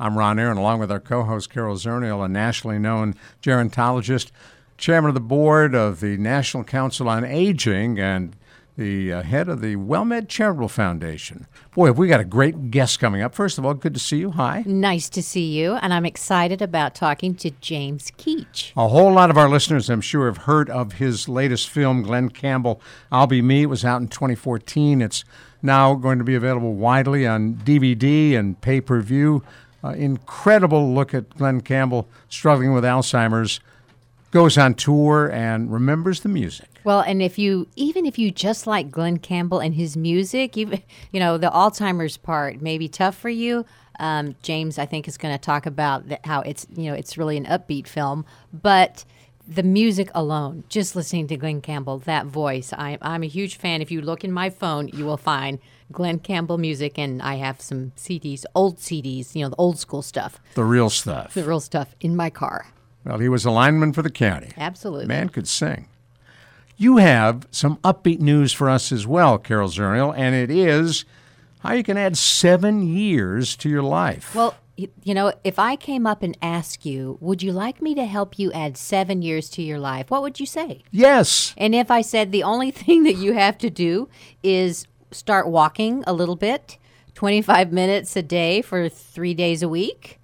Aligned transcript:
I'm 0.00 0.16
Ron 0.16 0.38
Aaron, 0.38 0.56
along 0.56 0.80
with 0.80 0.90
our 0.90 0.98
co 0.98 1.24
host 1.24 1.50
Carol 1.50 1.76
Zernial, 1.76 2.24
a 2.24 2.28
nationally 2.28 2.78
known 2.78 3.14
gerontologist, 3.42 4.30
chairman 4.78 5.10
of 5.10 5.14
the 5.14 5.20
board 5.20 5.74
of 5.74 6.00
the 6.00 6.16
National 6.16 6.64
Council 6.64 7.06
on 7.06 7.22
Aging, 7.22 7.98
and 8.00 8.34
the 8.78 9.12
uh, 9.12 9.22
head 9.22 9.50
of 9.50 9.60
the 9.60 9.76
WellMed 9.76 10.28
Charitable 10.28 10.70
Foundation. 10.70 11.46
Boy, 11.74 11.88
have 11.88 11.98
we 11.98 12.08
got 12.08 12.18
a 12.18 12.24
great 12.24 12.70
guest 12.70 12.98
coming 12.98 13.20
up. 13.20 13.34
First 13.34 13.58
of 13.58 13.66
all, 13.66 13.74
good 13.74 13.92
to 13.92 14.00
see 14.00 14.16
you. 14.16 14.30
Hi. 14.30 14.62
Nice 14.64 15.10
to 15.10 15.22
see 15.22 15.44
you, 15.44 15.74
and 15.74 15.92
I'm 15.92 16.06
excited 16.06 16.62
about 16.62 16.94
talking 16.94 17.34
to 17.34 17.50
James 17.60 18.10
Keach. 18.12 18.72
A 18.78 18.88
whole 18.88 19.12
lot 19.12 19.28
of 19.28 19.36
our 19.36 19.50
listeners, 19.50 19.90
I'm 19.90 20.00
sure, 20.00 20.24
have 20.28 20.44
heard 20.44 20.70
of 20.70 20.92
his 20.92 21.28
latest 21.28 21.68
film, 21.68 22.00
Glen 22.00 22.30
Campbell, 22.30 22.80
I'll 23.12 23.26
Be 23.26 23.42
Me. 23.42 23.64
It 23.64 23.66
was 23.66 23.84
out 23.84 24.00
in 24.00 24.08
2014. 24.08 25.02
It's 25.02 25.26
now 25.60 25.92
going 25.92 26.16
to 26.16 26.24
be 26.24 26.34
available 26.34 26.72
widely 26.72 27.26
on 27.26 27.56
DVD 27.56 28.34
and 28.34 28.58
pay 28.62 28.80
per 28.80 29.02
view. 29.02 29.42
Uh, 29.82 29.90
incredible 29.90 30.92
look 30.94 31.14
at 31.14 31.30
Glen 31.36 31.60
Campbell 31.60 32.08
struggling 32.28 32.74
with 32.74 32.84
Alzheimer's, 32.84 33.60
goes 34.30 34.56
on 34.56 34.74
tour 34.74 35.30
and 35.30 35.72
remembers 35.72 36.20
the 36.20 36.28
music. 36.28 36.68
Well, 36.84 37.00
and 37.00 37.20
if 37.20 37.38
you 37.38 37.68
even 37.76 38.06
if 38.06 38.18
you 38.18 38.30
just 38.30 38.66
like 38.66 38.90
Glen 38.90 39.18
Campbell 39.18 39.60
and 39.60 39.74
his 39.74 39.96
music, 39.96 40.56
you 40.56 40.78
you 41.12 41.20
know 41.20 41.38
the 41.38 41.50
Alzheimer's 41.50 42.16
part 42.16 42.60
may 42.60 42.78
be 42.78 42.88
tough 42.88 43.16
for 43.16 43.30
you. 43.30 43.64
Um, 43.98 44.34
James, 44.42 44.78
I 44.78 44.86
think, 44.86 45.06
is 45.08 45.18
going 45.18 45.34
to 45.34 45.38
talk 45.38 45.66
about 45.66 46.08
that, 46.08 46.24
how 46.24 46.40
it's 46.40 46.66
you 46.74 46.84
know 46.90 46.94
it's 46.94 47.18
really 47.18 47.36
an 47.36 47.44
upbeat 47.46 47.86
film, 47.86 48.24
but 48.52 49.04
the 49.50 49.62
music 49.64 50.10
alone, 50.14 50.62
just 50.68 50.94
listening 50.94 51.26
to 51.26 51.36
Glen 51.36 51.60
Campbell, 51.60 51.98
that 51.98 52.24
voice, 52.26 52.72
I, 52.72 52.96
I'm 53.02 53.24
a 53.24 53.26
huge 53.26 53.56
fan. 53.56 53.82
If 53.82 53.90
you 53.90 54.00
look 54.00 54.22
in 54.22 54.30
my 54.30 54.48
phone, 54.48 54.86
you 54.88 55.04
will 55.04 55.16
find 55.16 55.58
Glen 55.90 56.20
Campbell 56.20 56.56
music, 56.56 56.98
and 57.00 57.20
I 57.20 57.34
have 57.34 57.60
some 57.60 57.90
CDs, 57.96 58.44
old 58.54 58.76
CDs, 58.78 59.34
you 59.34 59.42
know, 59.42 59.48
the 59.48 59.56
old 59.56 59.76
school 59.78 60.02
stuff, 60.02 60.38
The 60.54 60.62
real 60.64 60.88
stuff. 60.88 61.34
the 61.34 61.42
real 61.42 61.58
stuff 61.58 61.96
in 62.00 62.14
my 62.14 62.30
car. 62.30 62.68
Well, 63.04 63.18
he 63.18 63.28
was 63.28 63.44
a 63.44 63.50
lineman 63.50 63.92
for 63.92 64.02
the 64.02 64.10
county. 64.10 64.52
Absolutely. 64.56 65.06
Man 65.06 65.30
could 65.30 65.48
sing. 65.48 65.88
You 66.76 66.98
have 66.98 67.46
some 67.50 67.76
upbeat 67.78 68.20
news 68.20 68.52
for 68.52 68.70
us 68.70 68.92
as 68.92 69.04
well, 69.06 69.36
Carol 69.36 69.68
Zernial, 69.68 70.14
and 70.16 70.34
it 70.34 70.50
is 70.50 71.04
how 71.60 71.72
you 71.72 71.82
can 71.82 71.96
add 71.96 72.16
seven 72.16 72.82
years 72.86 73.56
to 73.56 73.68
your 73.68 73.82
life. 73.82 74.34
Well, 74.34 74.54
you 75.02 75.14
know, 75.14 75.32
if 75.44 75.58
I 75.58 75.76
came 75.76 76.06
up 76.06 76.22
and 76.22 76.36
asked 76.40 76.86
you, 76.86 77.18
would 77.20 77.42
you 77.42 77.52
like 77.52 77.82
me 77.82 77.94
to 77.94 78.04
help 78.04 78.38
you 78.38 78.52
add 78.52 78.76
seven 78.76 79.22
years 79.22 79.48
to 79.50 79.62
your 79.62 79.78
life? 79.78 80.10
What 80.10 80.22
would 80.22 80.40
you 80.40 80.46
say? 80.46 80.82
yes. 80.90 81.54
And 81.56 81.74
if 81.74 81.90
I 81.90 82.00
said 82.00 82.32
the 82.32 82.42
only 82.42 82.70
thing 82.82 83.02
that 83.04 83.14
you 83.16 83.32
have 83.34 83.58
to 83.58 83.70
do 83.70 84.08
is 84.42 84.86
start 85.10 85.48
walking 85.48 86.04
a 86.06 86.12
little 86.12 86.36
bit, 86.36 86.78
25 87.14 87.72
minutes 87.72 88.16
a 88.16 88.22
day 88.22 88.62
for 88.62 88.88
three 88.88 89.34
days 89.34 89.62
a 89.62 89.68
week, 89.68 90.20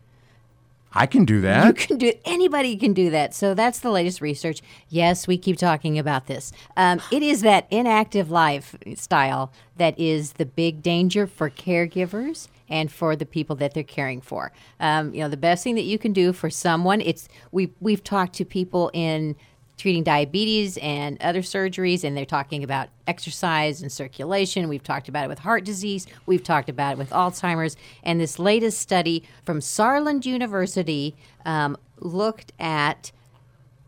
I 0.92 1.04
can 1.04 1.26
do 1.26 1.42
that. 1.42 1.66
you 1.66 1.72
can 1.74 1.98
do 1.98 2.12
anybody 2.24 2.74
can 2.76 2.94
do 2.94 3.10
that 3.10 3.34
so 3.34 3.52
that's 3.52 3.80
the 3.80 3.90
latest 3.90 4.22
research 4.22 4.62
yes 4.88 5.26
we 5.26 5.36
keep 5.36 5.58
talking 5.58 5.98
about 5.98 6.26
this 6.26 6.52
um, 6.74 7.02
it 7.12 7.22
is 7.22 7.42
that 7.42 7.66
inactive 7.70 8.30
lifestyle 8.30 9.52
that 9.76 9.98
is 9.98 10.34
the 10.34 10.46
big 10.46 10.82
danger 10.82 11.26
for 11.26 11.50
caregivers 11.50 12.48
and 12.68 12.90
for 12.90 13.16
the 13.16 13.26
people 13.26 13.56
that 13.56 13.74
they're 13.74 13.82
caring 13.82 14.20
for 14.20 14.52
um, 14.80 15.14
you 15.14 15.20
know 15.20 15.28
the 15.28 15.36
best 15.36 15.64
thing 15.64 15.74
that 15.74 15.82
you 15.82 15.98
can 15.98 16.12
do 16.12 16.32
for 16.32 16.50
someone 16.50 17.00
it's 17.00 17.28
we, 17.52 17.72
we've 17.80 18.04
talked 18.04 18.34
to 18.34 18.44
people 18.44 18.90
in 18.92 19.36
treating 19.76 20.02
diabetes 20.02 20.78
and 20.78 21.20
other 21.20 21.42
surgeries, 21.42 22.02
and 22.02 22.16
they're 22.16 22.24
talking 22.24 22.64
about 22.64 22.88
exercise 23.06 23.82
and 23.82 23.92
circulation. 23.92 24.68
We've 24.68 24.82
talked 24.82 25.08
about 25.08 25.24
it 25.24 25.28
with 25.28 25.40
heart 25.40 25.64
disease. 25.64 26.06
We've 26.24 26.42
talked 26.42 26.68
about 26.68 26.92
it 26.92 26.98
with 26.98 27.10
Alzheimer's. 27.10 27.76
And 28.02 28.20
this 28.20 28.38
latest 28.38 28.78
study 28.78 29.22
from 29.44 29.60
Saarland 29.60 30.24
University 30.24 31.14
um, 31.44 31.76
looked 31.98 32.52
at 32.58 33.12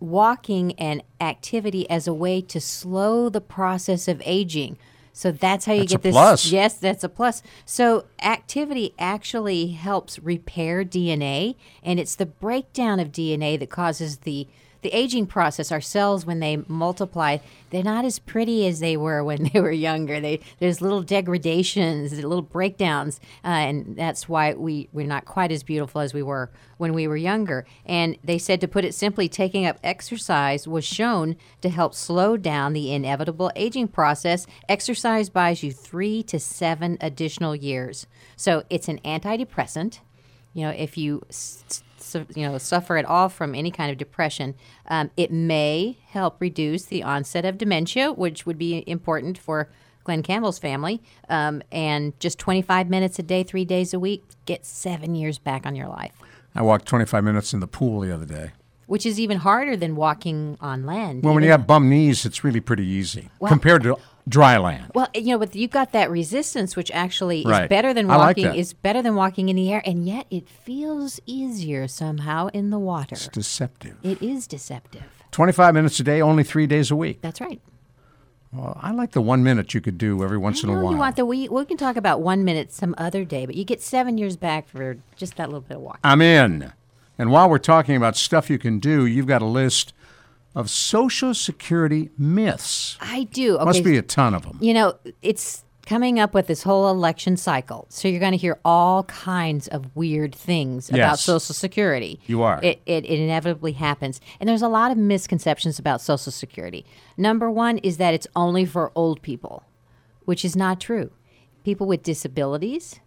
walking 0.01 0.73
and 0.79 1.03
activity 1.21 1.89
as 1.91 2.07
a 2.07 2.15
way 2.15 2.41
to 2.41 2.61
slow 2.61 3.29
the 3.29 3.41
process 3.41 4.09
of 4.09 4.23
aging. 4.25 4.79
So 5.19 5.33
that's 5.33 5.65
how 5.65 5.73
you 5.73 5.81
That's 5.81 5.95
a 5.95 5.97
get 5.97 6.03
this. 6.05 6.13
plus. 6.13 6.47
Yes, 6.53 6.75
that's 6.75 7.03
a 7.03 7.09
plus. 7.09 7.43
So 7.65 8.05
activity 8.23 8.95
actually 9.01 9.73
helps 9.73 10.21
repair 10.21 10.85
DNA, 10.85 11.57
and 11.83 11.99
it's 11.99 12.15
the 12.15 12.25
breakdown 12.25 13.01
of 13.01 13.11
DNA 13.11 13.59
that 13.59 13.69
causes 13.69 14.19
the 14.19 14.47
the 14.83 14.91
aging 14.91 15.27
process. 15.27 15.73
Our 15.73 15.81
cells, 15.81 16.25
when 16.25 16.41
they 16.41 16.63
multiply, 16.69 17.39
they're 17.71 17.83
not 17.83 18.05
as 18.05 18.19
pretty 18.19 18.67
as 18.67 18.81
they 18.81 18.97
were 18.97 19.23
when 19.23 19.45
they 19.53 19.61
were 19.61 19.73
younger. 19.73 20.21
They 20.21 20.41
there's 20.59 20.81
little 20.81 21.03
degradations, 21.03 22.13
little 22.13 22.43
breakdowns, 22.43 23.21
uh, 23.45 23.49
and 23.49 23.97
that's 23.97 24.29
why 24.29 24.55
we 24.55 24.89
we're 24.93 25.07
not 25.07 25.25
quite 25.25 25.53
as 25.53 25.63
beautiful 25.63 26.01
as 26.01 26.15
we 26.15 26.23
were 26.23 26.51
when 26.79 26.95
we 26.95 27.07
were 27.07 27.17
younger. 27.17 27.67
And 27.85 28.17
they 28.25 28.39
said, 28.39 28.61
to 28.61 28.69
put 28.69 28.85
it 28.85 28.95
simply, 28.95 29.29
taking 29.29 29.67
up 29.67 29.79
exercise 29.85 30.67
was 30.67 30.85
shown 30.85 31.37
to 31.61 31.69
help 31.69 31.95
slow 31.95 32.37
down 32.37 32.73
the 32.73 32.93
inevitable 32.93 33.51
aging 33.55 33.89
process. 33.89 34.47
Exercise 34.69 35.29
buys 35.29 35.63
you 35.63 35.73
three 35.73 36.23
to 36.25 36.39
seven 36.39 36.97
additional 37.01 37.55
years. 37.55 38.07
So 38.37 38.63
it's 38.71 38.89
an 38.89 39.01
antidepressant. 39.05 39.99
You 40.55 40.67
know, 40.67 40.71
if 40.71 40.97
you 40.97 41.23
you 42.35 42.49
know 42.49 42.59
suffer 42.59 42.97
at 42.97 43.05
all 43.05 43.29
from 43.29 43.55
any 43.55 43.71
kind 43.71 43.91
of 43.91 43.99
depression, 43.99 44.55
um, 44.89 45.11
it 45.17 45.31
may 45.31 45.99
help 46.09 46.41
reduce 46.41 46.85
the 46.85 47.03
onset 47.03 47.45
of 47.45 47.59
dementia, 47.59 48.13
which 48.13 48.47
would 48.47 48.59
be 48.59 48.83
important 48.87 49.37
for 49.39 49.69
Glen 50.05 50.23
Campbell's 50.23 50.59
family. 50.59 51.03
Um, 51.29 51.63
and 51.71 52.19
just 52.19 52.39
25 52.39 52.89
minutes 52.89 53.19
a 53.19 53.23
day, 53.23 53.43
three 53.43 53.65
days 53.67 53.93
a 53.93 53.99
week, 53.99 54.25
get 54.47 54.65
seven 54.65 55.15
years 55.15 55.39
back 55.39 55.67
on 55.67 55.77
your 55.77 55.89
life, 55.89 56.13
I 56.55 56.63
walked 56.63 56.87
25 56.87 57.23
minutes 57.25 57.53
in 57.53 57.61
the 57.61 57.67
pool 57.67 58.01
the 58.01 58.13
other 58.13 58.25
day. 58.27 58.53
which 58.87 59.05
is 59.05 59.21
even 59.21 59.37
harder 59.39 59.77
than 59.77 59.95
walking 59.97 60.57
on 60.63 60.87
land. 60.87 61.23
Well, 61.23 61.35
when 61.35 61.45
you 61.45 61.51
have 61.51 61.67
bum 61.67 61.91
knees, 61.91 62.25
it's 62.25 62.43
really 62.43 62.61
pretty 62.61 62.87
easy 62.87 63.29
Well- 63.39 63.51
compared 63.51 63.83
to 63.83 63.99
dry 64.29 64.57
land. 64.59 64.91
Well, 64.95 65.09
you 65.15 65.27
know, 65.33 65.39
but 65.39 65.55
you've 65.55 65.71
got 65.71 65.93
that 65.93 66.11
resistance, 66.11 66.77
which 66.77 66.91
actually 66.93 67.41
is 67.41 67.47
Right. 67.47 67.69
better 67.69 67.95
than 67.95 68.07
like 68.07 68.19
walking. 68.19 68.45
that. 68.45 68.57
is 68.57 68.73
better 68.73 69.01
than 69.03 69.15
walking 69.15 69.49
in 69.49 69.57
the 69.57 69.73
air, 69.73 69.83
and 69.87 70.07
yet 70.07 70.27
it 70.31 70.49
feels 70.49 71.19
easier 71.27 71.89
somehow 71.89 72.49
in 72.49 72.71
the 72.71 72.79
water. 72.79 73.15
It's 73.15 73.29
deceptive. 73.29 73.97
It 74.03 74.21
is 74.23 74.47
deceptive. 74.47 75.03
25 75.31 75.75
minutes 75.75 75.99
a 76.01 76.03
day, 76.03 76.21
only 76.21 76.43
three 76.45 76.67
days 76.67 76.91
a 76.91 76.97
week. 76.97 77.21
That's 77.23 77.41
right. 77.41 77.61
Well, 78.53 78.79
I 78.83 78.93
like 78.93 79.13
the 79.13 79.21
one 79.21 79.43
minute 79.43 79.75
you 79.75 79.81
could 79.83 79.99
do 79.99 80.25
every 80.25 80.39
once 80.39 80.63
in 80.63 80.71
a 80.71 80.73
while. 80.83 80.91
you 80.93 80.97
want 80.99 81.17
the 81.17 81.27
we 81.27 81.49
we 81.49 81.65
can 81.67 81.77
talk 81.77 81.97
about 81.97 82.23
one 82.23 82.45
minute 82.45 82.73
some 82.73 82.95
other 82.97 83.25
day, 83.25 83.45
but 83.45 83.55
you 83.55 83.65
get 83.65 83.83
seven 83.83 84.17
years 84.17 84.37
back 84.37 84.67
for 84.69 84.97
just 85.17 85.37
that 85.37 85.49
little 85.49 85.61
bit 85.61 85.77
of 85.77 85.83
walking. 85.83 86.01
I'm 86.03 86.23
in. 86.23 86.73
And 87.19 87.31
while 87.31 87.51
we're 87.51 87.59
talking 87.59 87.95
about 87.97 88.17
stuff 88.17 88.49
you 88.49 88.59
can 88.59 88.79
do, 88.79 89.05
you've 89.05 89.27
got 89.27 89.43
a 89.43 89.47
list 89.47 89.93
of 90.55 90.69
Social 90.71 91.35
Security 91.35 92.11
myths. 92.19 92.97
I 93.01 93.25
do. 93.25 93.57
Okay. 93.57 93.65
Must 93.65 93.85
be 93.85 93.97
a 93.97 94.03
ton 94.03 94.35
of 94.35 94.43
them. 94.43 94.59
you 94.61 94.75
know, 94.75 94.95
it's 95.23 95.65
coming 95.87 96.21
up 96.21 96.35
with 96.35 96.47
this 96.49 96.63
whole 96.65 96.91
election 96.91 97.35
cycle. 97.37 97.87
So 97.89 98.09
you're 98.09 98.21
going 98.21 98.33
to 98.33 98.37
hear 98.39 98.59
all 98.63 99.05
kinds 99.05 99.69
of 99.69 99.97
weird 99.97 100.35
things 100.35 100.91
about 100.91 101.19
Social 101.19 101.55
Security. 101.55 102.21
You 102.27 102.43
are. 102.43 102.61
It, 102.63 102.83
it, 102.85 103.07
it 103.07 103.19
inevitably 103.21 103.73
happens. 103.73 104.21
And 104.39 104.47
there's 104.49 104.61
a 104.61 104.69
lot 104.69 104.91
of 104.91 104.99
misconceptions 104.99 105.79
about 105.79 106.03
Social 106.03 106.31
Security. 106.31 106.85
Number 107.17 107.51
one 107.51 107.79
is 107.79 107.97
that 107.97 108.13
it's 108.13 108.27
only 108.37 108.67
for 108.67 108.93
old 108.95 109.23
people, 109.23 109.63
which 110.27 110.45
is 110.45 110.55
not 110.55 110.79
true. 110.79 111.11
People 111.65 111.87
with 111.87 112.03
disabilities, 112.03 113.01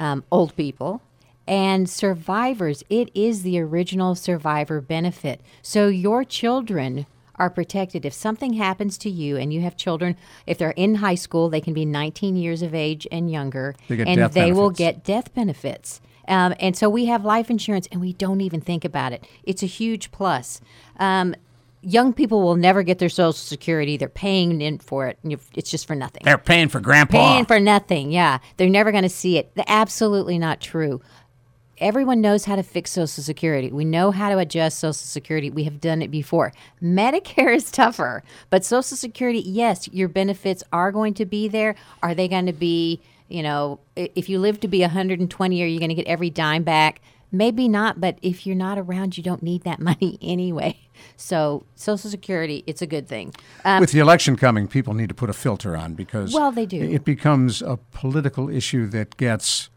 um, 0.00 0.24
old 0.32 0.56
people, 0.56 1.02
and 1.46 1.88
survivors. 1.88 2.82
It 2.88 3.10
is 3.14 3.42
the 3.42 3.58
original 3.60 4.14
survivor 4.14 4.80
benefit. 4.80 5.40
So 5.62 5.88
your 5.88 6.24
children 6.24 7.06
are 7.36 7.50
protected. 7.50 8.04
If 8.04 8.12
something 8.12 8.54
happens 8.54 8.98
to 8.98 9.10
you 9.10 9.36
and 9.36 9.52
you 9.52 9.62
have 9.62 9.76
children, 9.76 10.16
if 10.46 10.58
they're 10.58 10.70
in 10.70 10.96
high 10.96 11.14
school, 11.16 11.48
they 11.48 11.60
can 11.60 11.74
be 11.74 11.84
19 11.84 12.36
years 12.36 12.62
of 12.62 12.74
age 12.74 13.06
and 13.10 13.30
younger, 13.30 13.74
They 13.88 14.00
and 14.00 14.32
they 14.32 14.52
will 14.52 14.70
get 14.70 15.02
death 15.02 15.34
benefits. 15.34 16.00
Um, 16.28 16.54
and 16.60 16.76
so 16.76 16.88
we 16.88 17.06
have 17.06 17.24
life 17.24 17.50
insurance 17.50 17.88
and 17.90 18.00
we 18.00 18.12
don't 18.12 18.40
even 18.40 18.60
think 18.60 18.84
about 18.84 19.12
it. 19.12 19.26
It's 19.42 19.62
a 19.62 19.66
huge 19.66 20.12
plus. 20.12 20.60
Um, 20.98 21.34
young 21.82 22.12
people 22.12 22.42
will 22.42 22.54
never 22.54 22.82
get 22.84 22.98
their 23.00 23.08
Social 23.08 23.32
Security. 23.32 23.96
They're 23.96 24.08
paying 24.08 24.60
in 24.60 24.78
for 24.78 25.08
it. 25.08 25.18
and 25.24 25.36
It's 25.54 25.70
just 25.70 25.86
for 25.86 25.96
nothing. 25.96 26.22
They're 26.24 26.38
paying 26.38 26.68
for 26.68 26.80
grandpa. 26.80 27.18
Paying 27.18 27.46
for 27.46 27.58
nothing. 27.58 28.12
Yeah. 28.12 28.38
They're 28.56 28.68
never 28.68 28.92
going 28.92 29.02
to 29.02 29.08
see 29.08 29.36
it. 29.36 29.52
Absolutely 29.66 30.38
not 30.38 30.60
true. 30.60 31.00
Everyone 31.82 32.20
knows 32.20 32.44
how 32.44 32.56
to 32.56 32.62
fix 32.62 32.92
Social 32.92 33.22
Security. 33.22 33.70
We 33.70 33.84
know 33.84 34.12
how 34.12 34.30
to 34.30 34.38
adjust 34.38 34.78
Social 34.78 34.94
Security. 34.94 35.50
We 35.50 35.64
have 35.64 35.80
done 35.80 36.00
it 36.00 36.10
before. 36.10 36.52
Medicare 36.82 37.54
is 37.54 37.70
tougher, 37.70 38.22
but 38.48 38.64
Social 38.64 38.96
Security, 38.96 39.40
yes, 39.40 39.88
your 39.88 40.08
benefits 40.08 40.62
are 40.72 40.92
going 40.92 41.14
to 41.14 41.26
be 41.26 41.48
there. 41.48 41.74
Are 42.02 42.14
they 42.14 42.28
going 42.28 42.46
to 42.46 42.52
be, 42.52 43.02
you 43.28 43.42
know, 43.42 43.80
if 43.96 44.28
you 44.28 44.38
live 44.38 44.60
to 44.60 44.68
be 44.68 44.80
120, 44.80 45.62
are 45.62 45.66
you 45.66 45.78
going 45.78 45.88
to 45.88 45.94
get 45.94 46.06
every 46.06 46.30
dime 46.30 46.62
back? 46.62 47.00
Maybe 47.34 47.66
not, 47.66 47.98
but 47.98 48.18
if 48.22 48.46
you're 48.46 48.54
not 48.54 48.78
around, 48.78 49.16
you 49.16 49.24
don't 49.24 49.42
need 49.42 49.64
that 49.64 49.80
money 49.90 50.18
anyway. 50.22 50.78
So, 51.16 51.66
Social 51.74 52.10
Security, 52.10 52.62
it's 52.66 52.80
a 52.80 52.86
good 52.86 53.08
thing. 53.08 53.34
Um, 53.64 53.80
With 53.80 53.90
the 53.90 53.98
election 53.98 54.36
coming, 54.36 54.68
people 54.68 54.94
need 54.94 55.08
to 55.08 55.14
put 55.14 55.30
a 55.30 55.32
filter 55.32 55.76
on 55.76 55.94
because 55.94 56.32
well, 56.32 56.52
they 56.52 56.66
do. 56.66 56.80
It 56.80 57.04
becomes 57.04 57.60
a 57.60 57.78
political 57.90 58.48
issue 58.48 58.86
that 58.88 59.16
gets 59.16 59.70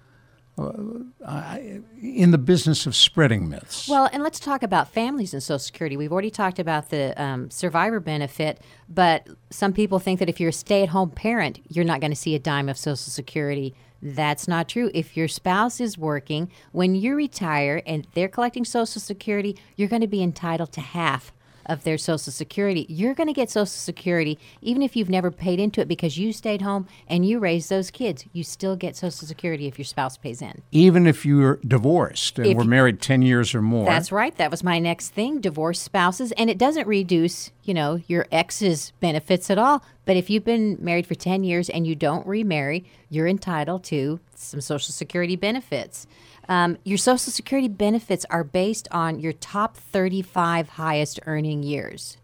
in 0.58 2.32
the 2.32 2.38
business 2.38 2.86
of 2.86 2.96
spreading 2.96 3.50
myths. 3.50 3.90
Well, 3.90 4.10
and 4.14 4.24
let's 4.24 4.40
talk 4.40 4.64
about 4.64 4.90
families 4.90 5.34
and 5.34 5.44
Social 5.44 5.60
Security. 5.60 5.98
We've 5.98 6.12
already 6.12 6.32
talked 6.32 6.60
about 6.60 6.90
the 6.90 7.22
um, 7.22 7.50
survivor 7.52 8.00
benefit, 8.00 8.62
but 8.88 9.28
some 9.50 9.74
people 9.74 10.00
think 10.00 10.20
that 10.20 10.30
if 10.30 10.40
you're 10.40 10.50
a 10.50 10.54
stay 10.54 10.84
at 10.84 10.90
home 10.90 11.10
parent, 11.10 11.60
you're 11.68 11.86
not 11.86 12.00
going 12.00 12.12
to 12.12 12.16
see 12.16 12.36
a 12.36 12.40
dime 12.40 12.70
of 12.70 12.78
Social 12.78 12.96
Security. 12.96 13.76
That's 14.02 14.48
not 14.48 14.70
true. 14.70 14.92
If 14.94 15.18
your 15.18 15.28
spouse 15.28 15.82
is 15.82 15.98
working, 15.98 16.52
when 16.72 16.96
you 16.96 17.16
retire 17.16 17.82
and 17.86 18.08
they're 18.14 18.30
collecting 18.30 18.64
Social 18.64 19.02
Security, 19.02 19.58
you're 19.76 19.90
going 19.90 20.02
to 20.02 20.08
be 20.08 20.24
entitled 20.24 20.72
to 20.74 20.82
half 20.82 21.34
of 21.66 21.84
their 21.84 21.98
Social 21.98 22.32
Security. 22.32 22.86
You're 22.90 23.14
going 23.14 23.28
to 23.28 23.34
get 23.34 23.50
Social 23.50 23.66
Security 23.66 24.38
even 24.62 24.82
if 24.82 24.96
you've 24.96 25.10
never 25.10 25.32
paid 25.32 25.60
into 25.60 25.82
it 25.82 25.88
because 25.88 26.18
you 26.18 26.34
stayed 26.34 26.62
home 26.62 26.88
and 27.08 27.26
you 27.26 27.40
raised 27.40 27.70
those 27.70 27.92
kids. 27.92 28.26
You 28.34 28.44
still 28.44 28.76
get 28.76 28.96
Social 28.96 29.28
Security 29.28 29.68
if 29.68 29.78
your 29.78 29.86
spouse 29.86 30.18
pays 30.18 30.42
in. 30.42 30.62
Even 30.72 31.08
if 31.08 31.26
you're 31.26 31.60
divorced 31.68 32.40
and 32.40 32.48
if, 32.48 32.58
were 32.58 32.64
married 32.64 33.02
10 33.02 33.22
years 33.22 33.56
or 33.56 33.62
more. 33.62 33.86
That's 33.86 34.12
right. 34.12 34.36
That 34.38 34.52
was 34.52 34.64
my 34.64 34.80
next 34.80 35.10
thing 35.10 35.42
divorced 35.42 35.84
spouses. 35.84 36.32
And 36.34 36.50
it 36.50 36.58
doesn't 36.58 36.88
reduce, 36.88 37.52
you 37.64 37.74
know, 37.74 38.02
your 38.08 38.28
ex's 38.32 38.94
benefits 39.00 39.50
at 39.50 39.58
all. 39.58 39.84
But 40.06 40.18
if 40.18 40.30
you've 40.30 40.46
been 40.46 40.78
married 40.80 41.08
for 41.08 41.16
10 41.16 41.44
years 41.44 41.70
and 41.70 41.88
you 41.88 41.96
don't 41.96 42.26
remarry, 42.28 42.86
you're 43.10 43.28
entitled 43.28 43.84
to 43.86 44.20
some 44.36 44.62
Social 44.62 44.94
Security 44.94 45.36
benefits. 45.36 46.06
Um, 46.48 46.78
your 46.84 46.98
Social 46.98 47.32
Security 47.32 47.68
benefits 47.68 48.26
are 48.30 48.44
based 48.44 48.88
on 48.92 49.20
your 49.20 49.34
top 49.34 49.78
35 49.78 50.70
highest 50.70 51.20
earning 51.26 51.64
years. 51.64 52.18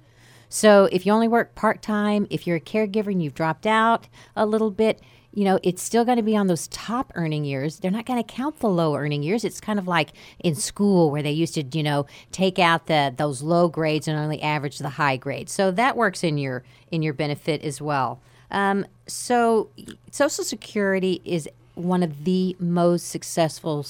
So 0.50 0.90
if 0.92 1.06
you 1.06 1.14
only 1.14 1.28
work 1.28 1.56
part 1.56 1.82
time, 1.82 2.28
if 2.30 2.46
you're 2.46 2.58
a 2.58 2.62
caregiver 2.62 3.08
and 3.08 3.24
you've 3.24 3.34
dropped 3.34 3.66
out 3.66 4.08
a 4.36 4.46
little 4.46 4.70
bit, 4.70 5.02
you 5.34 5.46
know, 5.46 5.60
it's 5.64 5.82
still 5.82 6.04
going 6.04 6.18
to 6.18 6.24
be 6.24 6.36
on 6.36 6.48
those 6.48 6.68
top 6.68 7.12
earning 7.16 7.46
years. 7.46 7.80
They're 7.80 7.90
not 7.90 8.06
going 8.06 8.22
to 8.22 8.34
count 8.34 8.60
the 8.60 8.68
low 8.68 8.96
earning 8.96 9.24
years. 9.24 9.46
It's 9.46 9.62
kind 9.62 9.80
of 9.80 9.88
like 9.88 10.12
in 10.40 10.56
school 10.56 11.10
where 11.10 11.24
they 11.24 11.32
used 11.32 11.54
to, 11.54 11.64
you 11.64 11.84
know, 11.84 12.06
take 12.32 12.60
out 12.60 12.88
the 12.88 13.14
those 13.16 13.42
low 13.42 13.70
grades 13.70 14.10
and 14.10 14.20
only 14.20 14.42
average 14.42 14.80
the 14.80 14.90
high 14.90 15.16
grades. 15.16 15.54
So 15.54 15.72
that 15.72 15.96
works 15.96 16.24
in 16.24 16.38
your 16.38 16.64
in 16.92 17.02
your 17.02 17.14
benefit 17.14 17.64
as 17.64 17.82
well. 17.82 18.22
Um, 18.52 18.86
so 19.08 19.70
Social 20.12 20.44
Security 20.44 21.22
is 21.24 21.48
one 21.84 22.04
of 22.04 22.24
the 22.24 22.56
most 22.60 23.10
successful 23.10 23.86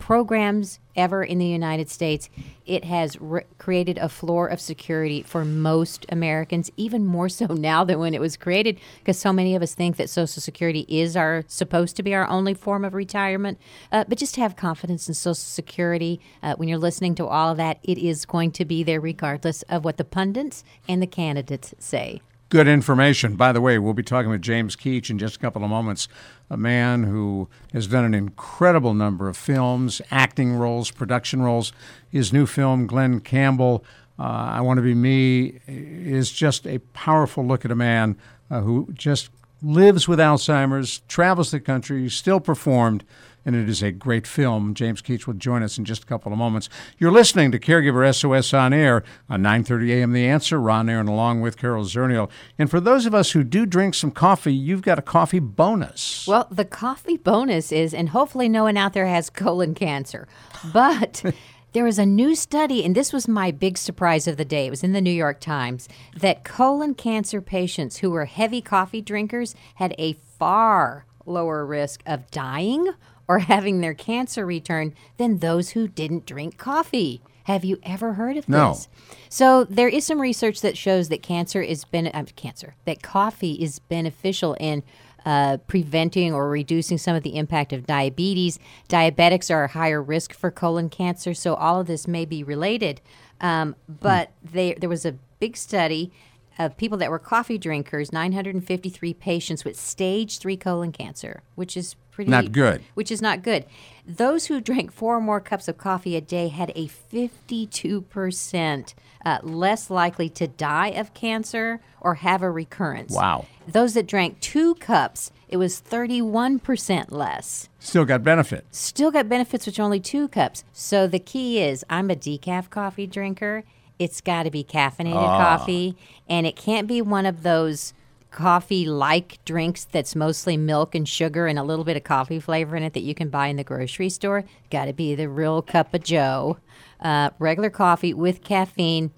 programs 0.00 0.80
ever 0.96 1.22
in 1.22 1.38
the 1.38 1.46
United 1.46 1.88
States. 1.88 2.28
It 2.66 2.84
has 2.84 3.20
re- 3.20 3.44
created 3.58 3.98
a 3.98 4.08
floor 4.08 4.48
of 4.48 4.60
security 4.60 5.22
for 5.22 5.44
most 5.44 6.04
Americans, 6.08 6.70
even 6.76 7.06
more 7.06 7.28
so 7.28 7.46
now 7.50 7.84
than 7.84 7.98
when 8.00 8.14
it 8.14 8.20
was 8.20 8.36
created, 8.36 8.80
because 8.98 9.18
so 9.18 9.32
many 9.32 9.54
of 9.54 9.62
us 9.62 9.74
think 9.74 9.96
that 9.98 10.10
Social 10.10 10.42
Security 10.42 10.84
is 10.88 11.16
our 11.16 11.44
supposed 11.46 11.96
to 11.96 12.02
be 12.02 12.14
our 12.14 12.26
only 12.26 12.54
form 12.54 12.84
of 12.84 12.94
retirement. 12.94 13.58
Uh, 13.92 14.04
but 14.08 14.18
just 14.18 14.36
have 14.36 14.56
confidence 14.56 15.06
in 15.06 15.14
Social 15.14 15.34
Security. 15.34 16.20
Uh, 16.42 16.54
when 16.56 16.68
you're 16.68 16.78
listening 16.78 17.14
to 17.14 17.26
all 17.26 17.50
of 17.50 17.56
that, 17.58 17.78
it 17.82 17.98
is 17.98 18.24
going 18.24 18.50
to 18.52 18.64
be 18.64 18.82
there 18.82 19.00
regardless 19.00 19.62
of 19.62 19.84
what 19.84 19.96
the 19.96 20.04
pundits 20.04 20.64
and 20.88 21.00
the 21.00 21.06
candidates 21.06 21.74
say 21.78 22.20
good 22.50 22.66
information. 22.68 23.36
By 23.36 23.52
the 23.52 23.60
way, 23.60 23.78
we'll 23.78 23.94
be 23.94 24.02
talking 24.02 24.30
with 24.30 24.42
James 24.42 24.76
Keach 24.76 25.08
in 25.08 25.18
just 25.18 25.36
a 25.36 25.38
couple 25.38 25.64
of 25.64 25.70
moments, 25.70 26.08
a 26.50 26.56
man 26.56 27.04
who 27.04 27.48
has 27.72 27.86
done 27.86 28.04
an 28.04 28.12
incredible 28.12 28.92
number 28.92 29.28
of 29.28 29.36
films, 29.36 30.02
acting 30.10 30.54
roles, 30.54 30.90
production 30.90 31.42
roles. 31.42 31.72
His 32.10 32.32
new 32.32 32.46
film, 32.46 32.88
Glen 32.88 33.20
Campbell, 33.20 33.84
uh, 34.18 34.24
I 34.24 34.60
Want 34.60 34.78
to 34.78 34.82
Be 34.82 34.94
Me, 34.94 35.60
is 35.66 36.32
just 36.32 36.66
a 36.66 36.78
powerful 36.92 37.46
look 37.46 37.64
at 37.64 37.70
a 37.70 37.76
man 37.76 38.18
uh, 38.50 38.60
who 38.62 38.88
just 38.92 39.30
lives 39.62 40.08
with 40.08 40.18
Alzheimer's, 40.18 41.02
travels 41.06 41.52
the 41.52 41.60
country, 41.60 42.08
still 42.10 42.40
performed 42.40 43.04
and 43.44 43.56
it 43.56 43.68
is 43.68 43.82
a 43.82 43.90
great 43.90 44.26
film. 44.26 44.74
James 44.74 45.02
Keach 45.02 45.26
will 45.26 45.34
join 45.34 45.62
us 45.62 45.78
in 45.78 45.84
just 45.84 46.04
a 46.04 46.06
couple 46.06 46.32
of 46.32 46.38
moments. 46.38 46.68
You're 46.98 47.12
listening 47.12 47.52
to 47.52 47.58
Caregiver 47.58 48.14
SOS 48.14 48.52
on 48.54 48.72
air 48.72 49.02
on 49.28 49.42
9:30 49.42 49.90
a.m. 49.90 50.12
The 50.12 50.26
Answer. 50.26 50.60
Ron 50.60 50.88
Aaron 50.88 51.08
along 51.08 51.40
with 51.40 51.56
Carol 51.56 51.84
Zernial. 51.84 52.30
And 52.58 52.70
for 52.70 52.80
those 52.80 53.06
of 53.06 53.14
us 53.14 53.32
who 53.32 53.44
do 53.44 53.66
drink 53.66 53.94
some 53.94 54.10
coffee, 54.10 54.54
you've 54.54 54.82
got 54.82 54.98
a 54.98 55.02
coffee 55.02 55.40
bonus. 55.40 56.26
Well, 56.26 56.46
the 56.50 56.64
coffee 56.64 57.16
bonus 57.16 57.72
is, 57.72 57.94
and 57.94 58.10
hopefully 58.10 58.48
no 58.48 58.64
one 58.64 58.76
out 58.76 58.92
there 58.92 59.06
has 59.06 59.30
colon 59.30 59.74
cancer, 59.74 60.28
but. 60.72 61.22
There 61.72 61.84
was 61.84 62.00
a 62.00 62.06
new 62.06 62.34
study, 62.34 62.84
and 62.84 62.96
this 62.96 63.12
was 63.12 63.28
my 63.28 63.52
big 63.52 63.78
surprise 63.78 64.26
of 64.26 64.36
the 64.36 64.44
day. 64.44 64.66
It 64.66 64.70
was 64.70 64.82
in 64.82 64.92
the 64.92 65.00
New 65.00 65.12
York 65.12 65.38
Times 65.38 65.88
that 66.16 66.42
colon 66.42 66.94
cancer 66.94 67.40
patients 67.40 67.98
who 67.98 68.10
were 68.10 68.24
heavy 68.24 68.60
coffee 68.60 69.00
drinkers 69.00 69.54
had 69.76 69.94
a 69.96 70.14
far 70.14 71.06
lower 71.26 71.64
risk 71.64 72.02
of 72.06 72.28
dying 72.32 72.88
or 73.30 73.38
having 73.38 73.80
their 73.80 73.94
cancer 73.94 74.44
return 74.44 74.92
than 75.16 75.38
those 75.38 75.70
who 75.70 75.86
didn't 75.86 76.26
drink 76.26 76.58
coffee. 76.58 77.22
Have 77.44 77.64
you 77.64 77.78
ever 77.84 78.14
heard 78.14 78.36
of 78.36 78.48
no. 78.48 78.70
this? 78.70 78.88
So 79.28 79.62
there 79.62 79.88
is 79.88 80.04
some 80.04 80.20
research 80.20 80.60
that 80.62 80.76
shows 80.76 81.10
that 81.10 81.22
cancer 81.22 81.62
is 81.62 81.84
ben- 81.84 82.08
uh, 82.08 82.24
cancer 82.34 82.74
that 82.86 83.04
coffee 83.04 83.52
is 83.52 83.78
beneficial 83.78 84.54
in 84.54 84.82
uh, 85.24 85.58
preventing 85.68 86.34
or 86.34 86.48
reducing 86.48 86.98
some 86.98 87.14
of 87.14 87.22
the 87.22 87.36
impact 87.36 87.72
of 87.72 87.86
diabetes. 87.86 88.58
Diabetics 88.88 89.48
are 89.48 89.62
a 89.62 89.68
higher 89.68 90.02
risk 90.02 90.32
for 90.32 90.50
colon 90.50 90.88
cancer, 90.88 91.32
so 91.32 91.54
all 91.54 91.80
of 91.80 91.86
this 91.86 92.08
may 92.08 92.24
be 92.24 92.42
related. 92.42 93.00
Um, 93.40 93.76
but 93.88 94.32
hmm. 94.42 94.56
they, 94.56 94.74
there 94.74 94.88
was 94.88 95.06
a 95.06 95.14
big 95.38 95.56
study 95.56 96.10
of 96.58 96.76
people 96.76 96.98
that 96.98 97.12
were 97.12 97.20
coffee 97.20 97.58
drinkers, 97.58 98.12
953 98.12 99.14
patients 99.14 99.64
with 99.64 99.78
stage 99.78 100.38
three 100.38 100.56
colon 100.56 100.90
cancer, 100.90 101.44
which 101.54 101.76
is 101.76 101.94
pretty 102.26 102.44
not 102.44 102.52
good. 102.52 102.82
Which 102.94 103.10
is 103.10 103.20
not 103.20 103.42
good. 103.42 103.66
Those 104.06 104.46
who 104.46 104.60
drank 104.60 104.92
four 104.92 105.16
or 105.16 105.20
more 105.20 105.40
cups 105.40 105.68
of 105.68 105.78
coffee 105.78 106.16
a 106.16 106.20
day 106.20 106.48
had 106.48 106.72
a 106.74 106.88
52% 106.88 108.94
uh, 109.24 109.38
less 109.42 109.90
likely 109.90 110.28
to 110.30 110.46
die 110.46 110.88
of 110.88 111.14
cancer 111.14 111.80
or 112.00 112.16
have 112.16 112.42
a 112.42 112.50
recurrence. 112.50 113.14
Wow. 113.14 113.46
Those 113.68 113.94
that 113.94 114.06
drank 114.06 114.40
two 114.40 114.74
cups, 114.76 115.30
it 115.48 115.58
was 115.58 115.80
31% 115.80 117.12
less. 117.12 117.68
Still 117.78 118.04
got 118.04 118.24
benefit. 118.24 118.64
Still 118.70 119.10
got 119.10 119.28
benefits 119.28 119.66
with 119.66 119.78
only 119.78 120.00
two 120.00 120.28
cups. 120.28 120.64
So 120.72 121.06
the 121.06 121.18
key 121.18 121.60
is 121.60 121.84
I'm 121.88 122.10
a 122.10 122.16
decaf 122.16 122.70
coffee 122.70 123.06
drinker 123.06 123.64
it's 124.00 124.22
got 124.22 124.44
to 124.44 124.50
be 124.50 124.64
caffeinated 124.64 125.14
ah. 125.14 125.58
coffee, 125.58 125.94
and 126.26 126.46
it 126.46 126.56
can't 126.56 126.88
be 126.88 127.02
one 127.02 127.26
of 127.26 127.42
those 127.42 127.92
coffee 128.30 128.86
like 128.86 129.44
drinks 129.44 129.84
that's 129.84 130.14
mostly 130.14 130.56
milk 130.56 130.94
and 130.94 131.08
sugar 131.08 131.46
and 131.46 131.58
a 131.58 131.62
little 131.62 131.84
bit 131.84 131.96
of 131.96 132.04
coffee 132.04 132.40
flavor 132.40 132.76
in 132.76 132.82
it 132.82 132.92
that 132.94 133.02
you 133.02 133.14
can 133.14 133.28
buy 133.28 133.48
in 133.48 133.56
the 133.56 133.64
grocery 133.64 134.08
store. 134.08 134.44
Got 134.70 134.86
to 134.86 134.92
be 134.92 135.14
the 135.14 135.28
real 135.28 135.62
cup 135.62 135.92
of 135.94 136.02
Joe. 136.02 136.58
Uh, 137.00 137.30
regular 137.38 137.70
coffee 137.70 138.14
with 138.14 138.44
caffeine. 138.44 139.10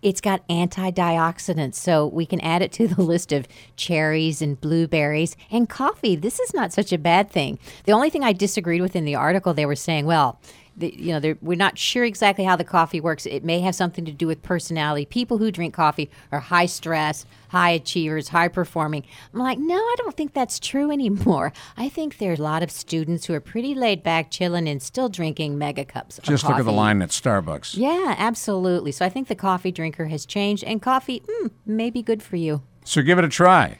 It's 0.00 0.20
got 0.20 0.46
antioxidants, 0.48 1.74
so 1.74 2.06
we 2.06 2.24
can 2.24 2.40
add 2.40 2.62
it 2.62 2.70
to 2.72 2.86
the 2.86 3.02
list 3.02 3.32
of 3.32 3.48
cherries 3.74 4.40
and 4.40 4.60
blueberries 4.60 5.36
and 5.50 5.68
coffee. 5.68 6.14
This 6.14 6.38
is 6.38 6.54
not 6.54 6.72
such 6.72 6.92
a 6.92 6.98
bad 6.98 7.30
thing. 7.30 7.58
The 7.84 7.92
only 7.92 8.08
thing 8.08 8.22
I 8.22 8.32
disagreed 8.32 8.80
with 8.80 8.94
in 8.94 9.04
the 9.04 9.16
article, 9.16 9.54
they 9.54 9.66
were 9.66 9.74
saying, 9.74 10.06
well, 10.06 10.40
the, 10.78 10.94
you 10.96 11.18
know, 11.18 11.34
we're 11.42 11.56
not 11.56 11.78
sure 11.78 12.04
exactly 12.04 12.44
how 12.44 12.56
the 12.56 12.64
coffee 12.64 13.00
works. 13.00 13.26
It 13.26 13.44
may 13.44 13.60
have 13.60 13.74
something 13.74 14.04
to 14.04 14.12
do 14.12 14.26
with 14.26 14.42
personality. 14.42 15.04
People 15.04 15.38
who 15.38 15.50
drink 15.50 15.74
coffee 15.74 16.10
are 16.32 16.40
high 16.40 16.66
stress, 16.66 17.26
high 17.48 17.70
achievers, 17.70 18.28
high 18.28 18.48
performing. 18.48 19.04
I'm 19.32 19.40
like, 19.40 19.58
no, 19.58 19.76
I 19.76 19.94
don't 19.98 20.16
think 20.16 20.34
that's 20.34 20.58
true 20.58 20.90
anymore. 20.90 21.52
I 21.76 21.88
think 21.88 22.18
there 22.18 22.30
are 22.30 22.34
a 22.34 22.36
lot 22.36 22.62
of 22.62 22.70
students 22.70 23.26
who 23.26 23.34
are 23.34 23.40
pretty 23.40 23.74
laid 23.74 24.02
back, 24.02 24.30
chilling, 24.30 24.68
and 24.68 24.82
still 24.82 25.08
drinking 25.08 25.58
mega 25.58 25.84
cups. 25.84 26.18
Of 26.18 26.24
coffee. 26.24 26.34
Just 26.34 26.44
look 26.44 26.58
at 26.58 26.64
the 26.64 26.72
line 26.72 27.02
at 27.02 27.10
Starbucks. 27.10 27.76
Yeah, 27.76 28.14
absolutely. 28.16 28.92
So 28.92 29.04
I 29.04 29.08
think 29.08 29.28
the 29.28 29.34
coffee 29.34 29.72
drinker 29.72 30.06
has 30.06 30.24
changed, 30.24 30.64
and 30.64 30.80
coffee 30.80 31.20
mm, 31.20 31.50
may 31.66 31.90
be 31.90 32.02
good 32.02 32.22
for 32.22 32.36
you. 32.36 32.62
So 32.84 33.02
give 33.02 33.18
it 33.18 33.24
a 33.24 33.28
try 33.28 33.78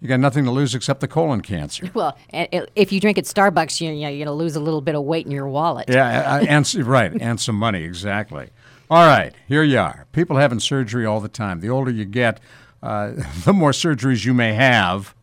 you 0.00 0.08
got 0.08 0.20
nothing 0.20 0.44
to 0.44 0.50
lose 0.50 0.74
except 0.74 1.00
the 1.00 1.08
colon 1.08 1.40
cancer. 1.40 1.90
Well, 1.94 2.18
if 2.30 2.92
you 2.92 3.00
drink 3.00 3.16
at 3.16 3.24
Starbucks, 3.24 3.80
you, 3.80 3.88
are 3.88 4.10
going 4.10 4.26
to 4.26 4.32
lose 4.32 4.54
a 4.54 4.60
little 4.60 4.82
bit 4.82 4.94
of 4.94 5.02
weight 5.04 5.24
in 5.24 5.32
your 5.32 5.48
wallet. 5.48 5.88
Yeah, 5.88 6.44
and 6.46 6.74
right, 6.86 7.12
and 7.20 7.40
some 7.40 7.56
money 7.56 7.84
exactly. 7.84 8.50
All 8.90 9.06
right, 9.06 9.32
here 9.48 9.62
you 9.62 9.78
are. 9.78 10.06
People 10.12 10.36
having 10.36 10.60
surgery 10.60 11.06
all 11.06 11.20
the 11.20 11.28
time. 11.28 11.60
The 11.60 11.70
older 11.70 11.90
you 11.90 12.04
get, 12.04 12.38
uh, 12.82 13.12
the 13.44 13.52
more 13.52 13.72
surgeries 13.72 14.24
you 14.24 14.34
may 14.34 14.52
have. 14.52 15.14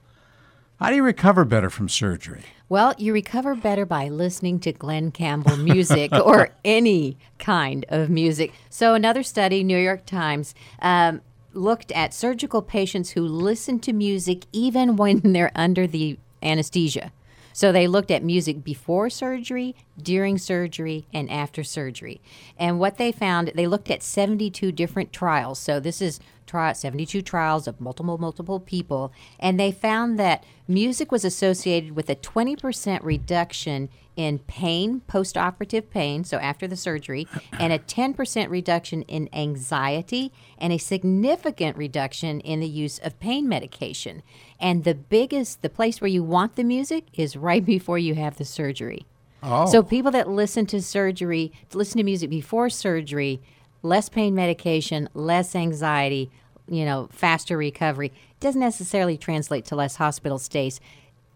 How 0.80 0.89
do 0.89 0.96
you 0.96 1.03
recover 1.03 1.46
better 1.46 1.70
from 1.70 1.88
surgery? 1.88 2.44
Well, 2.68 2.96
you 2.98 3.13
recover 3.13 3.56
better 3.56 3.86
by 3.86 4.10
listening 4.10 4.60
to 4.62 4.74
Glen 4.74 5.12
Campbell 5.12 5.58
music 5.58 6.12
or 6.12 6.50
any 6.65 7.18
kind 7.38 7.86
of 7.89 8.10
music. 8.10 8.51
So, 8.70 8.96
another 8.96 9.22
study, 9.22 9.63
New 9.63 9.77
York 9.77 10.06
Times, 10.06 10.56
um, 10.82 11.22
looked 11.53 11.91
at 11.91 12.13
surgical 12.13 12.62
patients 12.62 13.12
who 13.12 13.22
listen 13.22 13.79
to 13.79 13.93
music 13.93 14.45
even 14.51 14.95
when 14.98 15.19
they're 15.33 15.51
under 15.55 15.88
the 15.88 16.17
anesthesia. 16.41 17.12
So 17.53 17.72
they 17.72 17.88
looked 17.88 18.10
at 18.10 18.24
music 18.24 18.63
before 18.63 19.12
surgery, 19.12 19.75
during 20.01 20.39
surgery, 20.39 21.05
and 21.13 21.29
after 21.29 21.63
surgery. 21.63 22.19
And 22.57 22.79
what 22.79 22.98
they 22.98 23.12
found, 23.12 23.51
they 23.53 23.67
looked 23.67 23.91
at 23.91 24.01
72 24.01 24.72
different 24.72 25.13
trials. 25.13 25.60
So 25.60 25.79
this 25.79 26.01
is 26.01 26.19
tri- 26.48 26.74
72 26.74 27.22
trials 27.22 27.67
of 27.67 27.79
multiple, 27.79 28.17
multiple 28.17 28.60
people. 28.60 29.13
And 29.39 29.60
they 29.60 29.72
found 29.72 30.17
that 30.19 30.43
music 30.67 31.12
was 31.12 31.24
associated 31.24 31.95
with 31.95 32.10
a 32.10 32.15
20% 32.15 33.03
reduction 33.03 33.89
in 34.15 34.39
pain, 34.39 35.01
post 35.01 35.38
operative 35.38 35.89
pain, 35.89 36.24
so 36.24 36.38
after 36.38 36.67
the 36.67 36.75
surgery, 36.75 37.27
and 37.60 37.74
a 37.74 37.79
10% 37.79 38.50
reduction 38.50 39.01
in 39.03 39.29
anxiety, 39.34 40.32
and 40.58 40.72
a 40.72 40.77
significant 40.77 41.77
reduction 41.77 42.39
in 42.41 42.60
the 42.60 42.67
use 42.67 43.00
of 43.00 43.20
pain 43.20 43.48
medication. 43.48 44.24
And 44.60 44.84
the 44.84 44.96
biggest, 44.96 45.62
the 45.62 45.70
place 45.70 46.00
where 46.00 46.10
you 46.10 46.24
want 46.24 46.55
the 46.55 46.63
music 46.63 47.05
is 47.13 47.36
right 47.36 47.65
before 47.74 47.98
you 47.98 48.15
have 48.15 48.38
the 48.38 48.46
surgery. 48.46 49.05
Oh. 49.41 49.65
So 49.65 49.84
people 49.84 50.12
that 50.12 50.29
listen 50.29 50.65
to 50.67 50.82
surgery, 50.82 51.51
listen 51.74 51.98
to 51.98 52.03
music 52.03 52.29
before 52.29 52.70
surgery, 52.70 53.41
less 53.82 54.08
pain 54.08 54.34
medication, 54.34 55.10
less 55.13 55.55
anxiety, 55.55 56.32
you 56.67 56.86
know, 56.86 57.10
faster 57.12 57.58
recovery, 57.58 58.13
doesn't 58.39 58.62
necessarily 58.62 59.17
translate 59.17 59.65
to 59.65 59.75
less 59.75 59.98
hospital 59.98 60.39
stays. 60.39 60.79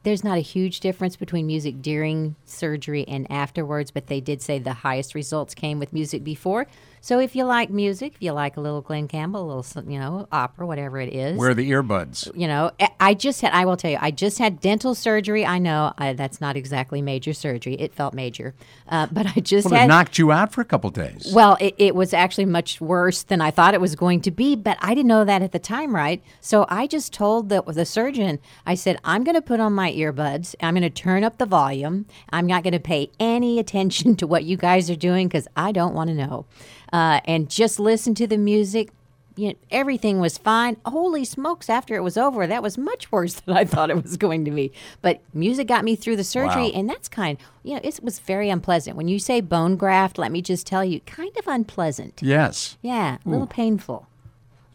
There's 0.08 0.24
not 0.24 0.38
a 0.38 0.40
huge 0.40 0.80
difference 0.80 1.18
between 1.18 1.48
music 1.48 1.82
during 1.82 2.38
surgery 2.46 3.06
and 3.10 3.30
afterwards, 3.30 3.92
but 3.92 4.08
they 4.08 4.22
did 4.22 4.42
say 4.42 4.58
the 4.58 4.72
highest 4.72 5.14
results 5.14 5.54
came 5.54 5.80
with 5.80 5.92
music 5.92 6.24
before. 6.24 6.66
So 7.02 7.20
if 7.20 7.36
you 7.36 7.44
like 7.46 7.70
music, 7.70 8.16
if 8.16 8.22
you 8.22 8.32
like 8.32 8.58
a 8.58 8.62
little 8.62 8.82
Glen 8.82 9.08
Campbell, 9.08 9.42
a 9.42 9.48
little, 9.60 9.92
you 9.92 10.00
know, 10.00 10.28
opera, 10.32 10.66
whatever 10.66 11.00
it 11.00 11.14
is. 11.14 11.38
Wear 11.38 11.54
the 11.54 11.70
earbuds. 11.72 12.30
You 12.36 12.48
know, 12.48 12.72
I- 13.00 13.14
just 13.18 13.42
had, 13.42 13.52
I 13.54 13.66
will 13.66 13.78
tell 13.78 13.90
you, 13.92 13.98
I 14.00 14.12
just 14.12 14.38
had 14.38 14.60
dental 14.62 14.94
surgery. 14.94 15.46
I 15.46 15.58
know 15.58 15.94
I, 15.98 16.14
that's 16.14 16.40
not 16.40 16.56
exactly 16.56 17.02
major 17.02 17.34
surgery. 17.34 17.74
It 17.76 17.94
felt 17.94 18.14
major. 18.14 18.54
Uh, 18.88 19.08
but 19.12 19.26
I 19.36 19.40
just 19.40 19.66
Well, 19.66 19.74
it 19.74 19.80
had. 19.82 19.88
knocked 19.88 20.18
you 20.20 20.32
out 20.32 20.52
for 20.54 20.62
a 20.62 20.66
couple 20.66 20.90
days. 20.92 21.32
Well, 21.34 21.58
it, 21.60 21.74
it 21.78 21.96
was 21.96 22.14
actually 22.14 22.46
much 22.46 22.80
worse 22.80 23.24
than 23.24 23.42
I 23.42 23.50
thought 23.52 23.74
it 23.74 23.82
was 23.82 23.96
going 23.96 24.22
to 24.22 24.32
be, 24.32 24.56
but 24.56 24.78
I 24.82 24.94
didn't 24.94 25.08
know 25.08 25.26
that 25.26 25.42
at 25.42 25.52
the 25.52 25.60
time, 25.60 25.96
right? 25.96 26.22
So 26.42 26.66
I 26.70 26.86
just 26.88 27.12
told 27.14 27.50
the, 27.50 27.64
the 27.64 27.86
surgeon, 27.86 28.40
I 28.66 28.76
said, 28.76 29.00
I'm 29.04 29.24
going 29.24 29.36
to 29.36 29.42
put 29.42 29.60
on 29.60 29.74
my 29.74 29.92
earbuds. 29.92 30.54
I'm 30.62 30.76
going 30.76 30.84
to 30.84 30.90
turn 30.90 31.24
up 31.24 31.38
the 31.38 31.46
volume. 31.46 32.06
I'm 32.30 32.46
not 32.46 32.64
going 32.64 32.74
to 32.74 32.80
pay 32.80 33.10
any 33.20 33.58
attention 33.60 34.16
to 34.18 34.28
what 34.28 34.44
you 34.44 34.58
guys 34.58 34.90
are 34.92 34.96
doing 34.96 35.28
because 35.28 35.48
I 35.56 35.72
don't 35.72 35.96
want 35.96 36.10
to 36.10 36.16
know. 36.16 36.46
Uh, 36.94 37.20
and 37.26 37.50
just 37.50 37.80
listen 37.80 38.14
to 38.16 38.28
the 38.28 38.38
music. 38.38 38.90
You 39.36 39.50
know, 39.50 39.54
everything 39.70 40.20
was 40.20 40.38
fine. 40.40 40.78
Holy 40.84 41.24
smokes, 41.24 41.70
after 41.70 41.96
it 41.96 42.00
was 42.02 42.18
over, 42.18 42.48
that 42.48 42.64
was 42.64 42.76
much 42.76 43.12
worse 43.12 43.36
than 43.36 43.56
I 43.56 43.66
thought 43.66 43.92
it 43.92 44.02
was 44.02 44.18
going 44.18 44.46
to 44.46 44.52
be. 44.52 44.72
But 45.04 45.22
music 45.34 45.68
got 45.68 45.84
me 45.84 45.96
through 45.96 46.16
the 46.16 46.24
surgery, 46.24 46.64
Wow. 46.64 46.72
and 46.74 46.90
that's 46.90 47.08
kind 47.08 47.38
you 47.64 47.76
know, 47.76 47.82
it 47.84 48.00
was 48.02 48.18
very 48.18 48.50
unpleasant. 48.50 48.96
When 48.98 49.08
you 49.08 49.20
say 49.20 49.42
bone 49.42 49.76
graft, 49.76 50.18
let 50.18 50.32
me 50.32 50.42
just 50.42 50.66
tell 50.66 50.84
you, 50.84 51.02
kind 51.02 51.38
of 51.38 51.48
unpleasant. 51.48 52.20
yes. 52.24 52.78
Yeah, 52.82 53.18
a 53.24 53.30
little 53.30 53.46
painful. 53.46 54.08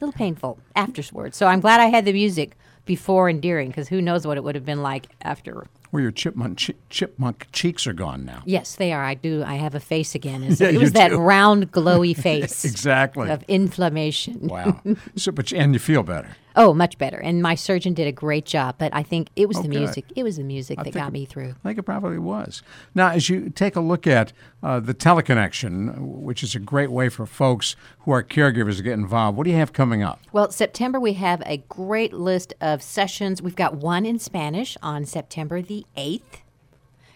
A 0.00 0.04
little 0.04 0.16
painful 0.16 0.58
afterwards. 0.76 1.36
So 1.36 1.46
I'm 1.46 1.60
glad 1.60 1.80
I 1.80 1.86
had 1.86 2.04
the 2.04 2.12
music 2.12 2.56
before 2.84 3.28
and 3.28 3.40
during, 3.42 3.68
because 3.68 3.88
who 3.88 4.00
knows 4.02 4.26
what 4.26 4.36
it 4.36 4.44
would 4.44 4.54
have 4.54 4.64
been 4.66 4.82
like 4.82 5.06
after. 5.22 5.66
Where 5.92 6.02
your 6.02 6.10
chipmunk 6.10 6.58
chi- 6.58 6.74
chipmunk 6.90 7.46
cheeks 7.52 7.86
are 7.86 7.92
gone 7.92 8.24
now. 8.24 8.42
Yes, 8.46 8.74
they 8.76 8.92
are. 8.92 9.04
I 9.04 9.12
do. 9.14 9.44
I 9.46 9.54
have 9.56 9.74
a 9.76 9.80
face 9.80 10.14
again. 10.16 10.42
Yeah, 10.58 10.68
it 10.70 10.78
was 10.78 10.92
that 10.92 11.10
do. 11.10 11.18
round, 11.18 11.70
glowy 11.70 12.16
face 12.28 12.64
Exactly. 12.64 13.28
of 13.30 13.44
inflammation. 13.46 14.48
Wow. 14.48 14.80
so, 15.16 15.30
but 15.32 15.52
and 15.52 15.74
you 15.74 15.78
feel 15.78 16.02
better. 16.02 16.34
Oh, 16.54 16.74
much 16.74 16.98
better. 16.98 17.18
And 17.18 17.42
my 17.42 17.54
surgeon 17.54 17.94
did 17.94 18.06
a 18.06 18.12
great 18.12 18.44
job. 18.44 18.76
But 18.78 18.94
I 18.94 19.02
think 19.02 19.28
it 19.36 19.48
was 19.48 19.56
the 19.58 19.68
good. 19.68 19.78
music. 19.78 20.04
It 20.16 20.22
was 20.22 20.36
the 20.36 20.44
music 20.44 20.78
that 20.82 20.92
got 20.92 21.08
it- 21.08 21.12
me 21.12 21.24
through. 21.24 21.54
I 21.64 21.68
think 21.68 21.78
it 21.78 21.82
probably 21.84 22.18
was. 22.18 22.62
Now, 22.94 23.08
as 23.08 23.28
you 23.28 23.50
take 23.50 23.76
a 23.76 23.80
look 23.80 24.06
at 24.06 24.32
uh, 24.62 24.80
the 24.80 24.94
teleconnection, 24.94 25.96
which 25.98 26.42
is 26.42 26.54
a 26.54 26.58
great 26.58 26.90
way 26.90 27.08
for 27.08 27.26
folks 27.26 27.76
who 28.00 28.12
are 28.12 28.22
caregivers 28.22 28.76
to 28.76 28.82
get 28.82 28.92
involved, 28.94 29.36
what 29.36 29.44
do 29.44 29.50
you 29.50 29.56
have 29.56 29.72
coming 29.72 30.02
up? 30.02 30.20
Well, 30.32 30.50
September, 30.50 31.00
we 31.00 31.14
have 31.14 31.42
a 31.46 31.58
great 31.68 32.12
list 32.12 32.54
of 32.60 32.82
sessions. 32.82 33.40
We've 33.42 33.56
got 33.56 33.76
one 33.76 34.04
in 34.06 34.18
Spanish 34.18 34.76
on 34.82 35.04
September 35.04 35.62
the 35.62 35.86
8th. 35.96 36.41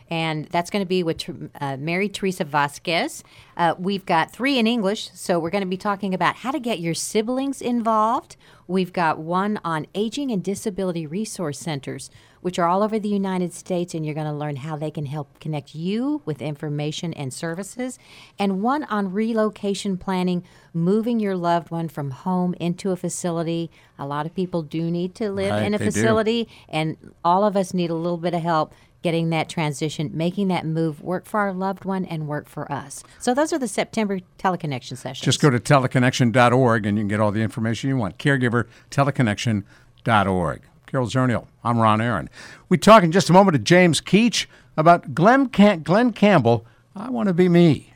And 0.08 0.44
that's 0.46 0.70
going 0.70 0.84
to 0.84 0.88
be 0.88 1.02
with 1.02 1.24
uh, 1.60 1.76
Mary 1.78 2.08
Teresa 2.08 2.44
Vasquez. 2.44 3.24
Uh, 3.56 3.74
we've 3.78 4.06
got 4.06 4.30
three 4.30 4.58
in 4.58 4.66
English, 4.66 5.10
so 5.14 5.38
we're 5.38 5.50
going 5.50 5.64
to 5.64 5.68
be 5.68 5.76
talking 5.76 6.14
about 6.14 6.36
how 6.36 6.50
to 6.52 6.60
get 6.60 6.78
your 6.78 6.94
siblings 6.94 7.60
involved. 7.60 8.36
We've 8.68 8.92
got 8.92 9.18
one 9.18 9.58
on 9.64 9.86
aging 9.94 10.30
and 10.30 10.42
disability 10.44 11.06
resource 11.06 11.58
centers, 11.58 12.10
which 12.40 12.58
are 12.58 12.68
all 12.68 12.82
over 12.84 12.98
the 13.00 13.08
United 13.08 13.52
States, 13.52 13.94
and 13.94 14.04
you're 14.04 14.14
going 14.14 14.26
to 14.26 14.32
learn 14.32 14.56
how 14.56 14.76
they 14.76 14.90
can 14.92 15.06
help 15.06 15.40
connect 15.40 15.74
you 15.74 16.22
with 16.24 16.40
information 16.40 17.12
and 17.14 17.32
services. 17.32 17.98
And 18.38 18.62
one 18.62 18.84
on 18.84 19.12
relocation 19.12 19.96
planning, 19.96 20.44
moving 20.72 21.18
your 21.18 21.36
loved 21.36 21.70
one 21.72 21.88
from 21.88 22.10
home 22.12 22.54
into 22.60 22.90
a 22.92 22.96
facility. 22.96 23.70
A 23.98 24.06
lot 24.06 24.26
of 24.26 24.34
people 24.34 24.62
do 24.62 24.88
need 24.90 25.16
to 25.16 25.30
live 25.32 25.50
Right, 25.50 25.64
in 25.64 25.74
a 25.74 25.78
they 25.78 25.86
do. 25.86 25.90
facility, 25.90 26.48
and 26.68 26.96
all 27.24 27.44
of 27.44 27.56
us 27.56 27.74
need 27.74 27.90
a 27.90 27.94
little 27.94 28.18
bit 28.18 28.34
of 28.34 28.42
help 28.42 28.72
getting 29.06 29.30
that 29.30 29.48
transition, 29.48 30.10
making 30.12 30.48
that 30.48 30.66
move 30.66 31.00
work 31.00 31.26
for 31.26 31.38
our 31.38 31.52
loved 31.52 31.84
one 31.84 32.04
and 32.06 32.26
work 32.26 32.48
for 32.48 32.70
us. 32.72 33.04
So 33.20 33.34
those 33.34 33.52
are 33.52 33.58
the 33.58 33.68
September 33.68 34.18
teleconnection 34.36 34.96
sessions. 34.96 35.20
Just 35.20 35.40
go 35.40 35.48
to 35.48 35.60
teleconnection.org 35.60 36.86
and 36.86 36.98
you 36.98 37.02
can 37.02 37.08
get 37.08 37.20
all 37.20 37.30
the 37.30 37.40
information 37.40 37.88
you 37.88 37.96
want. 37.96 38.18
Caregiver 38.18 38.66
Caregiverteleconnection.org. 38.90 40.62
Carol 40.86 41.06
Zernial, 41.06 41.46
I'm 41.62 41.78
Ron 41.78 42.00
Aaron. 42.00 42.28
We 42.68 42.78
talk 42.78 43.04
in 43.04 43.12
just 43.12 43.30
a 43.30 43.32
moment 43.32 43.54
to 43.54 43.60
James 43.60 44.00
Keach 44.00 44.46
about 44.76 45.14
Glen, 45.14 45.50
Cam- 45.50 45.84
Glen 45.84 46.12
Campbell. 46.12 46.66
I 46.96 47.08
want 47.08 47.28
to 47.28 47.32
be 47.32 47.48
me. 47.48 47.92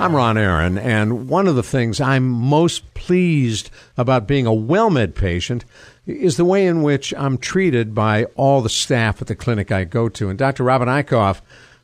I'm 0.00 0.16
Ron 0.16 0.38
Aaron, 0.38 0.78
and 0.78 1.28
one 1.28 1.46
of 1.46 1.54
the 1.54 1.62
things 1.62 2.00
I'm 2.00 2.28
most 2.28 2.94
pleased 2.94 3.68
about 3.98 4.26
being 4.26 4.46
a 4.46 4.52
WellMed 4.52 5.14
patient 5.14 5.66
is 6.08 6.36
the 6.36 6.44
way 6.44 6.66
in 6.66 6.82
which 6.82 7.12
I'm 7.16 7.38
treated 7.38 7.94
by 7.94 8.24
all 8.36 8.62
the 8.62 8.68
staff 8.68 9.20
at 9.20 9.28
the 9.28 9.36
clinic 9.36 9.70
I 9.70 9.84
go 9.84 10.08
to. 10.08 10.30
And 10.30 10.38
Dr. 10.38 10.64
Robin 10.64 10.88
Eichhoff, 10.88 11.40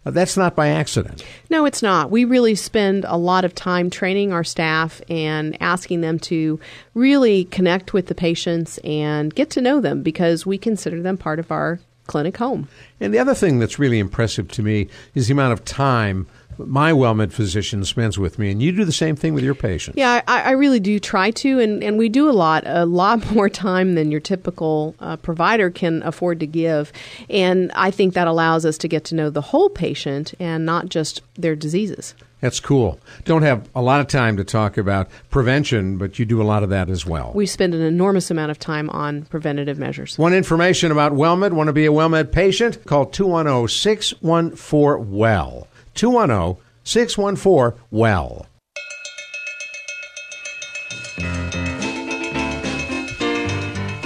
uh, 0.06 0.10
that's 0.10 0.36
not 0.36 0.56
by 0.56 0.68
accident. 0.68 1.24
No, 1.50 1.66
it's 1.66 1.82
not. 1.82 2.10
We 2.10 2.24
really 2.24 2.54
spend 2.54 3.04
a 3.06 3.16
lot 3.16 3.44
of 3.44 3.54
time 3.54 3.90
training 3.90 4.32
our 4.32 4.44
staff 4.44 5.00
and 5.08 5.60
asking 5.62 6.00
them 6.00 6.18
to 6.20 6.58
really 6.94 7.44
connect 7.46 7.92
with 7.92 8.06
the 8.06 8.14
patients 8.14 8.78
and 8.78 9.34
get 9.34 9.50
to 9.50 9.60
know 9.60 9.80
them 9.80 10.02
because 10.02 10.46
we 10.46 10.58
consider 10.58 11.02
them 11.02 11.16
part 11.16 11.38
of 11.38 11.50
our 11.50 11.78
clinic 12.06 12.36
home. 12.36 12.68
And 13.00 13.14
the 13.14 13.18
other 13.18 13.34
thing 13.34 13.58
that's 13.58 13.78
really 13.78 13.98
impressive 13.98 14.48
to 14.52 14.62
me 14.62 14.88
is 15.14 15.28
the 15.28 15.32
amount 15.32 15.54
of 15.54 15.64
time 15.64 16.26
my 16.58 16.92
WellMed 16.92 17.32
physician 17.32 17.84
spends 17.84 18.18
with 18.18 18.38
me, 18.38 18.50
and 18.50 18.62
you 18.62 18.73
do 18.73 18.84
the 18.84 18.92
same 18.92 19.16
thing 19.16 19.34
with 19.34 19.44
your 19.44 19.54
patients. 19.54 19.96
Yeah, 19.96 20.23
I, 20.26 20.42
I 20.42 20.50
really 20.52 20.80
do 20.80 20.99
try 20.99 21.30
to, 21.30 21.61
and, 21.61 21.82
and 21.82 21.99
we 21.99 22.08
do 22.08 22.28
a 22.28 22.32
lot, 22.32 22.64
a 22.66 22.87
lot 22.87 23.30
more 23.32 23.49
time 23.49 23.94
than 23.94 24.11
your 24.11 24.20
typical 24.20 24.94
uh, 25.00 25.16
provider 25.16 25.70
can 25.70 26.02
afford 26.02 26.40
to 26.40 26.46
give. 26.46 26.92
And 27.28 27.73
I 27.75 27.90
think 27.90 28.14
that 28.14 28.26
allows 28.26 28.64
us 28.64 28.78
to 28.78 28.88
get 28.88 29.04
to 29.06 29.14
know 29.14 29.30
the 29.30 29.40
whole 29.40 29.68
patient 29.68 30.34
and 30.38 30.64
not 30.66 30.88
just 30.88 31.23
their 31.37 31.56
diseases. 31.56 32.14
That's 32.44 32.61
cool. 32.61 33.00
Don't 33.25 33.40
have 33.40 33.70
a 33.75 33.80
lot 33.80 34.00
of 34.00 34.06
time 34.06 34.37
to 34.37 34.44
talk 34.44 34.76
about 34.76 35.08
prevention, 35.30 35.96
but 35.96 36.18
you 36.18 36.26
do 36.26 36.42
a 36.42 36.44
lot 36.44 36.62
of 36.62 36.68
that 36.68 36.90
as 36.90 37.06
well. 37.06 37.32
We 37.34 37.46
spend 37.46 37.73
an 37.73 37.80
enormous 37.80 38.30
amount 38.30 38.50
of 38.50 38.58
time 38.58 38.90
on 38.90 39.23
preventative 39.25 39.78
measures. 39.78 40.18
Want 40.18 40.34
information 40.34 40.92
about 40.92 41.12
WellMed? 41.12 41.54
Want 41.54 41.68
to 41.68 41.73
be 41.73 41.87
a 41.87 41.90
WellMed 41.90 42.32
patient? 42.32 42.84
Call 42.84 43.06
210 43.06 43.66
614 43.68 45.11
WELL. 45.11 45.68
210 45.94 46.62
614 46.84 47.80
WELL. 47.90 48.46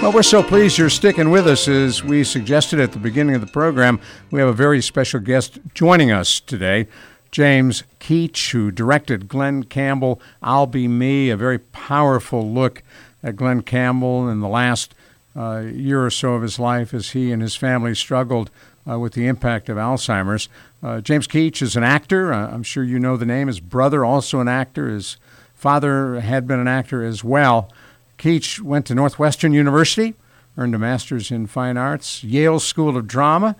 Well, 0.01 0.13
we're 0.13 0.23
so 0.23 0.41
pleased 0.41 0.77
you're 0.77 0.89
sticking 0.89 1.29
with 1.29 1.45
us. 1.45 1.67
As 1.67 2.03
we 2.03 2.23
suggested 2.23 2.79
at 2.79 2.93
the 2.93 2.99
beginning 2.99 3.35
of 3.35 3.41
the 3.41 3.47
program, 3.47 3.99
we 4.31 4.39
have 4.39 4.47
a 4.47 4.53
very 4.53 4.81
special 4.81 5.19
guest 5.19 5.59
joining 5.73 6.09
us 6.09 6.39
today. 6.39 6.87
James 7.31 7.83
Keach, 7.99 8.51
who 8.51 8.71
directed 8.71 9.27
Glen 9.27 9.63
Campbell, 9.63 10.21
I'll 10.41 10.67
Be 10.67 10.87
Me, 10.87 11.29
a 11.29 11.35
very 11.35 11.59
powerful 11.59 12.49
look 12.49 12.81
at 13.21 13.35
Glen 13.35 13.61
Campbell 13.61 14.29
in 14.29 14.39
the 14.39 14.47
last 14.47 14.95
uh, 15.35 15.59
year 15.59 16.05
or 16.05 16.09
so 16.09 16.33
of 16.33 16.43
his 16.43 16.59
life 16.59 16.93
as 16.93 17.09
he 17.09 17.33
and 17.33 17.41
his 17.41 17.57
family 17.57 17.93
struggled 17.93 18.49
uh, 18.89 18.97
with 18.97 19.13
the 19.13 19.27
impact 19.27 19.69
of 19.69 19.77
Alzheimer's. 19.77 20.49
Uh, 20.81 21.01
James 21.01 21.27
Keach 21.27 21.61
is 21.61 21.75
an 21.75 21.83
actor. 21.83 22.33
Uh, 22.33 22.49
I'm 22.49 22.63
sure 22.63 22.83
you 22.83 22.99
know 22.99 23.17
the 23.17 23.25
name. 23.25 23.47
His 23.47 23.59
brother, 23.59 24.03
also 24.03 24.39
an 24.39 24.47
actor. 24.47 24.89
His 24.89 25.17
father 25.53 26.19
had 26.21 26.47
been 26.47 26.59
an 26.59 26.67
actor 26.67 27.03
as 27.03 27.23
well. 27.23 27.71
Keach 28.17 28.59
went 28.61 28.85
to 28.87 28.95
Northwestern 28.95 29.53
University, 29.53 30.15
earned 30.57 30.75
a 30.75 30.79
master's 30.79 31.31
in 31.31 31.47
fine 31.47 31.77
arts, 31.77 32.23
Yale 32.23 32.59
School 32.59 32.97
of 32.97 33.07
Drama, 33.07 33.55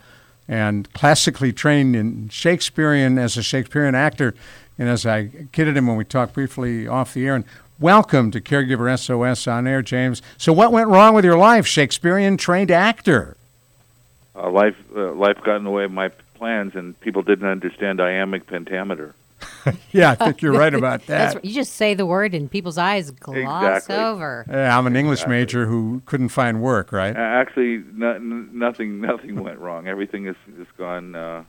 and 0.47 0.91
classically 0.93 1.53
trained 1.53 1.95
in 1.95 2.27
Shakespearean 2.29 3.17
as 3.17 3.37
a 3.37 3.43
Shakespearean 3.43 3.95
actor. 3.95 4.33
And 4.77 4.89
as 4.89 5.05
I 5.05 5.29
kidded 5.51 5.77
him 5.77 5.87
when 5.87 5.97
we 5.97 6.05
talked 6.05 6.33
briefly 6.33 6.87
off 6.87 7.13
the 7.13 7.25
air, 7.25 7.35
and 7.35 7.45
welcome 7.79 8.31
to 8.31 8.41
Caregiver 8.41 8.97
SOS 8.97 9.47
on 9.47 9.67
air, 9.67 9.81
James. 9.81 10.21
So, 10.37 10.51
what 10.51 10.71
went 10.71 10.87
wrong 10.87 11.13
with 11.13 11.25
your 11.25 11.37
life, 11.37 11.67
Shakespearean 11.67 12.37
trained 12.37 12.71
actor? 12.71 13.37
Uh, 14.41 14.49
life, 14.49 14.75
uh, 14.95 15.11
life 15.13 15.37
got 15.43 15.57
in 15.57 15.63
the 15.63 15.69
way 15.69 15.83
of 15.83 15.91
my 15.91 16.09
plans, 16.35 16.75
and 16.75 16.99
people 17.01 17.21
didn't 17.21 17.47
understand 17.47 17.99
iambic 17.99 18.47
pentameter. 18.47 19.13
yeah, 19.91 20.11
I 20.11 20.15
think 20.15 20.41
you're 20.41 20.53
right 20.53 20.73
about 20.73 21.05
that. 21.07 21.33
That's, 21.33 21.45
you 21.45 21.53
just 21.53 21.73
say 21.73 21.93
the 21.93 22.05
word 22.05 22.33
and 22.33 22.49
people's 22.49 22.77
eyes 22.77 23.11
gloss 23.11 23.37
Exactly. 23.37 23.95
over. 23.95 24.45
Yeah, 24.49 24.77
I'm 24.77 24.87
an 24.87 24.95
English 24.95 25.27
major 25.27 25.65
who 25.65 26.01
couldn't 26.05 26.29
find 26.29 26.61
work, 26.61 26.91
right? 26.91 27.15
Uh, 27.15 27.19
Actually, 27.19 27.83
no, 27.93 28.11
n- 28.13 28.49
nothing, 28.53 29.01
nothing 29.11 29.41
went 29.43 29.59
wrong. 29.59 29.87
Everything 29.87 30.25
has, 30.25 30.35
has 30.57 30.67
gone 30.77 31.15
uh, 31.15 31.43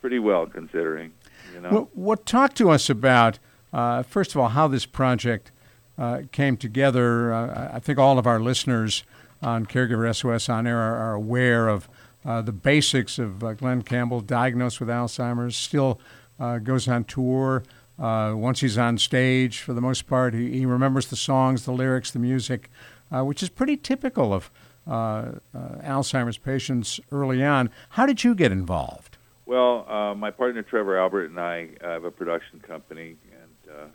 pretty 0.00 0.18
well, 0.18 0.46
considering. 0.46 1.12
You 1.54 1.60
know. 1.60 1.70
Well, 1.70 1.90
what 1.94 2.26
talk 2.26 2.54
to 2.54 2.70
us 2.70 2.90
about 2.90 3.38
uh, 3.72 4.02
first 4.02 4.34
of 4.34 4.40
all 4.40 4.48
how 4.48 4.68
this 4.68 4.86
project 4.86 5.50
uh, 5.98 6.22
came 6.32 6.56
together? 6.56 7.32
Uh, 7.32 7.70
I 7.72 7.78
think 7.78 7.98
all 7.98 8.18
of 8.18 8.26
our 8.26 8.40
listeners 8.40 9.04
on 9.42 9.66
Caregiver 9.66 10.14
SOS 10.14 10.48
on 10.48 10.66
air 10.66 10.78
are, 10.78 10.96
are 10.96 11.14
aware 11.14 11.68
of 11.68 11.88
uh, 12.24 12.42
the 12.42 12.52
basics 12.52 13.18
of 13.18 13.42
uh, 13.42 13.54
Glen 13.54 13.82
Campbell, 13.82 14.20
diagnosed 14.20 14.80
with 14.80 14.88
Alzheimer's, 14.88 15.56
still 15.56 16.00
uh, 16.38 16.58
goes 16.58 16.86
on 16.88 17.04
tour. 17.04 17.62
Uh, 17.98 18.32
once 18.34 18.60
he's 18.60 18.78
on 18.78 18.98
stage, 18.98 19.60
for 19.60 19.72
the 19.72 19.80
most 19.80 20.06
part, 20.06 20.34
he, 20.34 20.58
he 20.58 20.66
remembers 20.66 21.06
the 21.06 21.16
songs, 21.16 21.64
the 21.64 21.72
lyrics, 21.72 22.10
the 22.10 22.18
music, 22.18 22.70
uh, 23.10 23.22
which 23.24 23.42
is 23.42 23.48
pretty 23.48 23.76
typical 23.76 24.32
of 24.32 24.50
uh, 24.86 25.32
Alzheimer's 25.54 26.38
patients 26.38 26.98
early 27.12 27.44
on. 27.44 27.70
How 27.90 28.06
did 28.06 28.24
you 28.24 28.34
get 28.34 28.52
involved? 28.52 29.18
Well, 29.46 30.14
my 30.14 30.30
partner 30.30 30.62
Trevor 30.62 30.96
Albert 30.96 31.30
and 31.30 31.40
I 31.40 31.70
have 31.80 32.04
a 32.04 32.10
production 32.10 32.60
company, 32.60 33.16
and 33.32 33.90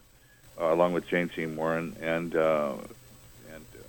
along 0.57 0.93
with 0.93 1.07
Jane 1.07 1.31
Seymour, 1.35 1.77
and 1.77 1.97
and 1.97 2.35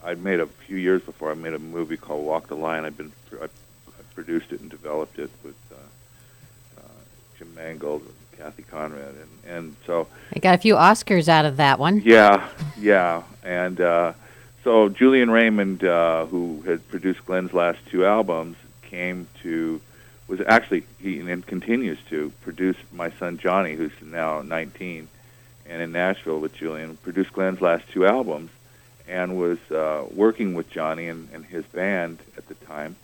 I'd 0.06 0.22
made 0.22 0.38
a 0.38 0.46
few 0.46 0.76
years 0.76 1.02
before 1.02 1.32
I 1.32 1.34
made 1.34 1.52
a 1.52 1.58
movie 1.58 1.96
called 1.96 2.24
Walk 2.24 2.46
the 2.46 2.54
Line. 2.54 2.84
I've 2.84 2.96
been 2.96 3.12
I, 3.42 3.46
I 3.46 4.02
produced 4.14 4.52
it 4.52 4.60
and 4.60 4.70
developed 4.70 5.18
it 5.18 5.30
with 5.42 5.56
uh, 5.72 6.80
uh, 6.80 6.90
Jim 7.36 7.52
Mangold 7.56 8.02
and 8.02 8.38
Cathy 8.38 8.62
Konrad, 8.62 9.14
and 9.16 9.56
and 9.56 9.76
so 9.84 10.06
I 10.34 10.38
got 10.38 10.54
a 10.54 10.58
few 10.58 10.76
Oscars 10.76 11.28
out 11.28 11.44
of 11.44 11.56
that 11.56 11.80
one. 11.80 12.02
yeah, 12.04 12.48
yeah, 12.78 13.24
and 13.42 13.80
uh, 13.80 14.12
so 14.62 14.88
Julian 14.88 15.28
Raymond, 15.28 15.82
uh, 15.82 16.26
who 16.26 16.62
had 16.62 16.86
produced 16.88 17.26
Glen's 17.26 17.52
last 17.52 17.80
two 17.90 18.06
albums, 18.06 18.56
came 18.82 19.26
to 19.42 19.80
was 20.28 20.40
actually 20.46 20.84
he 21.00 21.18
and 21.18 21.46
continues 21.46 21.98
to 22.10 22.32
produce 22.42 22.76
my 22.92 23.10
son 23.10 23.38
Johnny, 23.38 23.74
who's 23.74 23.92
now 24.00 24.42
19, 24.42 25.08
and 25.68 25.82
in 25.82 25.90
Nashville 25.90 26.38
with 26.38 26.54
Julian, 26.54 26.96
produced 26.98 27.32
Glen's 27.32 27.60
last 27.60 27.88
two 27.88 28.06
albums, 28.06 28.50
and 29.08 29.38
was 29.38 29.58
uh, 29.70 30.04
working 30.10 30.54
with 30.54 30.70
Johnny 30.70 31.08
and, 31.08 31.28
and 31.32 31.44
his 31.44 31.64
band 31.66 32.18
at 32.36 32.48
the 32.48 32.54
time, 32.54 32.96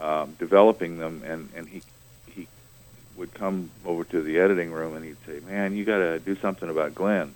um, 0.00 0.34
developing 0.38 0.98
them, 0.98 1.22
and 1.24 1.48
and 1.54 1.68
he 1.68 1.82
he 2.28 2.48
would 3.16 3.32
come 3.34 3.70
over 3.84 4.04
to 4.04 4.22
the 4.22 4.38
editing 4.38 4.72
room 4.72 4.96
and 4.96 5.04
he'd 5.04 5.16
say, 5.26 5.40
"Man, 5.46 5.76
you 5.76 5.84
got 5.84 5.98
to 5.98 6.18
do 6.18 6.36
something 6.36 6.68
about 6.68 6.94
Glen." 6.94 7.34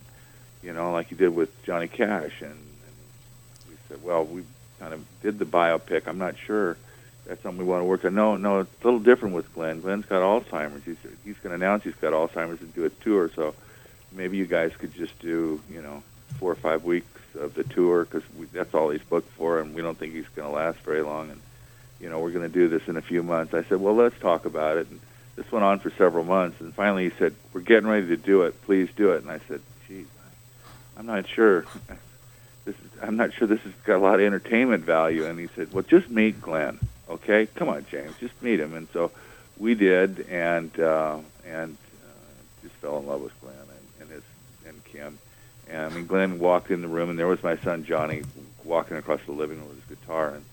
you 0.63 0.73
know, 0.73 0.93
like 0.93 1.11
you 1.11 1.17
did 1.17 1.35
with 1.35 1.51
Johnny 1.65 1.89
Cash. 1.89 2.41
And, 2.41 2.51
and 2.51 3.69
we 3.69 3.77
said, 3.89 4.03
well, 4.03 4.25
we 4.25 4.43
kind 4.79 4.93
of 4.93 5.05
did 5.23 5.39
the 5.39 5.45
biopic. 5.45 6.07
I'm 6.07 6.19
not 6.19 6.37
sure 6.37 6.77
that's 7.27 7.43
something 7.43 7.65
we 7.65 7.71
want 7.71 7.83
to 7.83 7.87
work 7.87 8.05
on. 8.05 8.15
No, 8.15 8.37
no, 8.37 8.61
it's 8.61 8.71
a 8.83 8.85
little 8.85 9.01
different 9.01 9.35
with 9.35 9.53
Glen. 9.55 9.81
Glen's 9.81 10.07
got 10.07 10.23
Alzheimer's. 10.23 10.85
He's 10.85 10.97
he's 11.25 11.37
going 11.39 11.51
to 11.51 11.55
announce 11.55 11.85
he's 11.85 11.95
got 11.95 12.13
Alzheimer's 12.13 12.61
and 12.61 12.75
do 12.75 12.85
a 12.85 12.91
tour. 12.91 13.31
So 13.35 13.55
maybe 14.13 14.37
you 14.37 14.47
guys 14.47 14.73
could 14.77 14.95
just 14.95 15.19
do, 15.19 15.61
you 15.71 15.83
know, 15.83 16.03
four 16.39 16.53
or 16.53 16.57
five 16.57 16.85
weeks 16.85 17.18
of 17.39 17.55
the 17.55 17.65
tour 17.65 18.05
because 18.05 18.23
that's 18.53 18.75
all 18.75 18.91
he's 18.91 19.03
booked 19.03 19.31
for, 19.33 19.61
and 19.61 19.75
we 19.75 19.83
don't 19.83 19.99
think 19.99 20.15
he's 20.15 20.29
going 20.35 20.49
to 20.49 20.55
last 20.55 20.79
very 20.81 21.03
long. 21.03 21.31
And 21.31 21.41
you 22.01 22.09
know, 22.09 22.21
we're 22.21 22.31
going 22.31 22.49
to 22.51 22.53
do 22.53 22.69
this 22.69 22.87
in 22.89 22.97
a 22.97 23.03
few 23.03 23.23
months. 23.23 23.55
I 23.55 23.65
said, 23.65 23.81
well, 23.81 23.95
let's 23.95 24.19
talk 24.21 24.45
about 24.45 24.77
it. 24.77 24.89
And 24.89 25.01
this 25.37 25.51
went 25.51 25.65
on 25.65 25.79
for 25.79 25.91
several 25.91 26.25
months, 26.25 26.61
and 26.61 26.75
finally 26.75 27.09
he 27.09 27.17
said, 27.19 27.35
we're 27.53 27.61
getting 27.61 27.89
ready 27.89 28.09
to 28.09 28.17
do 28.17 28.43
it. 28.43 28.61
Please 28.63 28.89
do 28.97 29.13
it. 29.13 29.23
And 29.23 29.31
I 29.31 29.41
said, 29.49 29.61
geez, 29.87 30.07
I'm 30.97 31.07
not 31.07 31.29
sure. 31.29 31.65
This 32.65 32.77
is, 32.77 33.03
I'm 33.03 33.17
not 33.17 33.33
sure 33.33 33.49
this 33.49 33.63
has 33.63 33.73
got 33.85 33.97
a 33.97 33.99
lot 33.99 34.17
of 34.17 34.27
entertainment 34.27 34.85
value. 34.85 35.25
And 35.25 35.39
he 35.39 35.47
said, 35.57 35.73
well, 35.73 35.83
just 35.83 36.11
meet 36.11 36.39
Glen, 36.39 36.79
okay? 37.09 37.47
Come 37.47 37.71
on, 37.71 37.87
James, 37.91 38.15
just 38.21 38.43
meet 38.43 38.61
him. 38.61 38.75
And 38.75 38.89
so 38.93 39.11
we 39.57 39.75
did, 39.75 40.27
and 40.29 40.79
uh, 40.79 41.19
and 41.47 41.79
uh, 42.05 42.63
just 42.63 42.75
fell 42.75 42.99
in 42.99 43.07
love 43.07 43.23
with 43.23 43.41
Glen 43.41 43.55
and, 43.57 44.03
and 44.03 44.11
his 44.11 44.23
and 44.67 44.85
Kim. 44.85 45.19
And 45.71 45.81
I 45.81 45.89
mean, 45.91 46.07
Glen 46.07 46.39
walked 46.39 46.71
in 46.71 46.81
the 46.81 46.89
room, 46.89 47.11
and 47.11 47.19
there 47.19 47.27
was 47.27 47.43
my 47.43 47.57
son 47.59 47.85
Johnny 47.85 48.23
walking 48.65 48.97
across 48.97 49.21
the 49.27 49.33
living 49.33 49.59
room 49.59 49.69
with 49.69 49.89
his 49.89 49.99
guitar, 49.99 50.35
and 50.35 50.45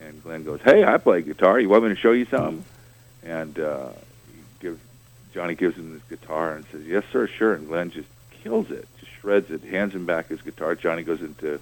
and 0.00 0.22
Glen 0.22 0.44
goes, 0.44 0.60
"Hey, 0.62 0.84
I 0.84 0.98
play 0.98 1.22
guitar. 1.22 1.58
You 1.58 1.68
want 1.68 1.84
me 1.84 1.90
to 1.90 1.96
show 1.96 2.12
you 2.12 2.26
something?" 2.26 2.64
And 3.22 3.58
uh, 3.58 3.90
gives 4.60 4.80
Johnny 5.32 5.54
gives 5.54 5.76
him 5.76 5.92
his 5.92 6.02
guitar 6.18 6.54
and 6.54 6.64
says, 6.72 6.86
"Yes, 6.86 7.04
sir, 7.12 7.26
sure." 7.26 7.54
And 7.54 7.68
Glen 7.68 7.90
just 7.90 8.08
kills 8.42 8.70
it, 8.70 8.86
just 9.00 9.12
shreds 9.20 9.50
it, 9.50 9.62
hands 9.62 9.94
him 9.94 10.06
back 10.06 10.28
his 10.28 10.42
guitar. 10.42 10.74
Johnny 10.74 11.02
goes 11.02 11.20
into 11.20 11.60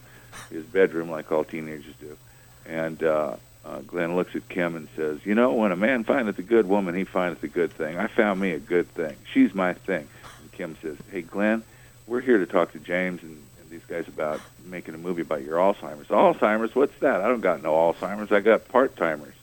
his 0.51 0.65
bedroom 0.65 1.11
like 1.11 1.31
all 1.31 1.45
teenagers 1.45 1.95
do, 2.01 2.17
and 2.67 3.03
uh, 3.03 3.37
uh, 3.65 3.81
Glen 3.81 4.17
looks 4.17 4.35
at 4.35 4.49
Kim 4.49 4.77
and 4.77 4.89
says, 4.97 5.25
"You 5.25 5.35
know, 5.35 5.53
when 5.55 5.73
a 5.73 5.77
man 5.77 6.05
findeth 6.05 6.39
a 6.39 6.43
good 6.43 6.69
woman, 6.69 6.95
he 6.95 7.05
findeth 7.05 7.43
a 7.43 7.49
good 7.49 7.73
thing. 7.73 7.99
I 7.99 8.07
found 8.07 8.41
me 8.41 8.53
a 8.53 8.61
good 8.61 8.89
thing. 8.89 9.17
She's 9.33 9.55
my 9.55 9.75
thing." 9.75 10.09
And 10.41 10.53
Kim 10.53 10.77
says, 10.83 10.97
"Hey, 11.11 11.23
Glen, 11.23 11.63
we're 12.07 12.21
here 12.21 12.39
to 12.39 12.47
talk 12.47 12.73
to 12.73 12.79
James 12.79 13.23
and, 13.23 13.43
and 13.61 13.71
these 13.71 13.85
guys 13.89 14.09
about 14.09 14.41
making 14.65 14.95
a 14.95 14.99
movie 14.99 15.23
about 15.23 15.43
your 15.43 15.59
Alzheimer's. 15.59 16.09
Alzheimer's? 16.09 16.75
What's 16.75 16.99
that? 17.01 17.21
I 17.21 17.29
don't 17.29 17.41
got 17.41 17.63
no 17.63 17.73
Alzheimer's. 17.73 18.33
I 18.33 18.41
got 18.41 18.69
part 18.69 18.97
timers." 18.97 19.35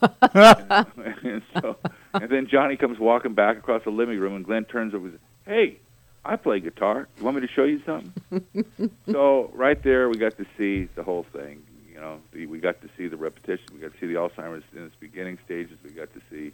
and 0.00 1.42
so, 1.60 1.76
and 2.14 2.30
then 2.30 2.46
Johnny 2.46 2.76
comes 2.76 2.98
walking 2.98 3.34
back 3.34 3.58
across 3.58 3.84
the 3.84 3.90
living 3.90 4.18
room, 4.18 4.34
and 4.34 4.44
Glen 4.44 4.64
turns 4.64 4.94
over 4.94 5.06
and 5.06 5.12
says, 5.14 5.20
"Hey, 5.44 5.76
I 6.24 6.36
play 6.36 6.60
guitar. 6.60 7.06
You 7.18 7.24
want 7.24 7.36
me 7.36 7.46
to 7.46 7.52
show 7.52 7.64
you 7.64 7.82
something?" 7.84 8.90
so 9.10 9.50
right 9.54 9.80
there, 9.82 10.08
we 10.08 10.16
got 10.16 10.38
to 10.38 10.46
see 10.56 10.88
the 10.94 11.02
whole 11.02 11.24
thing. 11.24 11.62
You 11.92 12.00
know, 12.00 12.20
the, 12.32 12.46
we 12.46 12.60
got 12.60 12.80
to 12.80 12.88
see 12.96 13.08
the 13.08 13.16
repetition. 13.18 13.66
We 13.74 13.80
got 13.80 13.92
to 13.92 13.98
see 13.98 14.06
the 14.06 14.14
Alzheimer's 14.14 14.64
in 14.74 14.84
its 14.84 14.96
beginning 14.96 15.38
stages. 15.44 15.76
We 15.84 15.90
got 15.90 16.12
to 16.14 16.20
see 16.30 16.52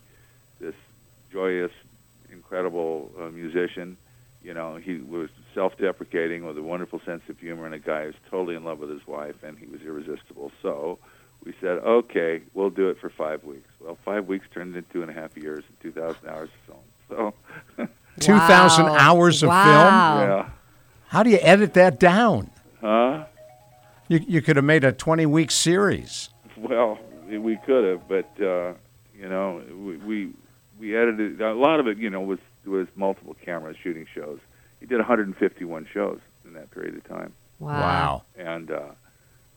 this 0.60 0.74
joyous, 1.32 1.72
incredible 2.32 3.12
uh, 3.18 3.28
musician. 3.28 3.96
You 4.42 4.54
know, 4.54 4.76
he 4.76 4.96
was 4.98 5.28
self-deprecating 5.54 6.44
with 6.46 6.56
a 6.56 6.62
wonderful 6.62 7.00
sense 7.04 7.22
of 7.28 7.38
humor, 7.38 7.66
and 7.66 7.74
a 7.74 7.78
guy 7.78 8.04
who's 8.06 8.14
totally 8.30 8.56
in 8.56 8.64
love 8.64 8.78
with 8.78 8.90
his 8.90 9.06
wife, 9.06 9.36
and 9.42 9.58
he 9.58 9.66
was 9.66 9.80
irresistible. 9.82 10.50
So 10.62 10.98
we 11.44 11.52
said, 11.60 11.78
okay, 11.78 12.42
we'll 12.54 12.70
do 12.70 12.88
it 12.88 12.98
for 13.00 13.10
five 13.10 13.44
weeks. 13.44 13.68
Well, 13.80 13.98
five 14.04 14.26
weeks 14.26 14.46
turned 14.52 14.74
into 14.74 14.90
two 14.92 15.02
and 15.02 15.10
a 15.10 15.14
half 15.14 15.36
years 15.36 15.64
and 15.68 15.78
2,000 15.80 16.28
hours 16.28 16.48
of 16.68 16.74
film. 17.08 17.32
So, 17.76 17.86
2,000 18.20 18.86
Wow. 18.86 18.94
hours 18.98 19.42
of 19.42 19.48
Wow. 19.48 19.64
film? 19.64 19.94
yeah. 20.20 20.48
How 21.08 21.22
do 21.22 21.30
you 21.30 21.38
edit 21.42 21.74
that 21.74 21.98
down? 22.00 22.50
Huh? 22.80 23.24
You, 24.08 24.20
you 24.26 24.40
could 24.42 24.56
have 24.56 24.64
made 24.64 24.84
a 24.84 24.92
20 24.92 25.26
week 25.26 25.50
series. 25.50 26.30
Well, 26.56 26.98
we 27.28 27.58
could 27.66 27.84
have, 27.84 28.08
but 28.08 28.30
uh, 28.42 28.72
you 29.14 29.28
know, 29.28 29.62
we, 29.76 29.96
we 29.98 30.32
we 30.78 30.96
edited 30.96 31.40
a 31.40 31.52
lot 31.54 31.78
of 31.80 31.86
it. 31.86 31.98
You 31.98 32.10
know, 32.10 32.20
was 32.20 32.38
was 32.70 32.86
multiple 32.96 33.36
cameras 33.44 33.76
shooting 33.82 34.06
shows. 34.14 34.38
He 34.80 34.86
did 34.86 34.98
151 34.98 35.86
shows 35.92 36.20
in 36.44 36.54
that 36.54 36.70
period 36.70 36.96
of 36.96 37.04
time, 37.04 37.32
Wow. 37.58 38.22
and 38.38 38.70
uh, 38.70 38.80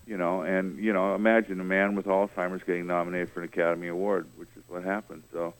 you 0.06 0.18
know, 0.18 0.42
and 0.42 0.78
you 0.78 0.92
know, 0.92 1.16
imagine 1.16 1.60
a 1.62 1.64
man 1.64 1.96
with 1.96 2.06
Alzheimer's 2.08 2.64
getting 2.64 2.88
nominated 2.88 3.32
for 3.32 3.40
an 3.42 3.46
Academy 3.46 3.88
Award, 3.88 4.28
which 4.36 4.50
is 4.58 4.64
what 4.68 4.84
happened. 4.84 5.24
So, 5.32 5.54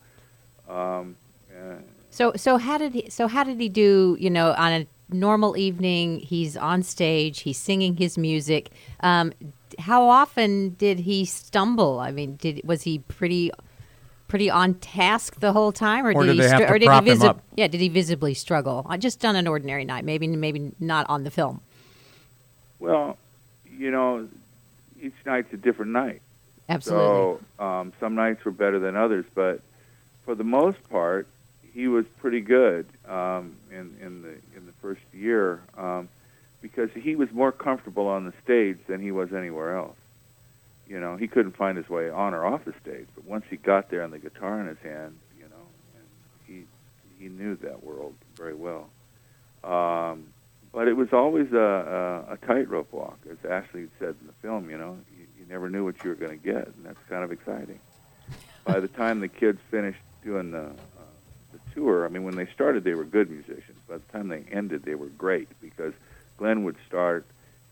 um, 0.68 1.16
uh, 1.56 1.76
So 2.10 2.34
so 2.36 2.58
how 2.58 2.78
did 2.78 2.94
he 2.94 3.10
so 3.10 3.28
how 3.28 3.44
did 3.46 3.60
he 3.60 3.70
do, 3.70 4.18
you 4.20 4.30
know, 4.30 4.54
on 4.58 4.72
a 4.74 4.88
normal 5.10 5.56
evening, 5.56 6.20
he's 6.20 6.58
on 6.58 6.84
stage, 6.84 7.42
he's 7.42 7.58
singing 7.58 7.96
his 7.98 8.18
music. 8.18 8.70
Um, 9.02 9.32
how 9.80 10.08
often 10.08 10.72
did 10.72 11.00
he 11.00 11.24
stumble? 11.26 12.00
I 12.00 12.12
mean, 12.12 12.36
did 12.36 12.62
was 12.66 12.82
he 12.84 13.00
pretty 13.00 13.52
pretty 14.34 14.50
on 14.50 14.74
task 14.74 15.40
the 15.42 15.54
whole 15.54 15.72
time 15.72 16.08
or, 16.08 16.12
Or 16.12 16.26
did 16.26 16.38
he 16.38 16.48
str- 16.48 16.64
or 16.64 16.80
did 16.80 16.90
he 16.92 17.00
visi- 17.02 17.30
Yeah, 17.56 17.68
did 17.68 17.80
he 17.80 17.88
visibly 17.88 18.34
struggle? 18.34 18.84
Uh, 18.90 18.98
just 18.98 19.24
on 19.24 19.36
an 19.36 19.46
ordinary 19.46 19.86
night, 19.86 20.06
maybe 20.06 20.26
maybe 20.26 20.72
not 20.80 21.08
on 21.08 21.24
the 21.24 21.30
film. 21.30 21.62
well, 22.80 23.16
you 23.78 23.92
know, 23.92 24.28
each 25.00 25.14
night's 25.24 25.54
a 25.54 25.58
different 25.58 25.92
night. 25.92 26.24
Absolutely. 26.68 27.38
So 27.60 27.64
um, 27.64 27.94
some 28.00 28.16
nights 28.16 28.44
were 28.44 28.50
better 28.52 28.80
than 28.80 28.96
others, 28.96 29.26
but 29.36 29.62
for 30.26 30.34
the 30.34 30.44
most 30.44 30.80
part, 30.90 31.28
he 31.72 31.88
was 31.88 32.08
pretty 32.20 32.42
good 32.42 32.88
um, 33.08 33.56
in 33.70 33.96
in 34.02 34.24
the 34.24 34.34
in 34.58 34.66
the 34.66 34.74
first 34.82 35.02
year 35.14 35.62
um, 35.78 36.10
because 36.60 36.90
he 36.96 37.16
was 37.16 37.32
more 37.32 37.52
comfortable 37.52 38.08
on 38.08 38.26
the 38.26 38.34
stage 38.44 38.80
than 38.88 39.00
he 39.00 39.12
was 39.12 39.32
anywhere 39.32 39.78
else. 39.78 39.98
You 40.94 41.00
know, 41.00 41.18
he 41.18 41.28
couldn't 41.28 41.58
find 41.58 41.76
his 41.76 41.90
way 41.90 42.12
on 42.12 42.36
or 42.36 42.46
off 42.46 42.66
the 42.66 42.74
stage. 42.80 43.08
But 43.16 43.26
once 43.26 43.46
he 43.50 43.58
got 43.58 43.90
there 43.90 44.04
and 44.04 44.14
the 44.14 44.20
guitar 44.20 44.62
in 44.62 44.68
his 44.68 44.78
hand, 44.78 45.18
you 45.36 45.46
know, 45.46 45.66
he 46.46 46.66
he 47.18 47.30
knew 47.30 47.56
that 47.56 47.84
world 47.84 48.14
very 48.36 48.54
well. 48.54 48.90
Um, 49.64 50.28
but 50.72 50.88
it 50.88 50.94
was 50.94 51.12
always 51.12 51.52
a, 51.52 52.28
a, 52.30 52.34
a 52.34 52.38
tightrope 52.46 52.94
walk, 52.94 53.18
as 53.28 53.38
Ashley 53.50 53.88
said 53.98 54.16
in 54.22 54.28
the 54.28 54.34
film. 54.44 54.70
You 54.70 54.78
know, 54.78 55.00
you, 55.18 55.26
you 55.40 55.46
never 55.50 55.68
knew 55.68 55.84
what 55.84 56.04
you 56.04 56.12
were 56.12 56.16
going 56.16 56.40
to 56.40 56.46
get, 56.46 56.68
and 56.68 56.86
that's 56.86 57.00
kind 57.10 57.24
of 57.24 57.32
exciting. 57.32 57.80
By 58.64 58.80
the 58.80 58.88
time 58.88 59.20
the 59.20 59.28
kids 59.28 59.60
finished 59.72 60.00
doing 60.24 60.52
the 60.52 60.68
uh, 60.68 60.74
the 61.54 61.60
tour, 61.74 62.06
I 62.06 62.10
mean, 62.10 62.24
when 62.24 62.36
they 62.36 62.46
started, 62.54 62.84
they 62.84 62.94
were 62.94 63.04
good 63.04 63.32
musicians. 63.32 63.80
By 63.88 63.96
the 63.98 64.12
time 64.12 64.28
they 64.28 64.44
ended, 64.52 64.84
they 64.84 64.94
were 64.94 65.08
great 65.08 65.48
because 65.60 65.94
Glen 66.38 66.64
would 66.66 66.78
start 66.86 67.26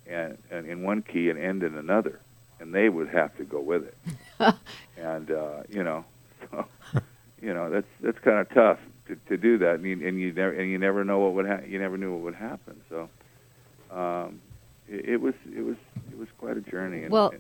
and, 0.08 0.40
and 0.50 0.66
in 0.66 0.82
one 0.82 1.04
key 1.04 1.30
and 1.30 1.38
end 1.38 1.62
in 1.62 1.78
another, 1.78 2.20
and 2.62 2.74
they 2.74 2.90
would 2.90 3.10
have 3.10 3.36
to 3.38 3.44
go 3.44 3.60
with 3.60 3.84
it. 3.84 3.98
and 4.98 5.32
uh, 5.32 5.64
you 5.70 5.84
know, 5.84 6.06
so, 6.50 6.66
you 7.42 7.54
know 7.54 7.70
that's 7.70 7.88
that's 8.02 8.20
kind 8.20 8.40
of 8.40 8.50
tough 8.54 8.80
to, 9.08 9.16
to 9.28 9.38
do 9.38 9.58
that, 9.58 9.76
and 9.76 9.86
you, 9.86 10.08
and 10.08 10.20
you 10.20 10.32
never 10.32 10.54
and 10.54 10.72
you 10.72 10.78
never 10.78 11.04
know 11.04 11.20
what 11.20 11.34
would 11.34 11.48
ha- 11.48 11.66
you 11.68 11.80
never 11.80 11.98
knew 11.98 12.14
what 12.14 12.22
would 12.22 12.36
happen. 12.36 12.80
So 12.90 13.10
um, 13.92 14.40
it, 14.88 15.10
it 15.10 15.22
was 15.22 15.34
it 15.56 15.62
was 15.62 15.78
it 16.12 16.18
was 16.18 16.28
quite 16.38 16.58
a 16.58 16.62
journey. 16.62 17.04
And, 17.04 17.12
Well, 17.12 17.34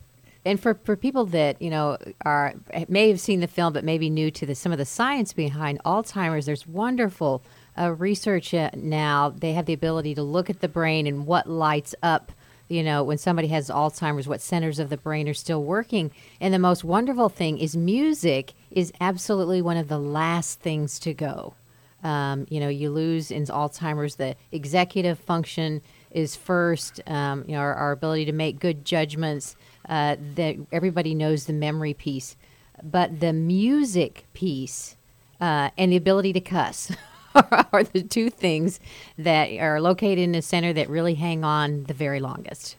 and 0.44 0.60
for, 0.60 0.74
for 0.84 0.96
people 0.96 1.26
that 1.28 1.62
you 1.62 1.70
know 1.70 1.98
are 2.26 2.54
may 2.88 3.10
have 3.10 3.20
seen 3.20 3.40
the 3.40 3.48
film 3.48 3.74
but 3.74 3.84
maybe 3.84 4.10
new 4.10 4.32
to 4.32 4.46
the, 4.46 4.56
some 4.56 4.72
of 4.72 4.78
the 4.78 4.86
science 4.86 5.34
behind 5.34 5.80
Alzheimer's, 5.86 6.46
there's 6.46 6.68
wonderful 6.68 7.44
uh, 7.78 7.92
research 7.92 8.54
uh, 8.54 8.72
now. 8.76 9.30
They 9.30 9.54
have 9.54 9.66
the 9.66 9.74
ability 9.74 10.16
to 10.16 10.24
look 10.24 10.50
at 10.50 10.62
the 10.62 10.68
brain 10.68 11.08
and 11.08 11.26
what 11.26 11.48
lights 11.48 11.94
up. 12.02 12.32
You 12.72 12.84
know, 12.84 13.04
when 13.04 13.18
somebody 13.18 13.50
has 13.50 13.70
Alzheimer's, 13.70 14.30
what 14.30 14.40
centers 14.40 14.80
of 14.80 14.90
the 14.90 14.96
brain 14.96 15.28
are 15.28 15.34
still 15.34 15.62
working. 15.62 16.10
And 16.40 16.54
the 16.54 16.60
most 16.60 16.86
wonderful 16.86 17.28
thing 17.28 17.58
is 17.58 17.76
music 17.76 18.54
is 18.72 18.94
absolutely 19.02 19.62
one 19.62 19.76
of 19.76 19.90
the 19.90 20.00
last 20.00 20.62
things 20.62 20.98
to 21.00 21.14
go. 21.14 21.54
Um, 22.02 22.48
you 22.50 22.62
know, 22.62 22.70
you 22.70 22.90
lose 22.90 23.30
in 23.30 23.44
Alzheimer's 23.44 24.16
the 24.16 24.38
executive 24.54 25.20
function 25.20 25.82
is 26.12 26.38
first. 26.38 27.02
Um, 27.08 27.44
you 27.46 27.56
know, 27.56 27.60
our, 27.60 27.76
our 27.76 27.92
ability 27.92 28.24
to 28.26 28.32
make 28.32 28.60
good 28.60 28.86
judgments. 28.86 29.58
Uh, 29.90 30.16
that 30.36 30.56
everybody 30.72 31.14
knows 31.14 31.46
the 31.46 31.54
memory 31.54 31.94
piece, 31.94 32.38
but 32.84 33.20
the 33.20 33.34
music 33.34 34.26
piece 34.32 34.96
uh, 35.42 35.72
and 35.78 35.92
the 35.92 35.98
ability 35.98 36.32
to 36.32 36.40
cuss 36.40 36.92
are 37.36 37.84
the 37.84 38.04
two 38.04 38.30
things 38.30 38.80
that 39.17 39.50
are 39.60 39.80
located 39.82 40.20
in 40.20 40.32
the 40.32 40.41
center 40.41 40.74
that 40.74 40.89
really 40.89 41.15
hang 41.15 41.44
on 41.44 41.84
the 41.86 41.94
very 41.94 42.20
longest. 42.20 42.76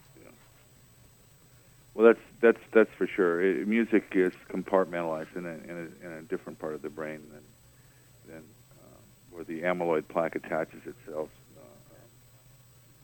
Well, 1.95 2.07
that's 2.07 2.21
that's 2.41 2.61
that's 2.73 2.91
for 2.97 3.07
sure. 3.07 3.43
It, 3.43 3.69
music 3.69 4.05
is 4.13 4.33
compartmentalized 4.51 5.37
in 5.37 5.45
a, 5.45 5.51
in 5.51 5.71
a 6.03 6.07
in 6.07 6.13
a 6.19 6.23
different 6.23 6.59
part 6.59 6.75
of 6.75 6.83
the 6.83 6.89
brain 6.89 7.21
than 7.31 8.35
than 8.35 8.43
uh, 8.81 8.99
where 9.31 9.45
the 9.45 9.61
amyloid 9.63 10.09
plaque 10.09 10.35
attaches 10.35 10.81
itself 10.87 11.29
uh, 11.59 11.95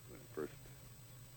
when 0.09 0.21
first 0.35 0.53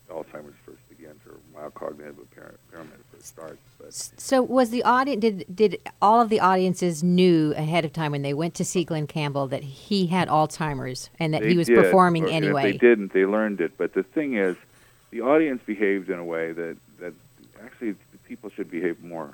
Alzheimer's 0.09 0.55
first 0.65 0.79
begins 0.87 1.19
or 1.27 1.35
mild 1.53 1.73
cognitive 1.73 2.17
impairment 2.19 2.93
starts. 3.23 3.59
But 3.79 3.93
So, 3.93 4.41
was 4.41 4.69
the 4.69 4.83
audience 4.83 5.21
did 5.21 5.45
did 5.53 5.81
all 6.01 6.21
of 6.21 6.29
the 6.29 6.39
audiences 6.39 7.03
knew 7.03 7.53
ahead 7.55 7.85
of 7.85 7.93
time 7.93 8.11
when 8.11 8.21
they 8.21 8.33
went 8.33 8.53
to 8.55 8.65
see 8.65 8.83
Glen 8.83 9.07
Campbell 9.07 9.47
that 9.47 9.63
he 9.63 10.07
had 10.07 10.27
Alzheimer's 10.27 11.09
and 11.19 11.33
that 11.33 11.41
they 11.41 11.51
he 11.51 11.57
was 11.57 11.67
did, 11.67 11.75
performing 11.75 12.25
or- 12.25 12.29
anyway? 12.29 12.71
They 12.71 12.77
didn't, 12.77 13.13
they 13.13 13.25
learned 13.25 13.61
it. 13.61 13.77
But 13.77 13.93
the 13.93 14.03
thing 14.03 14.35
is, 14.35 14.55
the 15.09 15.21
audience 15.21 15.61
behaved 15.65 16.09
in 16.09 16.19
a 16.19 16.25
way 16.25 16.51
that 16.53 16.77
that 16.99 17.13
actually 17.63 17.95
people 18.27 18.49
should 18.49 18.69
behave 18.71 19.03
more 19.03 19.29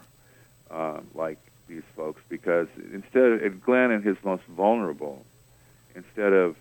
uh, 0.72 1.00
like 1.14 1.38
these 1.68 1.84
folks 1.96 2.22
because 2.30 2.68
instead 2.94 3.44
of 3.44 3.64
Glen 3.64 3.92
and 3.92 4.04
his 4.04 4.18
most 4.24 4.44
vulnerable, 4.46 5.26
instead 5.96 6.34
of 6.34 6.56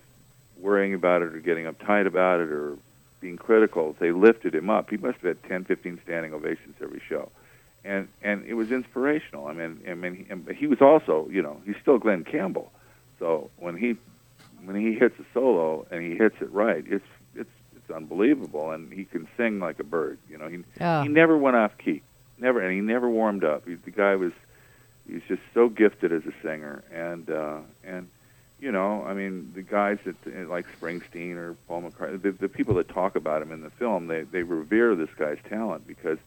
worrying 0.59 0.93
about 0.93 1.21
it 1.21 1.33
or 1.33 1.39
getting 1.39 1.65
uptight 1.65 2.07
about 2.07 2.39
it 2.39 2.49
or 2.49 2.77
being 3.19 3.37
critical, 3.37 3.95
they 3.99 4.11
lifted 4.11 4.53
him 4.53 4.69
up. 4.69 4.89
He 4.89 4.97
must 4.97 5.17
have 5.19 5.37
had 5.37 5.43
10, 5.49 5.65
15 5.65 5.99
standing 6.03 6.33
ovations 6.33 6.75
every 6.81 7.01
show. 7.07 7.29
And 7.85 8.07
and 8.21 8.43
it 8.45 8.55
was 8.55 8.71
inspirational. 8.71 9.47
I 9.47 9.53
mean, 9.53 9.81
I 9.87 9.93
mean, 9.93 10.15
he, 10.15 10.25
and 10.29 10.47
he 10.49 10.67
was 10.67 10.81
also, 10.81 11.27
you 11.31 11.41
know, 11.41 11.61
he's 11.65 11.75
still 11.81 11.97
Glen 11.97 12.23
Campbell. 12.25 12.71
So 13.19 13.49
when 13.57 13.77
he 13.77 13.95
when 14.65 14.75
he 14.75 14.93
hits 14.93 15.17
a 15.19 15.25
solo 15.33 15.85
and 15.89 16.01
he 16.03 16.15
hits 16.17 16.35
it 16.41 16.51
right, 16.51 16.83
it's 16.87 17.05
it's 17.35 17.49
it's 17.75 17.89
unbelievable. 17.89 18.71
And 18.71 18.91
he 18.91 19.05
can 19.05 19.27
sing 19.37 19.59
like 19.59 19.79
a 19.79 19.83
bird. 19.85 20.17
You 20.29 20.37
know, 20.37 20.47
he 20.49 20.63
Oh. 20.81 21.03
he 21.03 21.07
never 21.07 21.37
went 21.37 21.55
off 21.55 21.77
key, 21.77 22.01
never, 22.37 22.59
and 22.61 22.73
he 22.73 22.81
never 22.81 23.09
warmed 23.09 23.43
up. 23.45 23.65
He, 23.65 23.75
the 23.75 23.91
guy 23.91 24.15
was 24.15 24.33
he's 25.07 25.21
just 25.29 25.41
so 25.53 25.69
gifted 25.69 26.11
as 26.11 26.23
a 26.25 26.33
singer, 26.43 26.83
and 26.91 27.29
uh, 27.29 27.59
and 27.85 28.09
you 28.59 28.71
know, 28.71 29.03
I 29.05 29.13
mean, 29.13 29.51
the 29.53 29.61
guys 29.61 29.99
that 30.05 30.15
uh, 30.25 30.47
like 30.47 30.65
Springsteen 30.79 31.35
or 31.35 31.55
Paul 31.67 31.83
McCartney, 31.83 32.21
the, 32.21 32.31
the 32.31 32.49
people 32.49 32.73
that 32.75 32.89
talk 32.89 33.15
about 33.15 33.41
him 33.41 33.51
in 33.51 33.61
the 33.61 33.69
film, 33.69 34.07
they 34.07 34.23
they 34.23 34.43
revere 34.43 34.95
this 34.95 35.09
guy's 35.17 35.37
talent 35.47 35.87
because 35.87 36.17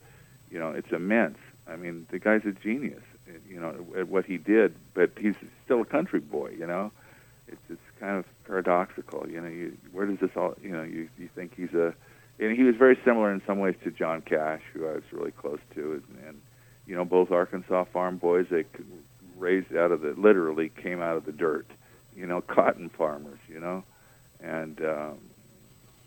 you 0.50 0.58
know 0.58 0.70
it's 0.70 0.92
immense. 0.92 1.38
I 1.66 1.76
mean, 1.76 2.06
the 2.10 2.18
guy's 2.18 2.44
a 2.44 2.52
genius, 2.52 3.02
uh, 3.28 3.32
you 3.48 3.60
know, 3.60 3.74
at 3.96 4.08
what 4.08 4.24
he 4.24 4.38
did, 4.38 4.74
but 4.94 5.10
he's 5.18 5.34
still 5.64 5.80
a 5.82 5.84
country 5.84 6.20
boy, 6.20 6.54
you 6.58 6.66
know. 6.66 6.92
It's 7.48 7.60
it's 7.68 7.80
kind 7.98 8.16
of 8.16 8.24
paradoxical, 8.46 9.28
you 9.28 9.40
know. 9.40 9.48
You, 9.48 9.76
where 9.92 10.06
does 10.06 10.18
this 10.20 10.30
all, 10.36 10.54
you 10.62 10.70
know? 10.70 10.82
You 10.82 11.08
you 11.18 11.28
think 11.34 11.54
he's 11.56 11.74
a, 11.74 11.94
and 12.38 12.56
he 12.56 12.62
was 12.62 12.76
very 12.76 12.98
similar 13.04 13.32
in 13.32 13.42
some 13.44 13.58
ways 13.58 13.74
to 13.82 13.90
John 13.90 14.22
Cash, 14.22 14.62
who 14.72 14.86
I 14.86 14.94
was 14.94 15.02
really 15.12 15.32
close 15.32 15.60
to, 15.74 15.92
and, 15.92 16.28
and 16.28 16.40
you 16.86 16.94
know, 16.94 17.04
both 17.04 17.32
Arkansas 17.32 17.84
farm 17.92 18.18
boys. 18.18 18.46
They 18.50 18.62
c- 18.62 18.84
raised 19.36 19.74
out 19.74 19.90
of 19.90 20.00
the 20.02 20.14
literally 20.16 20.68
came 20.68 21.00
out 21.02 21.16
of 21.16 21.24
the 21.24 21.32
dirt, 21.32 21.66
you 22.20 22.26
know, 22.26 22.42
cotton 22.42 22.90
farmers, 22.90 23.38
you 23.48 23.58
know, 23.58 23.82
and 24.40 24.78
um, 24.84 25.18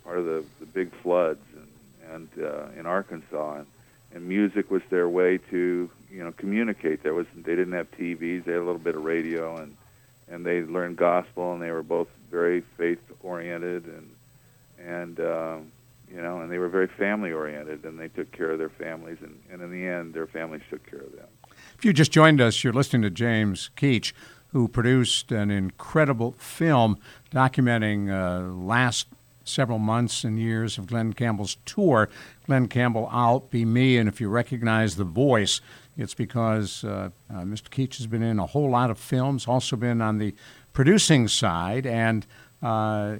part 0.03 0.19
of 0.19 0.25
the 0.25 0.45
the 0.59 0.65
big 0.67 0.93
floods 1.01 1.41
and 1.55 1.67
and 2.13 2.29
uh, 2.43 2.79
in 2.79 2.85
Arkansas, 2.85 3.55
and, 3.55 3.67
and 4.13 4.27
music 4.27 4.69
was 4.69 4.83
their 4.91 5.09
way 5.09 5.39
to 5.49 5.89
you 6.11 6.23
know 6.23 6.31
communicate. 6.33 7.01
There 7.01 7.15
was 7.15 7.25
they 7.35 7.55
didn't 7.55 7.73
have 7.73 7.89
TVs; 7.91 8.45
they 8.45 8.51
had 8.51 8.61
a 8.61 8.63
little 8.63 8.77
bit 8.77 8.95
of 8.95 9.03
radio, 9.03 9.57
and 9.57 9.75
and 10.29 10.45
they 10.45 10.61
learned 10.61 10.97
gospel, 10.97 11.53
and 11.53 11.61
they 11.61 11.71
were 11.71 11.83
both 11.83 12.09
very 12.29 12.61
faith 12.77 12.99
oriented, 13.23 13.85
and 13.85 14.09
and 14.79 15.19
um, 15.19 15.71
you 16.13 16.21
know, 16.21 16.41
and 16.41 16.51
they 16.51 16.59
were 16.59 16.69
very 16.69 16.87
family 16.87 17.31
oriented, 17.31 17.85
and 17.85 17.99
they 17.99 18.09
took 18.09 18.31
care 18.31 18.51
of 18.51 18.59
their 18.59 18.69
families, 18.69 19.17
and, 19.21 19.39
and 19.51 19.63
in 19.63 19.71
the 19.71 19.87
end, 19.87 20.13
their 20.13 20.27
families 20.27 20.61
took 20.69 20.85
care 20.85 20.99
of 20.99 21.11
them. 21.15 21.27
If 21.75 21.83
you 21.83 21.91
just 21.91 22.11
joined 22.11 22.39
us, 22.39 22.63
you're 22.63 22.73
listening 22.73 23.01
to 23.01 23.09
James 23.09 23.71
Keach, 23.75 24.13
who 24.53 24.67
produced 24.67 25.31
an 25.31 25.51
incredible 25.51 26.31
film 26.37 26.97
documenting 27.31 28.09
uh, 28.09 28.53
last 28.53 29.07
several 29.43 29.79
months 29.79 30.23
and 30.23 30.39
years 30.39 30.77
of 30.77 30.87
Glen 30.87 31.11
Campbell's 31.13 31.57
tour. 31.65 32.07
Glen 32.45 32.67
Campbell, 32.67 33.09
I'll 33.11 33.41
Be 33.41 33.65
Me, 33.65 33.97
and 33.97 34.07
if 34.07 34.21
you 34.21 34.29
recognize 34.29 34.95
the 34.95 35.03
voice, 35.03 35.59
it's 35.97 36.13
because 36.13 36.83
uh, 36.83 37.09
uh, 37.29 37.33
Mr. 37.41 37.69
Keach 37.69 37.97
has 37.97 38.07
been 38.07 38.23
in 38.23 38.39
a 38.39 38.45
whole 38.45 38.69
lot 38.69 38.89
of 38.89 38.97
films, 38.97 39.47
also 39.47 39.75
been 39.75 40.01
on 40.01 40.17
the 40.19 40.33
producing 40.71 41.27
side, 41.27 41.85
and 41.85 42.25
uh, 42.61 42.65
uh, 42.65 43.17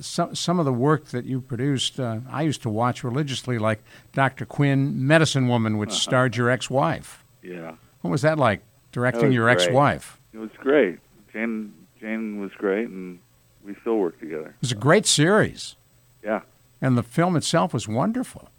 some 0.00 0.34
some 0.36 0.58
of 0.60 0.64
the 0.64 0.72
work 0.72 1.06
that 1.06 1.24
you 1.24 1.40
produced, 1.40 1.98
uh, 1.98 2.20
I 2.30 2.42
used 2.42 2.62
to 2.62 2.70
watch 2.70 3.02
religiously, 3.02 3.58
like 3.58 3.82
Dr. 4.12 4.46
Quinn, 4.46 5.04
Medicine 5.06 5.48
Woman, 5.48 5.76
which 5.78 5.90
starred 5.92 6.36
your 6.36 6.48
ex-wife. 6.50 7.24
Yeah, 7.42 7.72
What 8.02 8.10
was 8.10 8.22
that 8.22 8.38
like 8.38 8.60
directing 8.92 9.26
was 9.26 9.34
your 9.34 9.46
great. 9.52 9.66
ex-wife? 9.66 10.20
It 10.34 10.38
was 10.38 10.50
great. 10.58 10.98
Jane 11.32 11.72
Jane 12.00 12.40
was 12.40 12.50
great, 12.58 12.88
and 12.88 13.18
we 13.64 13.74
still 13.80 13.96
work 13.98 14.18
together. 14.20 14.48
It 14.48 14.60
was 14.60 14.72
a 14.72 14.76
great 14.76 15.06
series, 15.06 15.76
Yeah, 16.22 16.40
and 16.82 16.98
the 16.98 17.02
film 17.02 17.36
itself 17.36 17.72
was 17.72 17.88
wonderful. 17.88 18.50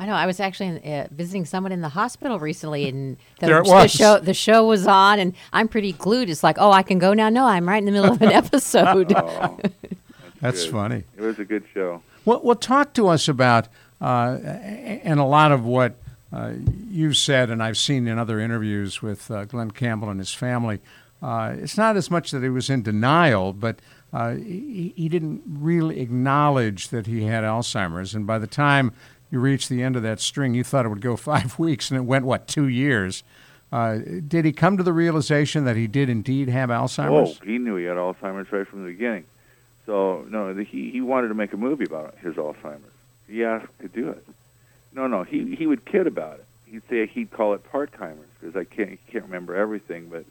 I 0.00 0.06
know. 0.06 0.14
I 0.14 0.26
was 0.26 0.40
actually 0.40 0.82
uh, 0.92 1.06
visiting 1.12 1.44
someone 1.44 1.70
in 1.70 1.80
the 1.80 1.90
hospital 1.90 2.40
recently, 2.40 2.88
and 2.88 3.16
the, 3.38 3.46
There 3.46 3.60
it 3.60 3.64
the 3.66 3.86
show 3.86 4.18
the 4.18 4.34
show 4.34 4.66
was 4.66 4.86
on, 4.88 5.18
and 5.20 5.34
I'm 5.52 5.68
pretty 5.68 5.92
glued. 5.92 6.28
It's 6.30 6.42
like, 6.42 6.56
oh, 6.58 6.72
I 6.72 6.82
can 6.82 6.98
go 6.98 7.14
now. 7.14 7.28
No, 7.28 7.46
I'm 7.46 7.68
right 7.68 7.78
in 7.78 7.84
the 7.84 7.92
middle 7.92 8.12
of 8.12 8.20
an 8.22 8.32
episode. 8.32 9.12
oh, 9.16 9.58
That's 10.40 10.64
good. 10.64 10.72
funny. 10.72 11.04
It 11.16 11.20
was 11.22 11.38
a 11.38 11.44
good 11.44 11.64
show. 11.72 12.02
Well, 12.24 12.40
well 12.42 12.56
talk 12.56 12.92
to 12.94 13.06
us 13.06 13.28
about, 13.28 13.68
uh, 14.00 14.38
and 14.42 15.20
a 15.20 15.24
lot 15.24 15.52
of 15.52 15.64
what 15.64 15.94
uh, 16.32 16.54
you've 16.90 17.16
said, 17.16 17.48
and 17.50 17.62
I've 17.62 17.78
seen 17.78 18.08
in 18.08 18.18
other 18.18 18.40
interviews 18.40 19.00
with 19.00 19.30
uh, 19.30 19.44
Glen 19.44 19.70
Campbell 19.70 20.10
and 20.10 20.18
his 20.18 20.34
family. 20.34 20.80
Uh, 21.24 21.56
it's 21.58 21.78
not 21.78 21.96
as 21.96 22.10
much 22.10 22.32
that 22.32 22.42
he 22.42 22.50
was 22.50 22.68
in 22.68 22.82
denial, 22.82 23.54
but 23.54 23.80
uh, 24.12 24.34
he, 24.34 24.92
he 24.94 25.08
didn't 25.08 25.42
really 25.46 26.00
acknowledge 26.00 26.88
that 26.88 27.06
he 27.06 27.24
had 27.24 27.44
Alzheimer's. 27.44 28.14
And 28.14 28.26
by 28.26 28.38
the 28.38 28.46
time 28.46 28.92
you 29.30 29.40
reached 29.40 29.70
the 29.70 29.82
end 29.82 29.96
of 29.96 30.02
that 30.02 30.20
string, 30.20 30.52
you 30.52 30.62
thought 30.62 30.84
it 30.84 30.90
would 30.90 31.00
go 31.00 31.16
five 31.32 31.58
weeks, 31.58 31.90
and 31.90 31.96
it 31.96 32.02
went, 32.02 32.26
what, 32.26 32.46
two 32.46 32.68
years? 32.68 33.24
Uh, 33.72 34.00
did 34.28 34.44
he 34.44 34.52
come 34.52 34.76
to 34.76 34.82
the 34.82 34.92
realization 34.92 35.64
that 35.64 35.76
he 35.76 35.86
did 35.86 36.10
indeed 36.10 36.50
have 36.50 36.68
Alzheimer's? 36.68 37.38
Oh, 37.40 37.44
he 37.46 37.56
knew 37.56 37.76
he 37.76 37.86
had 37.86 37.96
Alzheimer's 37.96 38.52
right 38.52 38.68
from 38.68 38.84
the 38.84 38.92
beginning. 38.92 39.24
So 39.86 40.26
no, 40.28 40.52
the, 40.52 40.62
he 40.62 40.90
he 40.90 41.00
wanted 41.00 41.28
to 41.28 41.34
make 41.34 41.54
a 41.54 41.56
movie 41.56 41.84
about 41.84 42.16
his 42.18 42.34
Alzheimer's. 42.34 42.92
He 43.26 43.44
asked 43.44 43.78
to 43.80 43.88
do 43.88 44.10
it. 44.10 44.24
No, 44.92 45.06
no, 45.06 45.22
he 45.24 45.56
he 45.56 45.66
would 45.66 45.86
kid 45.86 46.06
about 46.06 46.34
it. 46.34 46.44
He 46.66 46.72
he'd 46.72 46.82
say 46.88 47.06
he'd 47.06 47.30
call 47.30 47.54
it 47.54 47.64
part 47.70 47.92
timers 47.92 48.28
because 48.38 48.54
I 48.54 48.64
can't 48.64 48.98
can't 49.10 49.24
remember 49.24 49.56
everything, 49.56 50.08
but 50.08 50.24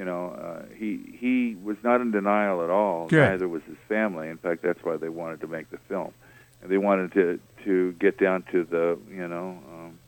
you 0.00 0.06
know 0.06 0.30
uh, 0.30 0.62
he 0.74 0.98
he 1.20 1.56
was 1.62 1.76
not 1.84 2.00
in 2.00 2.10
denial 2.10 2.64
at 2.64 2.70
all. 2.70 3.06
Good. 3.08 3.20
Neither 3.20 3.46
was 3.46 3.62
his 3.64 3.76
family. 3.86 4.30
In 4.30 4.38
fact, 4.38 4.62
that's 4.62 4.82
why 4.82 4.96
they 4.96 5.10
wanted 5.10 5.42
to 5.42 5.46
make 5.46 5.70
the 5.70 5.76
film, 5.90 6.14
and 6.62 6.70
they 6.70 6.78
wanted 6.78 7.12
to 7.12 7.38
to 7.64 7.92
get 8.00 8.16
down 8.16 8.42
to 8.50 8.64
the 8.64 8.98
you 9.14 9.28
know 9.28 9.58
um, 9.70 9.98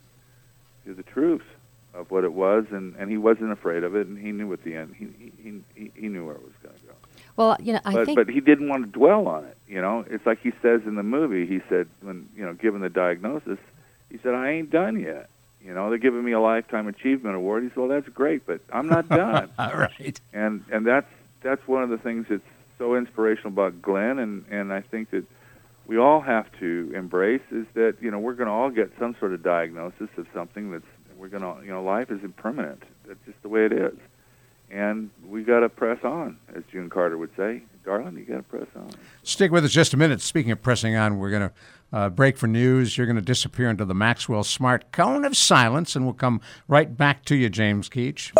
to 0.87 0.94
the 0.94 1.02
truth 1.02 1.44
of 1.92 2.11
what 2.11 2.24
it 2.24 2.33
was, 2.33 2.64
and 2.70 2.96
and 2.96 3.11
he 3.11 3.18
wasn't 3.18 3.52
afraid 3.52 3.85
of 3.85 3.94
it, 3.94 4.07
and 4.07 4.16
he 4.16 4.33
knew 4.33 4.50
at 4.55 4.64
the 4.64 4.74
end 4.74 4.94
he 4.98 5.09
he 5.42 5.62
he, 5.74 5.92
he 5.94 6.09
knew 6.09 6.24
where 6.24 6.37
it 6.37 6.42
was 6.42 6.55
going 6.62 6.74
to 6.74 6.87
go. 6.87 6.94
Well, 7.37 7.59
you 7.61 7.74
know, 7.74 7.81
I 7.85 7.92
but 7.92 8.07
think 8.07 8.16
but 8.16 8.31
he 8.31 8.40
didn't 8.40 8.70
want 8.70 8.87
to 8.87 8.90
dwell 8.90 9.28
on 9.28 9.44
it. 9.44 9.59
You 9.68 9.83
know, 9.83 10.07
it's 10.09 10.24
like 10.24 10.40
he 10.40 10.52
says 10.62 10.81
in 10.87 10.94
the 10.94 11.02
movie. 11.02 11.44
He 11.44 11.61
said 11.68 11.87
when 12.00 12.31
you 12.35 12.46
know 12.46 12.55
given 12.55 12.81
the 12.81 12.88
diagnosis, 12.88 13.59
he 14.11 14.18
said 14.22 14.33
I 14.33 14.52
ain't 14.52 14.70
done 14.70 14.98
yet. 14.98 15.28
You 15.64 15.75
know, 15.75 15.88
they're 15.90 15.98
giving 15.98 16.25
me 16.25 16.33
a 16.33 16.40
lifetime 16.40 16.88
achievement 16.88 17.37
award. 17.37 17.62
He 17.62 17.68
said, 17.68 17.77
well, 17.79 17.88
that's 17.88 18.09
great, 18.09 18.46
but 18.46 18.61
I'm 18.72 18.88
not 18.88 19.09
done. 19.09 19.51
All 19.59 19.75
right. 19.75 20.20
and 20.33 20.64
and 20.70 20.87
that's 20.87 21.11
that's 21.42 21.66
one 21.66 21.83
of 21.83 21.90
the 21.90 21.98
things 21.98 22.27
that's 22.29 22.42
so 22.79 22.94
inspirational 22.96 23.48
about 23.48 23.81
Glen, 23.81 24.18
and 24.18 24.44
and 24.51 24.72
I 24.72 24.81
think 24.81 25.11
that 25.11 25.25
we 25.87 25.98
all 25.98 26.20
have 26.20 26.46
to 26.61 26.92
embrace 26.94 27.42
is 27.51 27.66
that 27.75 27.96
you 28.01 28.11
know 28.11 28.18
we're 28.18 28.35
going 28.35 28.46
to 28.46 28.53
all 28.53 28.70
get 28.70 28.92
some 28.98 29.16
sort 29.18 29.33
of 29.35 29.42
diagnosis 29.42 30.09
of 30.16 30.27
something 30.35 30.70
that's 30.70 30.85
we're 31.16 31.29
going 31.29 31.42
to 31.42 31.64
you 31.64 31.70
know 31.72 31.83
life 31.83 32.11
is 32.11 32.22
impermanent. 32.25 32.83
That's 33.07 33.18
just 33.25 33.40
the 33.42 33.48
way 33.48 33.66
it 33.66 33.72
is, 33.72 33.96
and 34.70 35.11
we 35.29 35.42
got 35.44 35.61
to 35.61 35.68
press 35.68 36.03
on, 36.05 36.38
as 36.55 36.62
June 36.70 36.90
Carter 36.90 37.18
would 37.18 37.35
say. 37.37 37.62
Darling, 37.84 38.16
you 38.16 38.24
got 38.24 38.36
to 38.36 38.42
press 38.44 38.68
on. 38.76 38.90
Stick 39.24 39.50
with 39.50 39.64
us 39.64 39.72
just 39.72 39.92
a 39.92 39.96
minute. 39.96 40.20
Speaking 40.20 40.52
of 40.52 40.62
pressing 40.62 40.94
on, 40.94 41.18
we're 41.18 41.30
going 41.30 41.48
to 41.48 41.52
uh, 41.92 42.08
break 42.10 42.36
for 42.36 42.46
news. 42.46 42.96
You're 42.96 43.06
going 43.06 43.16
to 43.16 43.22
disappear 43.22 43.68
into 43.68 43.84
the 43.84 43.94
Maxwell 43.94 44.44
Smart 44.44 44.92
cone 44.92 45.24
of 45.24 45.36
silence, 45.36 45.96
and 45.96 46.04
we'll 46.04 46.14
come 46.14 46.40
right 46.68 46.96
back 46.96 47.24
to 47.26 47.34
you, 47.34 47.48
James 47.48 47.88
Keach. 47.88 48.32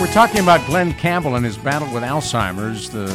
We're 0.00 0.12
talking 0.12 0.40
about 0.40 0.64
Glen 0.66 0.92
Campbell 0.92 1.34
and 1.34 1.44
his 1.44 1.58
battle 1.58 1.92
with 1.92 2.04
Alzheimer's. 2.04 2.90
The 2.90 3.08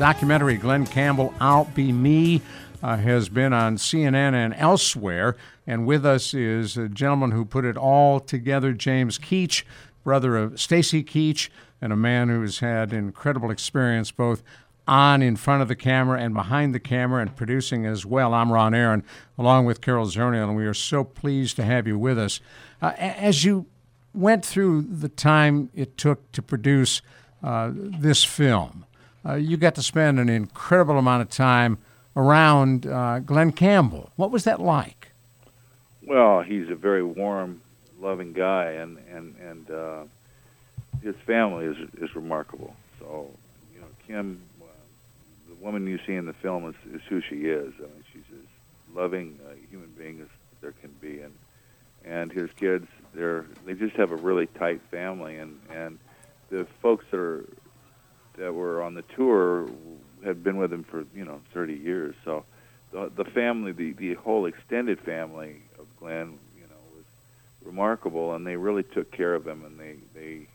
documentary 0.00 0.56
Glen 0.56 0.86
Campbell, 0.86 1.34
I'll 1.38 1.66
Be 1.66 1.92
Me, 1.92 2.40
uh, 2.82 2.96
has 2.96 3.28
been 3.28 3.52
on 3.52 3.76
CNN 3.76 4.32
and 4.32 4.54
elsewhere. 4.54 5.36
And 5.66 5.86
with 5.86 6.06
us 6.06 6.32
is 6.32 6.78
a 6.78 6.88
gentleman 6.88 7.32
who 7.32 7.44
put 7.44 7.66
it 7.66 7.76
all 7.76 8.18
together, 8.18 8.72
James 8.72 9.18
Keach, 9.18 9.62
brother 10.02 10.38
of 10.38 10.58
Stacy 10.58 11.04
Keach, 11.04 11.50
and 11.82 11.92
a 11.92 11.96
man 11.96 12.30
who 12.30 12.40
has 12.40 12.60
had 12.60 12.94
incredible 12.94 13.50
experience 13.50 14.10
both 14.10 14.42
on 14.88 15.20
in 15.20 15.36
front 15.36 15.60
of 15.60 15.68
the 15.68 15.76
camera 15.76 16.18
and 16.18 16.32
behind 16.32 16.74
the 16.74 16.80
camera 16.80 17.20
and 17.20 17.36
producing 17.36 17.84
as 17.84 18.06
well. 18.06 18.32
I'm 18.32 18.50
Ron 18.50 18.72
Aaron, 18.72 19.04
along 19.36 19.66
with 19.66 19.82
Carol 19.82 20.06
Zernial, 20.06 20.48
and 20.48 20.56
we 20.56 20.64
are 20.64 20.72
so 20.72 21.04
pleased 21.04 21.56
to 21.56 21.62
have 21.62 21.86
you 21.86 21.98
with 21.98 22.18
us. 22.18 22.40
Uh, 22.80 22.94
as 22.96 23.44
you 23.44 23.66
went 24.14 24.46
through 24.46 24.80
the 24.80 25.10
time 25.10 25.68
it 25.74 25.98
took 25.98 26.32
to 26.32 26.40
produce 26.40 27.02
uh, 27.42 27.70
this 27.74 28.24
film, 28.24 28.86
uh, 29.26 29.34
you 29.34 29.56
got 29.56 29.74
to 29.74 29.82
spend 29.82 30.18
an 30.18 30.28
incredible 30.28 30.98
amount 30.98 31.22
of 31.22 31.30
time 31.30 31.78
around 32.16 32.86
uh, 32.86 33.20
Glen 33.20 33.52
Campbell. 33.52 34.10
What 34.16 34.30
was 34.30 34.44
that 34.44 34.60
like? 34.60 35.12
Well, 36.02 36.42
he's 36.42 36.68
a 36.70 36.74
very 36.74 37.02
warm, 37.02 37.60
loving 38.00 38.32
guy, 38.32 38.72
and 38.72 38.98
and 39.12 39.36
and 39.36 39.70
uh, 39.70 40.02
his 41.02 41.14
family 41.26 41.66
is 41.66 41.76
is 42.00 42.14
remarkable. 42.16 42.74
So, 42.98 43.30
you 43.74 43.80
know, 43.80 43.86
Kim, 44.06 44.40
uh, 44.60 44.64
the 45.48 45.54
woman 45.64 45.86
you 45.86 45.98
see 46.06 46.14
in 46.14 46.26
the 46.26 46.32
film 46.32 46.68
is, 46.68 46.94
is 46.94 47.02
who 47.08 47.20
she 47.20 47.46
is. 47.46 47.72
I 47.78 47.82
mean, 47.82 48.04
she's 48.12 48.22
as 48.32 48.96
loving 48.96 49.38
a 49.50 49.70
human 49.70 49.90
being 49.96 50.20
as 50.20 50.28
there 50.60 50.72
can 50.72 50.90
be, 51.00 51.20
and 51.20 51.34
and 52.04 52.32
his 52.32 52.50
kids, 52.52 52.86
they're 53.14 53.44
they 53.66 53.74
just 53.74 53.96
have 53.96 54.10
a 54.10 54.16
really 54.16 54.46
tight 54.46 54.80
family, 54.90 55.36
and 55.36 55.60
and 55.70 55.98
the 56.48 56.66
folks 56.82 57.04
that 57.10 57.20
are 57.20 57.44
that 58.36 58.54
were 58.54 58.82
on 58.82 58.94
the 58.94 59.02
tour 59.02 59.68
had 60.24 60.42
been 60.44 60.56
with 60.56 60.72
him 60.72 60.84
for 60.84 61.04
you 61.14 61.24
know 61.24 61.40
30 61.52 61.74
years. 61.74 62.14
So 62.24 62.44
the 62.92 63.10
the 63.14 63.24
family, 63.24 63.72
the 63.72 63.92
the 63.92 64.14
whole 64.14 64.46
extended 64.46 65.00
family 65.00 65.56
of 65.78 65.86
Glen, 65.98 66.38
you 66.56 66.62
know, 66.62 66.80
was 66.94 67.04
remarkable, 67.64 68.34
and 68.34 68.46
they 68.46 68.56
really 68.56 68.82
took 68.82 69.10
care 69.10 69.34
of 69.34 69.46
him, 69.46 69.64
and 69.64 69.78
they 69.78 69.96
they 70.14 70.46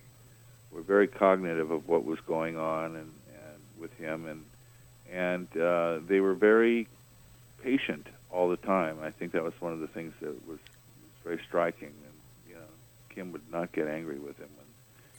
were 0.71 0.81
very 0.81 1.07
cognitive 1.07 1.71
of 1.71 1.87
what 1.87 2.05
was 2.05 2.19
going 2.21 2.57
on 2.57 2.95
and 2.95 3.11
and 3.27 3.61
with 3.79 3.93
him, 3.97 4.25
and 4.25 4.45
and 5.11 5.61
uh, 5.61 5.99
they 6.07 6.19
were 6.19 6.33
very 6.33 6.87
patient 7.63 8.07
all 8.29 8.49
the 8.49 8.57
time. 8.57 8.97
I 9.01 9.11
think 9.11 9.31
that 9.31 9.43
was 9.43 9.53
one 9.59 9.73
of 9.73 9.79
the 9.79 9.87
things 9.87 10.13
that 10.19 10.29
was, 10.29 10.39
was 10.47 10.59
very 11.23 11.39
striking, 11.47 11.87
and 11.87 12.13
you 12.49 12.55
know, 12.55 12.67
Kim 13.09 13.31
would 13.31 13.49
not 13.51 13.71
get 13.71 13.87
angry 13.87 14.19
with 14.19 14.37
him 14.37 14.49
when 14.57 14.64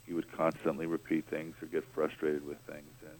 he 0.07 0.15
would 0.15 0.31
constantly 0.33 0.87
repeat 0.87 1.25
things 1.27 1.55
or 1.63 1.67
get 1.67 1.85
frustrated 1.95 2.47
with 2.47 2.59
things, 2.67 2.87
and 3.03 3.13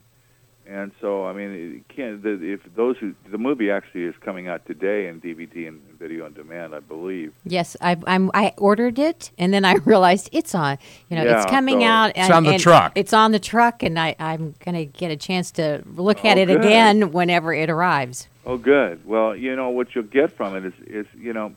and 0.69 0.91
so, 1.01 1.25
I 1.27 1.33
mean, 1.33 1.77
it 1.87 1.95
can't. 1.95 2.21
The, 2.25 2.43
if 2.43 2.61
those 2.75 2.97
who 2.99 3.15
the 3.31 3.39
movie 3.39 3.71
actually 3.71 4.03
is 4.03 4.17
coming 4.21 4.49
out 4.49 4.67
today 4.67 5.07
in 5.07 5.21
DVD 5.21 5.69
and 5.69 5.81
video 5.97 6.25
on 6.25 6.33
demand, 6.33 6.75
I 6.75 6.81
believe. 6.81 7.33
Yes, 7.45 7.77
I, 7.81 7.97
I'm. 8.05 8.33
I 8.35 8.53
ordered 8.59 8.99
it, 8.99 9.31
and 9.39 9.55
then 9.55 9.65
I 9.65 9.75
realized 9.85 10.29
it's 10.33 10.57
on. 10.57 10.79
You 11.09 11.17
know, 11.19 11.25
Yeah, 11.25 11.37
it's 11.43 11.49
coming 11.51 11.81
so- 11.83 11.87
out. 11.87 12.09
It's 12.11 12.19
and- 12.19 12.33
on 12.33 12.43
the 12.45 12.51
and 12.55 12.61
truck. 12.61 12.93
It's 12.97 13.13
on 13.13 13.31
the 13.31 13.39
truck, 13.39 13.85
and 13.85 13.97
I, 13.97 14.17
I'm 14.19 14.57
going 14.65 14.75
to 14.75 14.87
get 14.87 15.13
a 15.13 15.17
chance 15.17 15.53
to 15.53 15.83
look 15.95 16.25
at 16.25 16.37
Oh, 16.37 16.41
it 16.41 16.47
good. 16.47 16.57
again 16.65 17.13
whenever 17.13 17.55
it 17.55 17.71
arrives. 17.71 18.27
Oh, 18.45 18.57
good. 18.59 19.07
Well, 19.07 19.37
you 19.37 19.55
know 19.55 19.71
what 19.71 19.95
you'll 19.95 20.03
get 20.05 20.33
from 20.33 20.57
it 20.57 20.65
is, 20.65 20.75
is 20.87 21.07
you 21.17 21.33
know, 21.33 21.53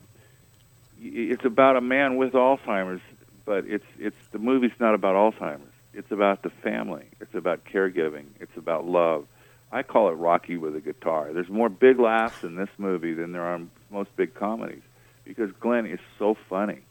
it's 1.01 1.45
about 1.45 1.77
a 1.77 1.81
man 1.81 2.17
with 2.17 2.33
Alzheimer's, 2.33 3.01
but 3.49 3.65
it's 3.65 3.85
it's 3.97 4.27
the 4.31 4.37
movie's 4.37 4.79
not 4.79 4.93
about 4.93 5.15
Alzheimer's. 5.15 5.73
It's 5.91 6.11
about 6.11 6.43
the 6.43 6.51
family. 6.51 7.05
It's 7.19 7.33
about 7.33 7.65
caregiving. 7.65 8.25
It's 8.39 8.55
about 8.55 8.85
love. 8.85 9.25
I 9.71 9.81
call 9.81 10.09
it 10.09 10.13
Rocky 10.13 10.57
with 10.57 10.75
a 10.75 10.79
guitar. 10.79 11.33
There's 11.33 11.49
more 11.49 11.67
big 11.67 11.99
laughs 11.99 12.43
in 12.43 12.55
this 12.55 12.69
movie 12.77 13.15
than 13.15 13.31
there 13.31 13.41
are 13.41 13.59
most 13.89 14.15
big 14.15 14.35
comedies 14.35 14.83
because 15.25 15.49
Glen 15.59 15.87
is 15.87 15.99
so 16.19 16.37
funny, 16.47 16.81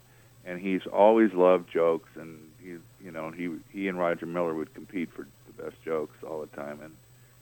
and 0.44 0.60
he's 0.60 0.84
always 0.92 1.32
loved 1.32 1.70
jokes, 1.72 2.10
and 2.16 2.40
he's 2.60 2.80
you 3.00 3.12
know 3.12 3.30
he 3.30 3.54
he 3.70 3.86
and 3.86 3.96
Roger 3.96 4.26
Miller 4.26 4.52
would 4.52 4.74
compete 4.74 5.12
for 5.12 5.28
the 5.46 5.62
best 5.62 5.76
jokes 5.84 6.16
all 6.28 6.40
the 6.40 6.56
time, 6.56 6.80
and 6.82 6.96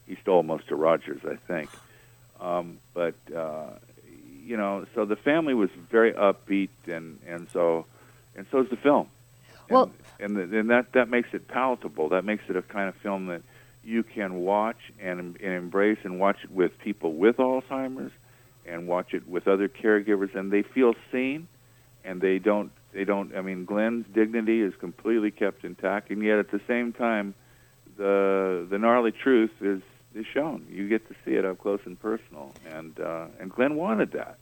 he 0.07 0.19
stole 0.21 0.43
most 0.43 0.71
of 0.71 0.79
Rogers, 0.79 1.23
I 1.25 1.37
think. 1.37 1.71
Um, 2.39 2.81
but 2.93 3.15
uh, 3.35 3.71
you 4.45 4.59
know, 4.59 4.85
so 4.95 5.07
the 5.07 5.17
family 5.17 5.55
was 5.55 5.71
very 5.91 6.13
upbeat, 6.13 6.69
and 6.87 7.19
and 7.27 7.49
so 7.51 7.87
and 8.37 8.47
so 8.51 8.61
is 8.61 8.71
the 8.71 8.77
film. 8.77 9.09
And, 10.19 10.37
and 10.37 10.53
the, 10.53 10.59
and 10.59 10.71
that 10.71 10.93
that 10.93 11.09
makes 11.09 11.31
it 11.33 11.49
palatable. 11.49 12.11
That 12.11 12.25
makes 12.25 12.45
it 12.49 12.57
a 12.57 12.63
kind 12.63 12.89
of 12.89 12.95
film 12.97 13.27
that 13.27 13.43
you 13.83 14.03
can 14.03 14.41
watch 14.41 14.79
and, 15.01 15.21
and 15.21 15.53
embrace 15.53 15.99
and 16.05 16.21
watch 16.21 16.39
it 16.45 16.51
with 16.51 16.79
people 16.79 17.15
with 17.15 17.37
Alzheimer's, 17.37 18.13
and 18.67 18.87
watch 18.87 19.15
it 19.15 19.29
with 19.29 19.47
other 19.49 19.69
caregivers, 19.69 20.35
and 20.35 20.53
they 20.53 20.63
feel 20.63 20.95
seen, 21.13 21.49
and 22.05 22.21
they 22.21 22.39
don't 22.39 22.71
they 22.93 23.05
don't. 23.05 23.35
I 23.37 23.43
mean, 23.43 23.65
Glen's 23.65 24.07
dignity 24.13 24.63
is 24.63 24.75
completely 24.79 25.31
kept 25.31 25.65
intact, 25.65 26.11
and 26.11 26.23
yet 26.23 26.39
at 26.39 26.51
the 26.51 26.61
same 26.67 26.93
time, 26.93 27.35
the 27.97 28.67
the 28.69 28.79
gnarly 28.79 29.13
truth 29.13 29.51
is 29.61 29.83
is 30.15 30.27
shown. 30.33 30.67
You 30.71 30.89
get 30.89 31.07
to 31.09 31.15
see 31.25 31.33
it 31.33 31.45
up 31.45 31.59
close 31.59 31.81
and 31.85 32.01
personal, 32.01 32.53
and 32.71 32.99
uh, 32.99 33.27
and 33.39 33.51
Glen 33.51 33.77
wanted 33.77 34.13
that. 34.13 34.39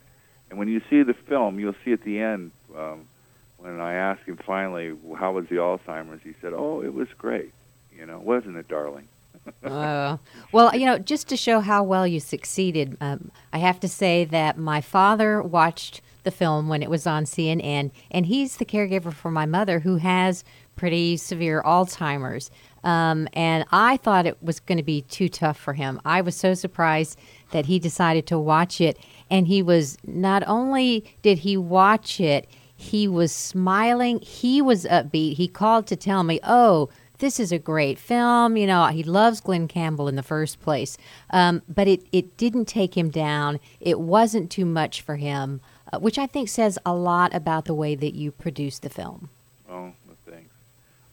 And 0.49 0.59
when 0.59 0.67
you 0.67 0.81
see 0.89 1.03
the 1.03 1.15
film, 1.27 1.59
you'll 1.59 1.75
see 1.83 1.91
at 1.91 2.03
the 2.03 2.19
end 2.19 2.51
um, 2.77 3.07
when 3.57 3.79
I 3.79 3.93
asked 3.93 4.23
him 4.23 4.37
finally 4.37 4.95
how 5.17 5.33
was 5.33 5.47
the 5.47 5.55
Alzheimer's, 5.55 6.21
he 6.23 6.33
said, 6.41 6.53
"Oh, 6.53 6.81
it 6.81 6.93
was 6.93 7.07
great. 7.17 7.51
You 7.95 8.05
know, 8.05 8.19
wasn't 8.19 8.57
it, 8.57 8.67
darling?" 8.67 9.07
Uh, 9.63 10.17
well, 10.51 10.75
you 10.75 10.87
know, 10.87 10.97
just 10.97 11.27
to 11.27 11.37
show 11.37 11.59
how 11.59 11.83
well 11.83 12.07
you 12.07 12.19
succeeded, 12.19 12.97
um, 12.99 13.29
I 13.53 13.59
have 13.59 13.79
to 13.81 13.87
say 13.87 14.25
that 14.25 14.57
my 14.57 14.81
father 14.81 15.39
watched 15.39 16.01
the 16.23 16.31
film 16.31 16.67
when 16.67 16.81
it 16.81 16.89
was 16.89 17.07
on 17.07 17.25
CNN, 17.25 17.91
and 18.09 18.25
he's 18.25 18.57
the 18.57 18.65
caregiver 18.65 19.13
for 19.13 19.29
my 19.29 19.45
mother 19.45 19.79
who 19.79 19.97
has 19.97 20.43
pretty 20.75 21.15
severe 21.15 21.61
Alzheimer's. 21.63 22.51
Um, 22.83 23.27
and 23.33 23.65
I 23.71 23.97
thought 23.97 24.27
it 24.27 24.41
was 24.43 24.59
going 24.59 24.77
to 24.77 24.83
be 24.83 25.01
too 25.03 25.29
tough 25.29 25.57
for 25.57 25.73
him. 25.73 25.99
I 26.05 26.21
was 26.21 26.35
so 26.35 26.53
surprised 26.53 27.17
that 27.51 27.65
he 27.65 27.79
decided 27.79 28.27
to 28.27 28.37
watch 28.37 28.81
it, 28.81 28.97
and 29.29 29.47
he 29.47 29.61
was 29.61 29.97
not 30.05 30.43
only 30.45 31.05
did 31.21 31.39
he 31.39 31.57
watch 31.57 32.19
it, 32.19 32.47
he 32.75 33.07
was 33.07 33.31
smiling, 33.31 34.19
he 34.19 34.61
was 34.61 34.85
upbeat. 34.85 35.35
He 35.35 35.47
called 35.47 35.87
to 35.87 35.95
tell 35.95 36.23
me, 36.23 36.39
"Oh." 36.43 36.89
this 37.19 37.39
is 37.39 37.51
a 37.51 37.59
great 37.59 37.97
film. 37.99 38.57
You 38.57 38.67
know, 38.67 38.87
he 38.87 39.03
loves 39.03 39.39
Glen 39.39 39.67
Campbell 39.67 40.07
in 40.07 40.15
the 40.15 40.23
first 40.23 40.61
place. 40.61 40.97
Um, 41.29 41.61
but 41.67 41.87
it, 41.87 42.05
it 42.11 42.37
didn't 42.37 42.65
take 42.65 42.97
him 42.97 43.09
down. 43.09 43.59
It 43.79 43.99
wasn't 43.99 44.51
too 44.51 44.65
much 44.65 45.01
for 45.01 45.15
him, 45.15 45.61
uh, 45.91 45.99
which 45.99 46.17
I 46.17 46.27
think 46.27 46.49
says 46.49 46.77
a 46.85 46.93
lot 46.93 47.33
about 47.33 47.65
the 47.65 47.73
way 47.73 47.95
that 47.95 48.15
you 48.15 48.31
produced 48.31 48.81
the 48.81 48.89
film. 48.89 49.29
Oh, 49.69 49.93
thanks. 50.29 50.49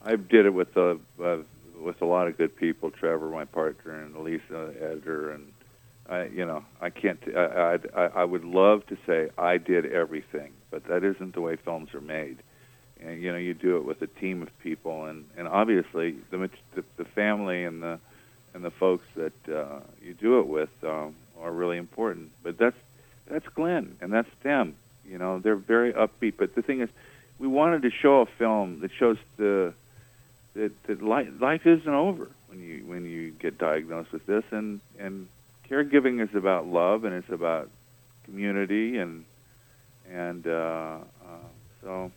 I 0.03 0.15
did 0.15 0.45
it 0.45 0.53
with 0.53 0.75
a 0.77 0.99
uh, 1.23 1.37
with 1.79 2.01
a 2.01 2.05
lot 2.05 2.27
of 2.27 2.37
good 2.37 2.55
people. 2.55 2.91
Trevor, 2.91 3.29
my 3.29 3.45
partner, 3.45 4.01
and 4.01 4.15
Lisa, 4.17 4.73
editor, 4.79 5.31
and 5.31 5.51
I, 6.09 6.25
you 6.25 6.45
know, 6.45 6.63
I 6.81 6.89
can't. 6.89 7.19
I, 7.35 7.79
I 7.95 8.01
I 8.07 8.23
would 8.23 8.45
love 8.45 8.85
to 8.87 8.97
say 9.05 9.29
I 9.37 9.57
did 9.57 9.91
everything, 9.91 10.53
but 10.73 10.85
that 10.85 11.03
isn't 11.03 11.35
the 11.35 11.41
way 11.41 11.55
films 11.55 11.93
are 11.93 12.01
made. 12.01 12.37
And 12.99 13.21
you 13.21 13.31
know, 13.31 13.37
you 13.37 13.53
do 13.53 13.77
it 13.77 13.85
with 13.85 14.01
a 14.01 14.07
team 14.07 14.41
of 14.41 14.49
people, 14.59 15.05
and 15.05 15.25
and 15.37 15.47
obviously 15.47 16.15
the 16.31 16.49
the, 16.73 16.83
the 16.97 17.05
family 17.05 17.63
and 17.63 17.83
the 17.83 17.99
and 18.55 18.65
the 18.65 18.71
folks 18.71 19.05
that 19.15 19.33
uh, 19.47 19.81
you 20.01 20.15
do 20.15 20.39
it 20.39 20.47
with 20.47 20.71
um, 20.83 21.15
are 21.39 21.51
really 21.51 21.77
important. 21.77 22.31
But 22.41 22.57
that's 22.57 22.77
that's 23.27 23.47
Glen 23.49 23.97
and 24.01 24.11
that's 24.11 24.29
them. 24.41 24.75
You 25.07 25.19
know, 25.19 25.37
they're 25.37 25.55
very 25.55 25.93
upbeat. 25.93 26.33
But 26.37 26.55
the 26.55 26.63
thing 26.63 26.81
is, 26.81 26.89
we 27.37 27.47
wanted 27.47 27.83
to 27.83 27.91
show 27.91 28.21
a 28.21 28.25
film 28.25 28.79
that 28.79 28.91
shows 28.97 29.17
the 29.37 29.73
that, 30.55 30.71
that 30.87 31.03
life, 31.03 31.27
life 31.39 31.67
isn't 31.67 31.87
over 31.87 32.29
when 32.47 32.59
you 32.59 32.83
when 32.87 33.05
you 33.05 33.29
get 33.29 33.59
diagnosed 33.59 34.11
with 34.11 34.25
this, 34.25 34.43
and 34.49 34.79
and 34.97 35.27
caregiving 35.69 36.19
is 36.27 36.33
about 36.33 36.65
love 36.65 37.03
and 37.03 37.13
it's 37.13 37.29
about 37.29 37.69
community 38.25 38.97
and 38.97 39.25
and 40.09 40.45
uh, 40.47 40.99
uh, 41.23 41.27
so. 41.81 42.11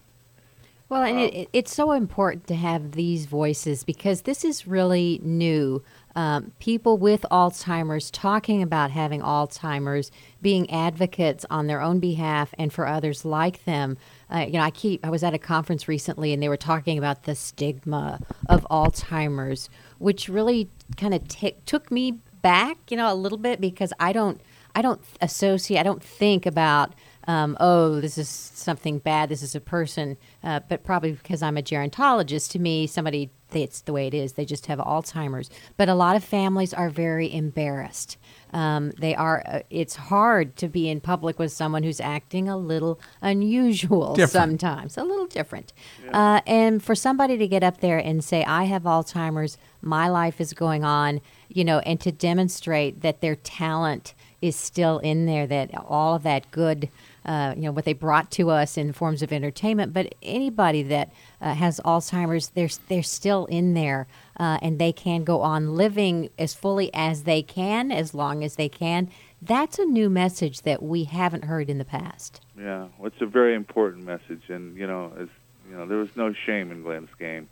Well, 0.89 1.03
and 1.03 1.19
it, 1.19 1.49
it's 1.53 1.75
so 1.75 1.91
important 1.93 2.47
to 2.47 2.55
have 2.55 2.93
these 2.93 3.27
voices 3.27 3.83
because 3.83 4.23
this 4.23 4.45
is 4.45 4.69
really 4.69 5.21
new 5.23 5.83
um, 6.17 6.53
people 6.61 6.97
with 6.97 7.27
Alzheimer's 7.31 8.11
talking 8.11 8.63
about 8.63 8.91
having 8.91 9.21
Alzheimer's, 9.21 10.11
being 10.41 10.71
advocates 10.71 11.45
on 11.51 11.67
their 11.67 11.83
own 11.83 12.01
behalf 12.01 12.55
and 12.57 12.73
for 12.73 12.87
others 12.87 13.25
like 13.25 13.65
them. 13.65 13.99
Uh, 14.33 14.47
you 14.47 14.55
know, 14.55 14.61
I 14.61 14.71
keep. 14.71 15.05
I 15.05 15.11
was 15.11 15.23
at 15.23 15.35
a 15.35 15.39
conference 15.39 15.89
recently, 15.89 16.33
and 16.33 16.43
they 16.43 16.49
were 16.49 16.57
talking 16.57 16.97
about 16.97 17.25
the 17.25 17.35
stigma 17.35 18.21
of 18.49 18.67
Alzheimer's, 18.71 19.69
which 19.99 20.29
really 20.29 20.71
kind 20.97 21.13
of 21.13 21.29
t- 21.29 21.57
took 21.67 21.91
me 21.91 22.13
back, 22.41 22.79
you 22.91 22.97
know, 22.97 23.13
a 23.13 23.15
little 23.15 23.39
bit 23.39 23.61
because 23.61 23.93
I 24.01 24.13
don't. 24.13 24.41
I 24.75 24.83
don't 24.83 25.01
associate. 25.21 25.81
I 25.81 25.83
don't 25.83 26.03
think 26.03 26.45
about 26.45 26.95
um, 27.27 27.57
oh, 27.59 28.01
this 28.01 28.19
is 28.19 28.29
something 28.29 28.99
bad, 28.99 29.29
this 29.29 29.43
is 29.43 29.55
a 29.55 29.61
person, 29.61 30.17
uh, 30.45 30.61
but 30.69 30.85
probably 30.85 31.13
because 31.13 31.43
I'm 31.43 31.57
a 31.57 31.63
gerontologist, 31.63 32.51
to 32.53 32.59
me, 32.59 32.87
somebody, 32.87 33.31
it's 33.53 33.81
the 33.81 33.93
way 33.93 34.07
it 34.07 34.15
is. 34.15 34.35
They 34.35 34.45
just 34.45 34.67
have 34.67 34.79
Alzheimer's. 34.79 35.51
But 35.77 35.89
a 35.89 35.95
lot 35.95 36.17
of 36.17 36.23
families 36.25 36.73
are 36.73 36.91
very 36.91 37.33
embarrassed. 37.33 38.17
Um, 38.53 38.93
they 38.99 39.15
are. 39.15 39.43
Uh, 39.47 39.61
it's 39.71 39.97
hard 39.97 40.57
to 40.57 40.69
be 40.69 40.89
in 40.89 41.01
public 41.01 41.39
with 41.39 41.53
someone 41.53 41.83
who's 41.83 42.01
acting 42.01 42.49
a 42.49 42.57
little 42.57 43.01
unusual 43.21 44.15
different. 44.15 44.61
sometimes, 44.61 44.97
a 44.97 45.05
little 45.05 45.27
different. 45.27 45.73
Yeah. 46.05 46.37
Uh, 46.37 46.41
and 46.47 46.83
for 46.83 46.95
somebody 46.95 47.37
to 47.39 47.49
get 47.49 47.63
up 47.63 47.81
there 47.81 47.99
and 47.99 48.23
say, 48.25 48.45
"I 48.45 48.65
have 48.65 48.85
Alzheimer's, 48.85 49.59
my 49.83 50.09
life 50.09 50.41
is 50.41 50.53
going 50.53 50.85
on," 50.85 51.21
you 51.49 51.65
know, 51.65 51.81
and 51.81 52.01
to 52.01 52.13
demonstrate 52.13 53.03
that 53.03 53.21
their 53.21 53.37
talent 53.37 54.15
is 54.41 54.55
still 54.55 54.99
in 55.01 55.27
there, 55.27 55.47
that 55.47 55.71
all 55.87 56.15
of 56.15 56.23
that 56.23 56.51
good 56.51 56.89
uh, 57.27 57.55
you 57.57 57.63
know 57.63 57.73
what 57.73 57.85
they 57.85 57.93
brought 57.93 58.31
to 58.31 58.51
us 58.51 58.79
in 58.79 58.93
forms 58.93 59.21
of 59.21 59.33
entertainment. 59.33 59.93
But 59.93 60.15
anybody 60.23 60.83
that 60.85 61.11
uh, 61.41 61.55
has 61.55 61.81
Alzheimer's, 61.81 62.49
they're 62.49 62.71
they're 62.89 63.03
still 63.03 63.47
in 63.47 63.75
there, 63.75 64.07
uh, 64.39 64.59
and 64.63 64.79
they 64.79 64.93
can 64.93 65.25
go 65.25 65.43
on 65.43 65.75
living 65.75 66.31
as 66.39 66.55
fully 66.55 66.93
as 66.95 67.25
they 67.25 67.43
can, 67.43 67.91
as 67.91 68.15
long 68.15 68.45
as 68.45 68.55
they 68.55 68.69
can. 68.69 69.11
That's 69.43 69.79
a 69.79 69.85
new 69.85 70.09
message 70.09 70.63
that 70.63 70.83
we 70.83 71.05
haven't 71.05 71.45
heard 71.45 71.69
in 71.69 71.79
the 71.79 71.85
past. 71.85 72.41
Yeah, 72.59 72.87
well, 72.97 73.09
it's 73.09 73.21
a 73.21 73.27
very 73.27 73.55
important 73.55 74.05
message, 74.05 74.43
and 74.49 74.77
you 74.77 74.87
know, 74.87 75.13
as 75.19 75.29
you 75.69 75.77
know, 75.77 75.87
there 75.87 75.99
was 75.99 76.11
no 76.15 76.33
shame 76.33 76.71
in 76.71 76.83
Glen's 76.83 77.11
game, 77.19 77.49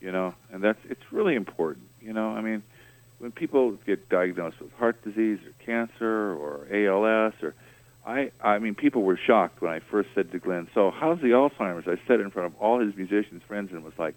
you 0.00 0.12
know, 0.12 0.34
and 0.52 0.62
that's 0.62 0.78
it's 0.88 1.02
really 1.10 1.34
important. 1.34 1.86
You 2.00 2.12
know, 2.12 2.28
I 2.30 2.40
mean, 2.42 2.62
when 3.18 3.32
people 3.32 3.72
get 3.86 4.08
diagnosed 4.08 4.60
with 4.60 4.72
heart 4.74 5.02
disease 5.02 5.40
or 5.44 5.52
cancer 5.64 6.34
or 6.34 6.66
ALS 6.72 7.34
or 7.42 7.54
I 8.06 8.30
I 8.42 8.58
mean, 8.58 8.74
people 8.74 9.02
were 9.02 9.16
shocked 9.16 9.60
when 9.60 9.72
I 9.72 9.80
first 9.80 10.10
said 10.14 10.32
to 10.32 10.38
Glen, 10.38 10.68
"So 10.74 10.90
how's 10.90 11.20
the 11.20 11.28
Alzheimer's?" 11.28 11.86
I 11.86 11.96
said 12.06 12.20
it 12.20 12.22
in 12.22 12.30
front 12.30 12.46
of 12.46 12.60
all 12.60 12.80
his 12.80 12.96
musicians 12.96 13.42
friends, 13.42 13.72
and 13.72 13.84
was 13.84 13.98
like 13.98 14.14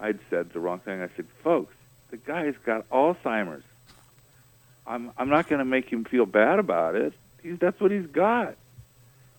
I'd 0.00 0.18
said 0.30 0.52
the 0.52 0.60
wrong 0.60 0.80
thing. 0.80 1.00
I 1.00 1.08
said, 1.16 1.26
"Folks, 1.42 1.74
the 2.10 2.16
guy's 2.16 2.54
got 2.64 2.88
Alzheimer's. 2.90 3.64
I'm 4.86 5.12
I'm 5.16 5.28
not 5.28 5.48
going 5.48 5.60
to 5.60 5.64
make 5.64 5.88
him 5.88 6.04
feel 6.04 6.26
bad 6.26 6.58
about 6.58 6.96
it. 6.96 7.12
He's 7.42 7.58
that's 7.58 7.80
what 7.80 7.90
he's 7.90 8.06
got." 8.06 8.56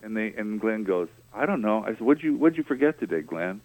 And 0.02 0.16
they 0.16 0.34
and 0.34 0.60
Glen 0.60 0.84
goes, 0.84 1.10
"I 1.34 1.46
don't 1.46 1.62
know." 1.62 1.84
I 1.84 1.90
said, 1.90 2.02
"What'd 2.02 2.24
you 2.24 2.36
What'd 2.36 2.58
you 2.58 2.64
forget 2.64 3.00
today, 3.00 3.22
Glen?" 3.22 3.62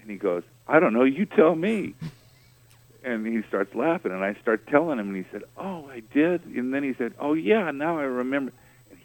And 0.00 0.10
he 0.10 0.16
goes, 0.16 0.42
"I 0.66 0.80
don't 0.80 0.94
know. 0.94 1.04
You 1.04 1.26
tell 1.26 1.54
me." 1.54 1.94
and 3.04 3.26
he 3.26 3.42
starts 3.48 3.74
laughing, 3.74 4.12
and 4.12 4.24
I 4.24 4.34
start 4.40 4.66
telling 4.66 4.98
him, 4.98 5.08
and 5.08 5.16
he 5.16 5.24
said, 5.30 5.42
"Oh, 5.56 5.88
I 5.90 6.00
did." 6.00 6.44
And 6.46 6.72
then 6.72 6.82
he 6.82 6.94
said, 6.94 7.14
"Oh 7.18 7.34
yeah, 7.34 7.70
now 7.70 7.98
I 7.98 8.04
remember." 8.04 8.52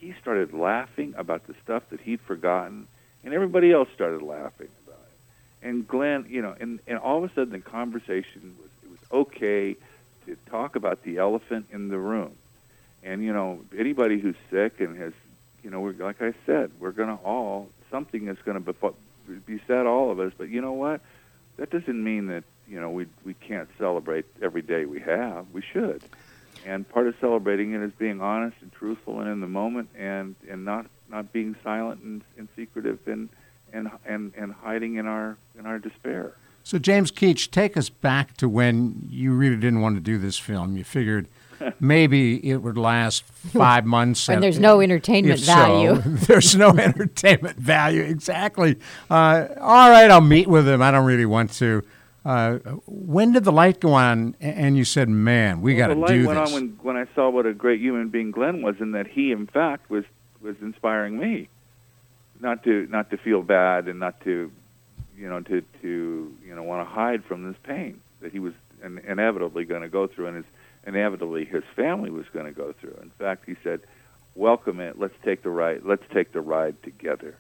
He 0.04 0.14
started 0.22 0.54
laughing 0.54 1.14
about 1.18 1.48
the 1.48 1.56
stuff 1.64 1.84
that 1.92 2.02
he'd 2.02 2.20
forgotten, 2.20 2.88
and 3.24 3.34
everybody 3.34 3.72
else 3.72 3.88
started 3.96 4.22
laughing 4.22 4.68
about 4.86 5.00
it. 5.00 5.66
And 5.66 5.88
Glen, 5.88 6.26
you 6.28 6.42
know, 6.42 6.54
and, 6.60 6.82
and 6.88 6.98
all 6.98 7.24
of 7.24 7.32
a 7.32 7.34
sudden 7.34 7.52
the 7.52 7.60
conversation 7.60 8.58
was 8.60 8.70
it 8.84 8.92
was 8.92 9.00
okay 9.14 9.78
to 10.26 10.36
talk 10.48 10.76
about 10.76 11.04
the 11.04 11.20
elephant 11.20 11.68
in 11.72 11.88
the 11.88 11.98
room. 11.98 12.36
And 13.02 13.24
you 13.24 13.32
know, 13.32 13.62
anybody 13.78 14.20
who's 14.20 14.36
sick 14.52 14.82
and 14.82 14.98
has, 14.98 15.14
you 15.64 15.70
know, 15.70 15.80
we're, 15.80 15.94
like 15.94 16.22
I 16.22 16.34
said, 16.46 16.72
we're 16.82 16.92
going 16.92 17.18
to 17.18 17.24
all 17.24 17.70
something 17.90 18.28
is 18.28 18.38
going 18.44 18.62
to 18.62 18.94
beset 19.46 19.86
all 19.86 20.12
of 20.12 20.20
us. 20.20 20.34
But 20.38 20.50
you 20.50 20.60
know 20.60 20.74
what? 20.74 21.00
That 21.56 21.70
doesn't 21.70 22.04
mean 22.04 22.28
that 22.28 22.44
you 22.68 22.82
know 22.82 22.90
we 22.90 23.06
we 23.24 23.36
can't 23.36 23.70
celebrate 23.78 24.26
every 24.42 24.64
day 24.64 24.84
we 24.84 25.00
have. 25.00 25.46
We 25.54 25.62
should 25.62 26.04
and 26.66 26.88
part 26.90 27.08
of 27.08 27.16
celebrating 27.20 27.74
it 27.74 27.82
is 27.82 27.92
being 27.98 28.22
honest 28.22 28.56
and 28.62 28.72
truthful 28.72 29.20
and 29.20 29.30
in 29.30 29.42
the 29.42 29.48
moment 29.48 29.90
and 29.98 30.36
and 30.50 30.66
not 30.66 30.86
not 31.10 31.32
being 31.34 31.56
silent 31.64 32.02
and, 32.02 32.24
and 32.38 32.48
secretive 32.56 33.00
and 33.06 33.30
and 33.72 33.90
and 34.06 34.34
and 34.38 34.54
hiding 34.54 34.96
in 34.96 35.06
our 35.08 35.38
in 35.58 35.66
our 35.66 35.80
despair 35.80 36.34
so 36.64 36.78
james 36.78 37.12
keach 37.12 37.52
take 37.52 37.76
us 37.76 37.90
back 37.90 38.36
to 38.38 38.48
when 38.48 39.08
you 39.10 39.34
really 39.34 39.58
didn't 39.58 39.82
want 39.82 39.96
to 39.96 40.02
do 40.02 40.18
this 40.18 40.38
film 40.38 40.78
you 40.78 40.84
figured 40.84 41.28
maybe 41.80 42.50
it 42.50 42.58
would 42.58 42.78
last 42.78 43.24
five 43.24 43.86
months. 43.86 44.30
and 44.30 44.42
there's 44.42 44.60
no 44.60 44.82
entertainment 44.82 45.40
value. 45.40 45.96
So, 45.96 46.02
there's 46.10 46.56
no 46.56 46.70
entertainment 46.78 47.58
value. 47.58 48.02
Exactly. 48.04 48.78
Uh, 49.10 49.48
all 49.60 49.90
right, 49.90 50.10
I'll 50.10 50.22
meet 50.22 50.48
with 50.48 50.68
him. 50.68 50.82
I 50.82 50.92
don't 50.92 51.06
really 51.06 51.26
want 51.26 51.54
to. 51.54 51.84
Uh, 52.26 52.58
when 52.86 53.34
did 53.34 53.44
the 53.44 53.52
light 53.52 53.82
go 53.82 53.94
on, 53.94 54.36
and 54.40 54.78
you 54.78 54.86
said, 54.86 55.10
"Man, 55.10 55.62
we 55.62 55.76
well, 55.76 55.88
got 55.88 55.94
to 55.94 56.14
do 56.14 56.24
this"? 56.24 56.28
The 56.28 56.34
light 56.34 56.38
went 56.38 56.40
on 56.40 56.54
when 56.54 56.70
when 56.82 56.98
I 56.98 57.06
saw 57.14 57.30
what 57.30 57.46
a 57.46 57.54
great 57.54 57.82
human 57.82 58.10
being 58.10 58.32
Glen 58.32 58.62
was, 58.62 58.76
and 58.80 58.96
that 58.96 59.08
he, 59.08 59.32
in 59.32 59.46
fact, 59.46 59.90
was 59.90 60.06
was 60.42 60.56
inspiring 60.62 61.18
me, 61.18 61.50
not 62.40 62.64
to 62.64 62.88
not 62.90 63.10
to 63.10 63.18
feel 63.18 63.42
bad 63.42 63.88
and 63.88 64.00
not 64.00 64.22
to, 64.22 64.52
you 65.18 65.28
know, 65.28 65.42
to 65.42 65.62
to 65.82 66.36
you 66.46 66.56
know 66.56 66.64
want 66.64 66.88
to 66.88 66.94
hide 66.94 67.26
from 67.26 67.46
this 67.46 67.58
pain 67.64 68.00
that 68.22 68.32
he 68.32 68.40
was 68.40 68.54
in, 68.82 69.00
inevitably 69.00 69.66
going 69.66 69.82
to 69.82 69.90
go 69.90 70.08
through, 70.08 70.28
and 70.28 70.38
his 70.38 70.46
inevitably 70.88 71.44
his 71.44 71.64
family 71.76 72.10
was 72.10 72.26
going 72.34 72.46
to 72.46 72.54
go 72.54 72.72
through. 72.72 72.98
In 73.02 73.10
fact, 73.20 73.44
he 73.46 73.58
said, 73.64 73.82
"Welcome 74.34 74.80
it. 74.80 74.98
Let's 74.98 75.16
take 75.26 75.44
the 75.44 75.50
ride. 75.50 75.82
Let's 75.84 76.06
take 76.14 76.32
the 76.32 76.42
ride 76.42 76.82
together." 76.84 77.36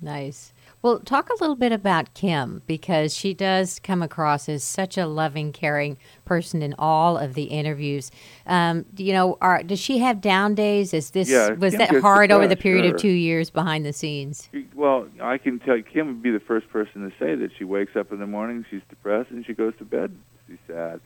Nice. 0.00 0.52
Well, 0.82 1.00
talk 1.00 1.30
a 1.30 1.34
little 1.40 1.56
bit 1.56 1.72
about 1.72 2.14
Kim 2.14 2.62
because 2.66 3.14
she 3.14 3.34
does 3.34 3.80
come 3.80 4.02
across 4.02 4.48
as 4.48 4.62
such 4.62 4.96
a 4.96 5.06
loving, 5.06 5.50
caring 5.52 5.96
person 6.24 6.62
in 6.62 6.74
all 6.78 7.16
of 7.16 7.34
the 7.34 7.44
interviews. 7.44 8.10
Um, 8.46 8.84
you 8.96 9.12
know, 9.12 9.36
are, 9.40 9.62
does 9.62 9.80
she 9.80 9.98
have 9.98 10.20
down 10.20 10.54
days? 10.54 10.94
Is 10.94 11.10
this 11.10 11.28
yeah, 11.28 11.50
was 11.54 11.72
Kim 11.72 11.78
that 11.78 12.00
hard 12.00 12.30
over 12.30 12.46
the 12.46 12.56
period 12.56 12.84
of 12.86 13.00
two 13.00 13.08
years 13.08 13.50
behind 13.50 13.84
the 13.84 13.92
scenes? 13.92 14.48
Well, 14.74 15.08
I 15.20 15.38
can 15.38 15.58
tell 15.58 15.76
you, 15.76 15.82
Kim 15.82 16.06
would 16.06 16.22
be 16.22 16.30
the 16.30 16.40
first 16.40 16.68
person 16.70 17.02
to 17.02 17.16
say 17.18 17.34
that 17.34 17.50
she 17.58 17.64
wakes 17.64 17.96
up 17.96 18.12
in 18.12 18.20
the 18.20 18.26
morning, 18.26 18.64
she's 18.70 18.82
depressed, 18.88 19.30
and 19.30 19.44
she 19.44 19.54
goes 19.54 19.72
to 19.78 19.84
bed, 19.84 20.16
she's 20.46 20.58
sad. 20.66 21.00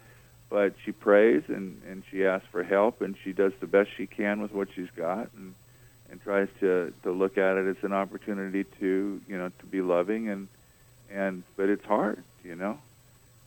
But 0.51 0.75
she 0.85 0.91
prays 0.91 1.45
and 1.47 1.81
and 1.89 2.03
she 2.11 2.27
asks 2.27 2.49
for 2.51 2.65
help, 2.65 3.01
and 3.01 3.15
she 3.23 3.33
does 3.33 3.53
the 3.61 3.69
best 3.69 3.89
she 3.97 4.07
can 4.07 4.43
with 4.43 4.53
what 4.53 4.69
she's 4.75 4.91
got, 4.97 5.31
and 5.37 5.55
and 6.11 6.21
tries 6.23 6.49
to 6.61 6.93
to 7.03 7.11
look 7.11 7.39
at 7.39 7.57
it 7.57 7.67
as 7.67 7.83
an 7.85 7.93
opportunity 7.93 8.65
to 8.79 9.21
you 9.29 9.39
know 9.39 9.51
to 9.61 9.67
be 9.67 9.81
loving 9.81 10.29
and 10.29 10.49
and 11.11 11.43
but 11.57 11.69
it's 11.69 11.85
hard 11.85 12.23
you 12.45 12.55
know? 12.55 12.79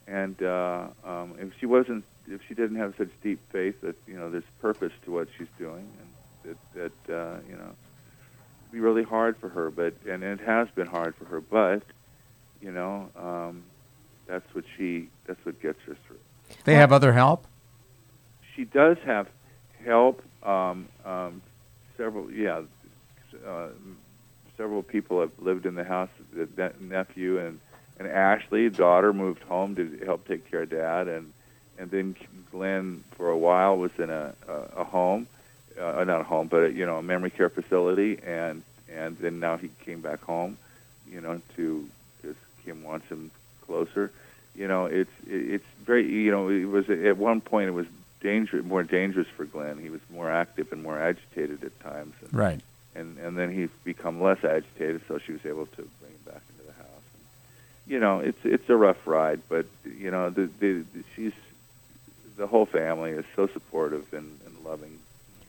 And 0.07 0.41
uh, 0.43 0.88
um, 1.05 1.36
if 1.39 1.51
she 1.59 1.66
wasn't 1.66 2.03
if 2.28 2.41
she 2.47 2.53
didn't 2.53 2.78
have 2.78 2.93
such 2.97 3.09
deep 3.22 3.39
faith 3.51 3.80
that 3.82 3.95
you 4.07 4.18
know 4.18 4.30
there's 4.30 4.43
purpose 4.61 4.91
to 5.05 5.11
what 5.11 5.28
she's 5.38 5.47
doing 5.57 5.89
and 6.45 6.55
that 6.76 6.91
that 7.07 7.14
uh, 7.14 7.38
you 7.49 7.55
know 7.55 7.72
be 8.72 8.80
really 8.80 9.03
hard 9.03 9.38
for 9.38 9.49
her 9.49 9.70
but 9.70 9.93
and 10.09 10.24
it 10.24 10.39
has 10.39 10.68
been 10.76 10.88
hard 10.88 11.16
for 11.16 11.26
her 11.26 11.39
but 11.39 11.84
you 12.59 12.72
know 12.72 13.09
um, 13.16 13.64
that's 14.28 14.53
what 14.53 14.66
she 14.78 15.09
that's 15.26 15.43
what 15.45 15.61
gets 15.61 15.80
her 15.84 15.95
through. 16.05 16.20
They 16.66 16.76
have 16.76 16.91
other 16.91 17.14
help? 17.14 17.47
She 18.55 18.66
does 18.66 18.97
have 19.05 19.28
help 19.86 20.22
um, 20.43 20.88
um, 21.05 21.41
several, 22.03 22.29
yeah, 22.31 22.61
uh, 23.47 23.67
several 24.57 24.83
people 24.83 25.21
have 25.21 25.31
lived 25.39 25.65
in 25.65 25.75
the 25.75 25.85
house. 25.85 26.09
The 26.33 26.73
nephew 26.81 27.39
and 27.39 27.59
and 27.99 28.07
Ashley, 28.07 28.69
daughter, 28.69 29.13
moved 29.13 29.43
home 29.43 29.75
to 29.75 30.01
help 30.03 30.27
take 30.27 30.49
care 30.49 30.63
of 30.63 30.69
dad, 30.69 31.07
and 31.07 31.31
and 31.77 31.89
then 31.89 32.15
Glen 32.51 33.03
for 33.15 33.29
a 33.29 33.37
while 33.37 33.77
was 33.77 33.91
in 33.97 34.09
a 34.09 34.33
a, 34.47 34.81
a 34.81 34.83
home, 34.83 35.27
uh, 35.79 36.03
not 36.03 36.21
a 36.21 36.25
home, 36.25 36.47
but 36.47 36.63
a, 36.63 36.71
you 36.71 36.85
know 36.85 36.97
a 36.97 37.03
memory 37.03 37.29
care 37.29 37.49
facility, 37.49 38.19
and 38.25 38.63
and 38.93 39.17
then 39.19 39.39
now 39.39 39.55
he 39.55 39.69
came 39.85 40.01
back 40.01 40.21
home, 40.23 40.57
you 41.09 41.21
know, 41.21 41.41
to 41.55 41.87
because 42.21 42.35
Kim 42.65 42.83
wants 42.83 43.07
him 43.07 43.31
closer. 43.65 44.11
You 44.55 44.67
know, 44.67 44.87
it's 44.87 45.11
it's 45.25 45.65
very 45.85 46.11
you 46.11 46.31
know 46.31 46.49
it 46.49 46.65
was 46.65 46.89
at 46.89 47.17
one 47.17 47.39
point 47.39 47.69
it 47.69 47.73
was 47.73 47.87
dangerous, 48.24 48.65
more 48.65 48.84
dangerous 48.84 49.28
for 49.38 49.45
Glen. 49.45 49.78
He 49.78 49.89
was 49.89 50.01
more 50.11 50.32
active 50.32 50.71
and 50.71 50.82
more 50.82 50.99
agitated 50.99 51.63
at 51.63 51.80
times. 51.82 52.15
And, 52.21 52.34
Right. 52.34 52.61
and 52.95 53.17
and 53.19 53.38
then 53.38 53.51
he's 53.53 53.69
become 53.84 54.21
less 54.21 54.43
agitated, 54.43 55.01
so 55.07 55.19
she 55.19 55.34
was 55.34 55.45
able 55.45 55.67
to 55.67 55.82
bring 55.99 56.11
him 56.13 56.24
back 56.26 56.41
into 56.51 56.65
the 56.65 56.74
house. 56.74 57.05
And, 57.13 57.91
you 57.93 57.99
know, 57.99 58.19
it's 58.19 58.43
it's 58.43 58.67
a 58.69 58.76
rough 58.76 59.05
ride, 59.05 59.41
but 59.49 59.65
you 59.86 60.09
know, 60.09 60.30
the, 60.32 60.49
the, 60.59 60.84
the 60.93 61.03
she's 61.15 61.34
the 62.38 62.47
whole 62.47 62.65
family 62.65 63.11
is 63.11 63.26
so 63.36 63.45
supportive 63.47 64.11
and, 64.13 64.39
and 64.45 64.65
loving. 64.65 64.97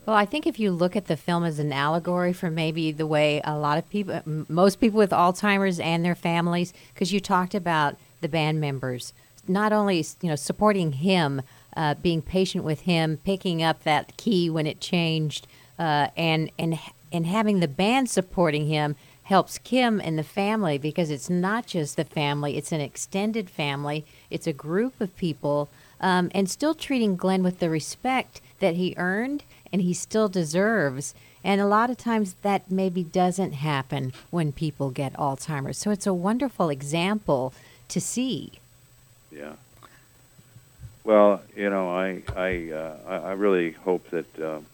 Well, 0.07 0.17
I 0.17 0.27
think 0.27 0.47
if 0.47 0.59
you 0.59 0.71
look 0.71 0.97
at 0.97 1.07
the 1.07 1.17
film 1.17 1.45
as 1.45 1.59
an 1.59 1.73
allegory 1.73 2.35
for 2.35 2.51
maybe 2.51 2.93
the 2.93 3.07
way 3.07 3.41
a 3.43 3.57
lot 3.57 3.79
of 3.79 3.89
people, 3.89 4.21
most 4.51 4.79
people 4.79 4.99
with 4.99 5.13
Alzheimer's 5.13 5.81
and 5.81 6.05
their 6.05 6.15
families, 6.15 6.75
because 6.93 7.11
you 7.11 7.21
talked 7.21 7.55
about 7.55 7.97
the 8.21 8.29
band 8.29 8.61
members, 8.61 9.15
not 9.49 9.73
only 9.73 10.05
you 10.21 10.29
know 10.29 10.37
supporting 10.37 10.93
him, 10.93 11.41
uh, 11.77 11.95
being 11.95 12.23
patient 12.23 12.65
with 12.65 12.83
him, 12.83 13.19
picking 13.25 13.63
up 13.63 13.83
that 13.85 14.17
key 14.17 14.49
when 14.51 14.67
it 14.67 14.81
changed, 14.81 15.47
uh, 15.79 16.09
and 16.17 16.51
and 16.59 16.79
and 17.13 17.27
having 17.27 17.61
the 17.61 17.69
band 17.69 18.11
supporting 18.11 18.67
him 18.67 18.97
helps 19.25 19.59
Kim 19.59 20.01
and 20.01 20.19
the 20.19 20.23
family 20.25 20.77
because 20.77 21.11
it's 21.11 21.31
not 21.31 21.67
just 21.67 21.97
the 21.97 22.05
family; 22.05 22.57
it's 22.57 22.73
an 22.73 22.81
extended 22.81 23.51
family. 23.51 24.05
It's 24.31 24.47
a 24.47 24.53
group 24.53 25.01
of 25.01 25.17
people, 25.17 25.69
um, 26.01 26.31
and 26.35 26.49
still 26.51 26.75
treating 26.75 27.17
Glen 27.17 27.43
with 27.43 27.59
the 27.59 27.71
respect 27.71 28.41
that 28.61 28.77
he 28.77 28.95
earned 28.97 29.43
and 29.75 29.83
he 29.83 29.93
still 29.93 30.29
deserves. 30.29 31.17
And 31.43 31.61
a 31.61 31.67
lot 31.67 31.91
of 31.91 31.99
times 31.99 32.37
that 32.43 32.71
maybe 32.71 33.03
doesn't 33.03 33.53
happen 33.53 34.13
when 34.31 34.53
people 34.53 34.91
get 34.91 35.13
Alzheimer's. 35.15 35.79
So 35.79 35.91
it's 35.91 36.07
a 36.07 36.15
wonderful 36.15 36.71
example 36.71 37.53
to 37.89 38.01
see. 38.01 38.53
Yeah. 39.33 39.55
Well, 41.05 41.43
you 41.55 41.69
know, 41.69 41.91
I 41.91 42.23
I 42.35 42.71
uh, 42.73 43.21
I 43.27 43.33
really 43.33 43.73
hope 43.73 44.09
that 44.11 44.41
um, 44.41 44.65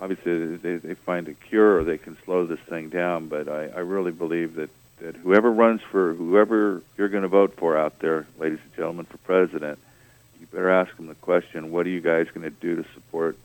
obviously 0.00 0.56
they, 0.56 0.76
they 0.76 0.94
find 0.94 1.26
a 1.28 1.34
cure 1.34 1.78
or 1.78 1.84
they 1.84 1.98
can 1.98 2.16
slow 2.24 2.46
this 2.46 2.60
thing 2.60 2.88
down. 2.88 3.26
But 3.26 3.48
I, 3.48 3.66
I 3.66 3.80
really 3.80 4.12
believe 4.12 4.54
that 4.54 4.70
that 5.00 5.16
whoever 5.16 5.50
runs 5.50 5.80
for 5.82 6.14
whoever 6.14 6.82
you're 6.96 7.08
going 7.08 7.24
to 7.24 7.28
vote 7.28 7.56
for 7.56 7.76
out 7.76 7.98
there, 7.98 8.26
ladies 8.38 8.60
and 8.62 8.76
gentlemen, 8.76 9.06
for 9.06 9.18
president, 9.18 9.80
you 10.40 10.46
better 10.46 10.70
ask 10.70 10.96
them 10.96 11.08
the 11.08 11.16
question: 11.16 11.72
What 11.72 11.84
are 11.86 11.90
you 11.90 12.00
guys 12.00 12.28
going 12.32 12.44
to 12.44 12.50
do 12.50 12.76
to 12.76 12.84
support 12.94 13.36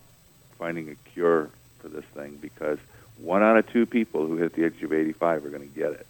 finding 0.58 0.90
a 0.90 0.94
cure 1.10 1.50
for 1.80 1.88
this 1.88 2.04
thing? 2.14 2.38
Because 2.40 2.78
one 3.18 3.42
out 3.42 3.56
of 3.56 3.66
two 3.72 3.84
people 3.84 4.26
who 4.26 4.36
hit 4.36 4.54
the 4.54 4.64
age 4.64 4.80
of 4.84 4.92
85 4.92 5.44
are 5.44 5.48
going 5.48 5.68
to 5.68 5.74
get 5.74 5.90
it. 5.90 6.06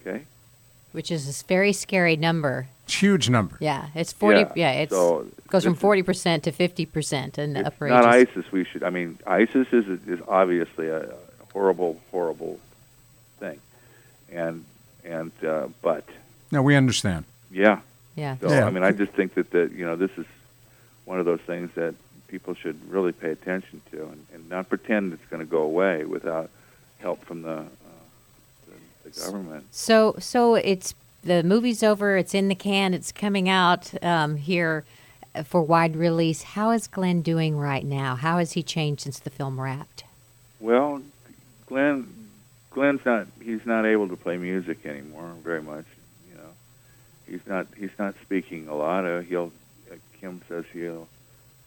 Okay. 0.00 0.24
Which 0.92 1.10
is 1.10 1.26
this 1.26 1.42
very 1.42 1.72
scary 1.72 2.16
number. 2.16 2.68
It's 2.84 2.94
huge 2.94 3.28
number. 3.30 3.56
Yeah, 3.60 3.86
it's 3.94 4.12
forty. 4.12 4.40
Yeah, 4.40 4.52
Yeah, 4.54 4.72
it's 4.72 4.92
so 4.92 5.26
goes 5.48 5.64
from 5.64 5.74
forty 5.74 6.02
percent 6.02 6.44
to 6.44 6.52
fifty 6.52 6.84
percent 6.86 7.38
in 7.38 7.54
the 7.54 7.66
upper 7.66 7.88
not 7.88 8.14
ages. 8.14 8.30
ISIS. 8.36 8.52
We 8.52 8.64
should. 8.64 8.82
I 8.82 8.90
mean, 8.90 9.18
ISIS 9.26 9.68
is 9.72 9.86
is 10.06 10.20
obviously 10.28 10.88
a 10.88 11.08
horrible, 11.52 11.98
horrible 12.10 12.58
thing, 13.40 13.58
and 14.30 14.64
and 15.04 15.32
uh, 15.46 15.68
but 15.80 16.04
No, 16.50 16.62
we 16.62 16.76
understand. 16.76 17.24
yeah. 17.50 17.80
Yeah. 18.14 18.36
So 18.42 18.50
Yeah. 18.50 18.66
I 18.66 18.70
mean, 18.70 18.84
I 18.84 18.92
just 18.92 19.12
think 19.12 19.34
that 19.34 19.50
that 19.52 19.72
you 19.72 19.86
know 19.86 19.96
this 19.96 20.10
is 20.18 20.26
one 21.06 21.18
of 21.18 21.24
those 21.24 21.40
things 21.40 21.70
that 21.74 21.94
people 22.28 22.54
should 22.54 22.78
really 22.90 23.12
pay 23.12 23.30
attention 23.30 23.80
to, 23.92 24.02
and, 24.04 24.26
and 24.34 24.48
not 24.50 24.68
pretend 24.68 25.12
it's 25.14 25.26
going 25.30 25.40
to 25.40 25.50
go 25.50 25.62
away 25.62 26.04
without 26.04 26.50
help 26.98 27.24
from 27.24 27.42
the, 27.42 27.64
the, 29.04 29.10
government. 29.10 29.66
So 29.70 30.16
so 30.18 30.54
it's 30.54 30.94
the 31.22 31.42
movie's 31.42 31.82
over. 31.82 32.16
It's 32.16 32.34
in 32.34 32.48
the 32.48 32.54
can. 32.54 32.94
It's 32.94 33.12
coming 33.12 33.48
out 33.48 33.92
um, 34.02 34.36
here 34.36 34.84
for 35.44 35.62
wide 35.62 35.96
release. 35.96 36.42
How 36.42 36.70
is 36.70 36.86
Glen 36.86 37.22
doing 37.22 37.56
right 37.56 37.84
now? 37.84 38.16
How 38.16 38.38
has 38.38 38.52
he 38.52 38.62
changed 38.62 39.02
since 39.02 39.18
the 39.18 39.30
film 39.30 39.60
wrapped? 39.60 40.04
Well, 40.60 41.02
Glen, 41.66 42.28
Glen's 42.70 43.04
not. 43.04 43.26
He's 43.40 43.64
not 43.64 43.86
able 43.86 44.08
to 44.08 44.16
play 44.16 44.36
music 44.36 44.84
anymore 44.84 45.32
very 45.42 45.62
much. 45.62 45.86
You 46.30 46.36
know, 46.36 46.50
he's 47.26 47.46
not. 47.46 47.66
He's 47.76 47.96
not 47.98 48.14
speaking 48.22 48.68
a 48.68 48.74
lot. 48.74 49.04
Uh, 49.04 49.20
he'll. 49.20 49.52
Uh, 49.90 49.96
Kim 50.20 50.42
says 50.48 50.64
he'll. 50.72 51.08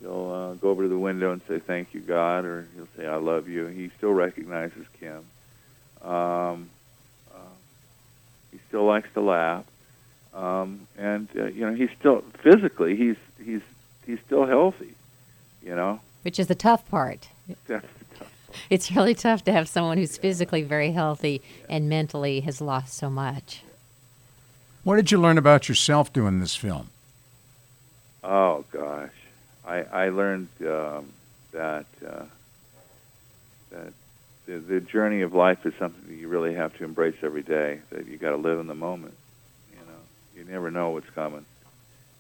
He'll 0.02 0.32
uh, 0.32 0.54
go 0.56 0.70
over 0.70 0.84
to 0.84 0.90
the 0.90 1.00
window 1.00 1.32
and 1.32 1.42
say 1.48 1.60
thank 1.60 1.94
you, 1.94 2.02
God, 2.02 2.46
or 2.46 2.68
he'll 2.76 2.88
say 2.98 3.08
I 3.08 3.16
love 3.16 3.48
you. 3.48 3.68
He 3.68 3.90
still 3.98 4.12
recognizes 4.12 4.86
Kim. 5.00 5.26
Um, 6.08 6.70
he 8.56 8.60
still 8.70 8.86
likes 8.86 9.10
to 9.14 9.22
laugh, 9.22 9.66
um, 10.34 10.88
and 10.98 11.28
uh, 11.38 11.46
you 11.46 11.66
know 11.66 11.74
he's 11.76 11.90
still 12.00 12.22
physically 12.42 12.96
he's 12.96 13.18
he's 13.44 13.62
he's 14.06 14.20
still 14.26 14.46
healthy. 14.46 14.94
You 15.64 15.76
know, 15.76 16.00
Which 16.22 16.40
is 16.40 16.48
the 16.48 16.56
tough 16.56 16.88
part. 16.90 17.28
that's 17.48 17.66
the 17.68 18.06
tough 18.20 18.32
It's 18.70 18.92
really 18.92 19.16
tough 19.16 19.44
to 19.46 19.52
have 19.52 19.68
someone 19.68 19.98
who's 19.98 20.16
physically 20.18 20.62
very 20.62 20.92
healthy 20.92 21.42
and 21.68 21.90
mentally 21.90 22.42
has 22.42 22.62
lost 22.62 22.94
so 22.94 23.10
much. 23.10 23.64
What 24.84 24.96
did 24.98 25.12
you 25.12 25.20
learn 25.20 25.38
about 25.40 25.68
yourself 25.68 26.14
doing 26.14 26.40
this 26.40 26.56
film? 26.56 26.90
Oh 28.24 28.64
gosh, 28.72 29.10
I 29.68 29.78
I 30.06 30.10
learned 30.10 30.50
um, 30.62 31.12
that 31.52 31.86
uh, 32.08 32.10
that 32.10 32.28
the, 34.46 34.58
the 34.58 34.80
journey 34.80 35.22
of 35.22 35.34
life 35.34 35.66
is 35.66 35.74
something 35.80 36.08
that 36.08 36.16
you 36.16 36.28
really 36.28 36.54
have 36.54 36.76
to 36.78 36.84
embrace 36.84 37.16
every 37.24 37.44
day. 37.44 37.80
That 37.92 38.08
you 38.08 38.18
got 38.18 38.32
to 38.32 38.38
live 38.38 38.60
in 38.60 38.68
the 38.68 38.76
moment. 38.76 39.16
You 39.72 39.80
know, 39.80 40.00
you 40.36 40.52
never 40.52 40.72
know 40.72 40.92
what's 40.92 41.10
coming 41.10 41.46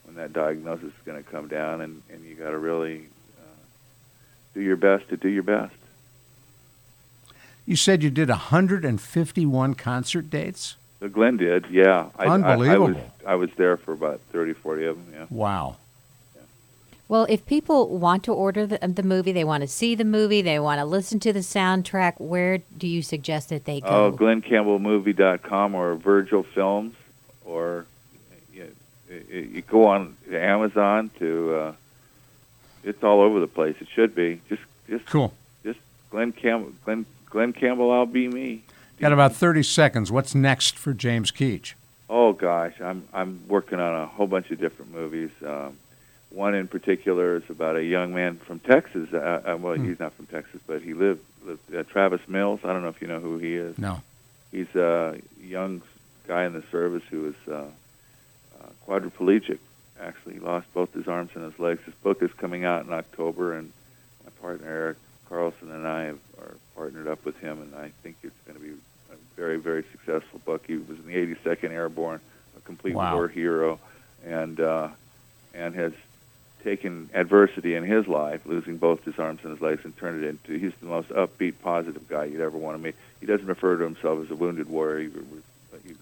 when 0.06 0.16
that 0.16 0.34
diagnosis 0.34 0.86
is 0.86 1.06
going 1.06 1.24
to 1.24 1.30
come 1.30 1.48
down, 1.48 1.82
and 1.82 2.02
and 2.12 2.24
you 2.26 2.36
got 2.36 2.52
to 2.52 2.58
really 2.58 3.08
uh, 3.38 3.56
do 4.54 4.62
your 4.62 4.78
best 4.78 5.10
to 5.10 5.18
do 5.18 5.30
your 5.30 5.44
best. 5.44 5.76
You 7.66 7.76
said 7.76 8.04
you 8.04 8.12
did 8.12 8.30
151 8.30 9.74
concert 9.74 10.30
dates? 10.30 10.76
So 11.00 11.10
Glen 11.10 11.38
did, 11.38 11.66
yeah. 11.72 12.10
I, 12.18 12.26
I, 12.26 12.26
I 12.26 12.56
was 12.56 12.70
Unbelievable. 12.70 13.12
I 13.26 13.36
was 13.36 13.50
there 13.58 13.76
for 13.76 13.92
about 13.92 14.22
30, 14.32 14.54
40 14.54 14.86
of 14.86 14.96
them. 14.98 15.14
Yeah. 15.14 15.26
Wow. 15.30 15.78
Well, 17.08 17.26
if 17.30 17.46
people 17.46 17.98
want 18.00 18.24
to 18.24 18.34
order 18.34 18.66
the, 18.66 18.80
the 18.80 19.04
movie, 19.04 19.32
they 19.32 19.44
want 19.44 19.62
to 19.62 19.68
see 19.68 19.94
the 19.94 20.04
movie, 20.06 20.42
they 20.42 20.58
want 20.60 20.80
to 20.80 20.86
listen 20.86 21.20
to 21.20 21.32
the 21.32 21.40
soundtrack, 21.42 22.14
where 22.20 22.60
do 22.78 22.88
you 22.88 23.04
suggest 23.04 23.50
that 23.50 23.66
they 23.66 23.82
go? 23.82 23.88
Oh, 23.88 24.12
go? 24.12 24.26
GlenCampbellMovie.com 24.26 25.76
or 25.76 25.96
Virgil 25.96 26.42
Films, 26.44 26.96
or 27.46 27.86
you, 28.54 28.72
you, 29.10 29.40
you 29.40 29.62
go 29.62 29.86
on 29.88 30.16
to 30.30 30.40
Amazon 30.42 31.12
to. 31.20 31.54
Uh, 31.56 31.74
it's 32.84 33.04
all 33.04 33.22
over 33.22 33.40
the 33.40 33.48
place. 33.48 33.76
It 33.80 33.88
should 33.94 34.14
be 34.16 34.42
just 34.50 34.62
just 34.88 35.06
Cool. 35.08 35.34
just 35.64 35.80
Glen 36.12 36.32
Campbell. 36.32 36.72
Glen 36.86 37.06
Glen 37.30 37.54
Campbell. 37.54 37.92
I'll 37.92 38.06
be 38.06 38.28
me. 38.28 38.64
Got 39.00 39.12
about 39.12 39.36
30 39.36 39.64
seconds. 39.64 40.12
What's 40.12 40.34
next 40.36 40.78
for 40.78 40.94
James 40.94 41.32
Keach? 41.32 41.74
Oh 42.10 42.34
gosh, 42.34 42.80
I'm 42.82 43.08
I'm 43.14 43.42
working 43.48 43.80
on 43.80 43.94
a 44.02 44.06
whole 44.06 44.28
bunch 44.28 44.52
of 44.52 44.60
different 44.60 44.94
movies. 44.94 45.32
Um, 45.46 45.78
one 46.36 46.54
in 46.54 46.68
particular 46.68 47.38
is 47.38 47.50
about 47.50 47.78
a 47.78 47.84
young 47.84 48.14
man 48.14 48.38
from 48.38 48.60
Texas. 48.60 49.08
Uh, 49.14 49.42
uh, 49.54 49.58
well, 49.58 49.74
he's 49.74 50.00
not 50.00 50.14
from 50.14 50.26
Texas, 50.28 50.60
but 50.68 50.82
he 50.82 50.94
lived, 50.94 51.22
lived 51.46 51.74
uh, 51.74 51.84
Travis 51.84 52.22
Mills. 52.28 52.60
I 52.64 52.74
don't 52.74 52.84
know 52.84 52.90
if 52.90 53.02
you 53.02 53.08
know 53.08 53.20
who 53.22 53.38
he 53.38 53.56
is. 53.56 53.78
No. 53.78 54.02
He's 54.52 54.74
a 54.76 55.20
young 55.42 55.82
guy 56.28 56.46
in 56.46 56.54
the 56.54 56.64
service 56.72 57.04
who 57.10 57.28
is 57.30 57.36
uh, 57.48 57.54
uh, 58.62 58.68
quadriplegic. 58.88 59.60
Actually, 60.00 60.34
he 60.34 60.40
lost 60.40 60.68
both 60.74 60.94
his 60.94 61.08
arms 61.08 61.32
and 61.36 61.46
his 61.50 61.58
legs. 61.58 61.82
His 61.86 61.94
book 61.96 62.22
is 62.22 62.32
coming 62.34 62.66
out 62.66 62.86
in 62.86 62.92
October, 62.92 63.54
and 63.58 63.72
my 64.26 64.32
partner 64.42 64.68
Eric 64.68 64.98
Carlson 65.30 65.72
and 65.72 65.88
I 65.88 66.04
have, 66.04 66.20
are 66.40 66.56
partnered 66.76 67.08
up 67.08 67.24
with 67.24 67.38
him, 67.40 67.62
and 67.62 67.74
I 67.76 67.92
think 68.04 68.18
it's 68.24 68.36
going 68.46 68.60
to 68.60 68.64
be 68.64 68.72
a 69.12 69.16
very, 69.38 69.58
very 69.58 69.84
successful 69.92 70.42
book. 70.46 70.66
He 70.68 70.76
was 70.76 70.98
in 71.00 71.06
the 71.08 71.36
82nd 71.36 71.72
Airborne, 71.72 72.20
a 72.58 72.60
complete 72.62 72.94
Wow. 72.96 73.16
war 73.16 73.28
hero, 73.30 73.80
and 74.26 74.60
uh, 74.60 74.90
and 75.54 75.74
has 75.76 75.94
taken 76.66 77.10
adversity 77.14 77.76
in 77.76 77.84
his 77.84 78.08
life, 78.08 78.42
losing 78.46 78.78
both 78.78 79.04
his 79.06 79.18
arms 79.20 79.40
and 79.44 79.52
his 79.52 79.62
legs, 79.62 79.86
and 79.86 79.96
turned 79.96 80.24
it 80.24 80.28
into. 80.28 80.60
He's 80.60 80.74
the 80.82 80.88
most 80.88 81.10
upbeat, 81.10 81.54
positive 81.62 82.10
guy 82.10 82.26
you'd 82.26 82.42
ever 82.42 82.58
want 82.58 82.76
to 82.78 82.84
meet. 82.84 82.96
He 83.22 83.26
doesn't 83.26 83.46
refer 83.46 83.78
to 83.78 83.84
himself 83.84 84.26
as 84.26 84.32
a 84.32 84.36
wounded 84.36 84.68
warrior. 84.68 85.10
He, 85.84 85.90
he, 85.90 85.96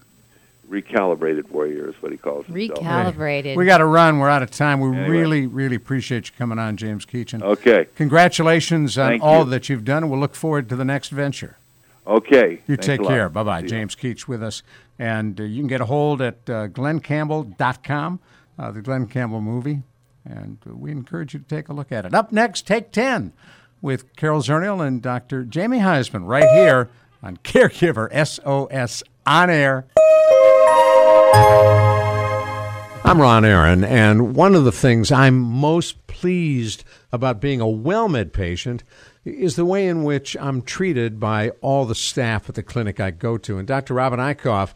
recalibrated 0.68 1.50
warrior 1.50 1.90
is 1.90 1.94
what 2.00 2.10
he 2.10 2.16
calls 2.16 2.46
himself. 2.46 2.80
Recalibrated. 2.80 3.54
We 3.54 3.66
got 3.66 3.78
to 3.78 3.84
run. 3.84 4.18
We're 4.18 4.30
out 4.30 4.42
of 4.42 4.50
time. 4.50 4.80
We 4.80 4.88
Anyway. 4.88 5.08
really, 5.08 5.46
really 5.46 5.76
appreciate 5.76 6.28
you 6.28 6.32
coming 6.38 6.58
on, 6.58 6.78
James 6.78 7.04
Keach. 7.04 7.40
Okay. 7.40 7.86
Congratulations 7.96 8.96
on 8.96 9.10
Thank 9.10 9.22
all 9.22 9.44
you. 9.44 9.50
that 9.50 9.68
you've 9.68 9.84
done. 9.84 10.08
We'll 10.08 10.18
look 10.18 10.34
forward 10.34 10.70
to 10.70 10.76
the 10.76 10.84
next 10.84 11.10
venture. 11.10 11.58
Okay. 12.06 12.62
You 12.66 12.76
Thanks 12.76 12.86
take 12.86 13.02
care. 13.02 13.28
Bye 13.28 13.42
bye. 13.42 13.62
James 13.62 13.94
Keach 13.94 14.26
with 14.26 14.42
us. 14.42 14.62
And 14.98 15.38
uh, 15.38 15.44
you 15.44 15.60
can 15.60 15.68
get 15.68 15.82
a 15.82 15.86
hold 15.86 16.22
at 16.22 16.36
uh, 16.48 16.68
glencampbell.com, 16.68 18.20
uh, 18.58 18.70
the 18.70 18.80
Glen 18.80 19.06
Campbell 19.06 19.42
movie. 19.42 19.82
And 20.24 20.58
uh, 20.66 20.74
we 20.74 20.90
encourage 20.90 21.34
you 21.34 21.40
to 21.40 21.46
take 21.46 21.68
a 21.68 21.72
look 21.72 21.92
at 21.92 22.06
it. 22.06 22.14
Up 22.14 22.32
next, 22.32 22.66
Take 22.66 22.92
10 22.92 23.32
with 23.82 24.16
Carol 24.16 24.40
Zernial 24.40 24.84
and 24.86 25.02
Dr. 25.02 25.44
Jamie 25.44 25.80
Huysman 25.80 26.26
right 26.26 26.48
here 26.50 26.90
on 27.22 27.36
Caregiver 27.38 28.08
SOS 28.26 29.02
On 29.26 29.50
Air. 29.50 29.86
I'm 33.06 33.20
Ron 33.20 33.44
Aaron, 33.44 33.84
and 33.84 34.34
one 34.34 34.54
of 34.54 34.64
the 34.64 34.72
things 34.72 35.12
I'm 35.12 35.38
most 35.38 36.06
pleased 36.06 36.84
about 37.12 37.38
being 37.38 37.60
a 37.60 37.66
WellMed 37.66 38.32
patient 38.32 38.82
is 39.26 39.56
the 39.56 39.66
way 39.66 39.86
in 39.86 40.04
which 40.04 40.34
I'm 40.40 40.62
treated 40.62 41.20
by 41.20 41.50
all 41.60 41.84
the 41.84 41.94
staff 41.94 42.48
at 42.48 42.54
the 42.54 42.62
clinic 42.62 43.00
I 43.00 43.10
go 43.10 43.36
to. 43.36 43.58
And 43.58 43.68
Dr. 43.68 43.92
Robin 43.92 44.18
Eichhoff, 44.18 44.72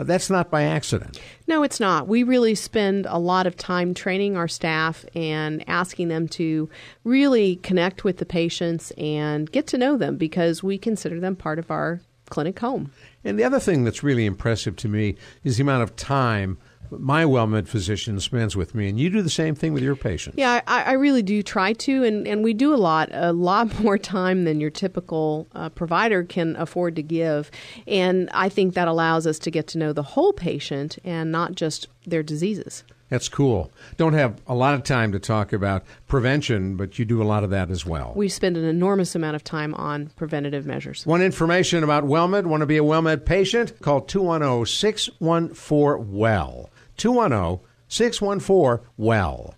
uh, 0.00 0.04
that's 0.04 0.30
not 0.30 0.50
by 0.50 0.62
accident. 0.62 1.20
No, 1.46 1.62
it's 1.62 1.78
not. 1.78 2.08
We 2.08 2.22
really 2.22 2.54
spend 2.54 3.06
a 3.08 3.18
lot 3.18 3.46
of 3.46 3.56
time 3.56 3.92
training 3.92 4.36
our 4.36 4.48
staff 4.48 5.04
and 5.14 5.62
asking 5.68 6.08
them 6.08 6.26
to 6.28 6.70
really 7.04 7.56
connect 7.56 8.02
with 8.02 8.16
the 8.16 8.24
patients 8.24 8.92
and 8.92 9.50
get 9.50 9.66
to 9.68 9.78
know 9.78 9.98
them 9.98 10.16
because 10.16 10.62
we 10.62 10.78
consider 10.78 11.20
them 11.20 11.36
part 11.36 11.58
of 11.58 11.70
our 11.70 12.00
clinic 12.30 12.58
home. 12.60 12.92
And 13.24 13.38
the 13.38 13.44
other 13.44 13.60
thing 13.60 13.84
that's 13.84 14.02
really 14.02 14.24
impressive 14.24 14.76
to 14.76 14.88
me 14.88 15.16
is 15.44 15.58
the 15.58 15.62
amount 15.62 15.82
of 15.82 15.96
time 15.96 16.56
my 16.90 17.24
WellMed 17.24 17.68
physician 17.68 18.18
spends 18.20 18.56
with 18.56 18.74
me, 18.74 18.88
and 18.88 18.98
you 18.98 19.10
do 19.10 19.22
the 19.22 19.30
same 19.30 19.54
thing 19.54 19.72
with 19.72 19.82
your 19.82 19.96
patients. 19.96 20.36
Yeah, 20.38 20.60
I, 20.66 20.82
I 20.82 20.92
really 20.92 21.22
do 21.22 21.42
try 21.42 21.72
to, 21.72 22.04
and, 22.04 22.26
and 22.26 22.42
we 22.42 22.54
do 22.54 22.74
a 22.74 22.76
lot, 22.76 23.08
a 23.12 23.32
lot 23.32 23.78
more 23.80 23.98
time 23.98 24.44
than 24.44 24.60
your 24.60 24.70
typical 24.70 25.46
uh, 25.54 25.68
provider 25.70 26.24
can 26.24 26.56
afford 26.56 26.96
to 26.96 27.02
give. 27.02 27.50
And 27.86 28.28
I 28.32 28.48
think 28.48 28.74
that 28.74 28.88
allows 28.88 29.26
us 29.26 29.38
to 29.40 29.50
get 29.50 29.66
to 29.68 29.78
know 29.78 29.92
the 29.92 30.02
whole 30.02 30.32
patient 30.32 30.98
and 31.04 31.30
not 31.30 31.54
just 31.54 31.88
their 32.06 32.22
diseases. 32.22 32.84
That's 33.10 33.28
cool. 33.28 33.72
Don't 33.96 34.12
have 34.12 34.40
a 34.46 34.54
lot 34.54 34.74
of 34.74 34.84
time 34.84 35.10
to 35.12 35.18
talk 35.18 35.52
about 35.52 35.84
prevention, 36.06 36.76
but 36.76 36.98
you 36.98 37.04
do 37.04 37.20
a 37.20 37.24
lot 37.24 37.42
of 37.42 37.50
that 37.50 37.68
as 37.68 37.84
well. 37.84 38.12
We 38.14 38.28
spend 38.28 38.56
an 38.56 38.64
enormous 38.64 39.16
amount 39.16 39.34
of 39.34 39.42
time 39.42 39.74
on 39.74 40.10
preventative 40.16 40.64
measures. 40.64 41.04
Want 41.04 41.22
information 41.22 41.82
about 41.82 42.04
WellMed? 42.04 42.46
Want 42.46 42.60
to 42.60 42.66
be 42.66 42.78
a 42.78 42.82
WellMed 42.82 43.24
patient? 43.24 43.78
Call 43.80 44.00
210 44.00 44.64
614 44.64 46.12
WELL. 46.12 46.70
210 47.00 47.66
614 47.88 48.86
WELL. 48.98 49.54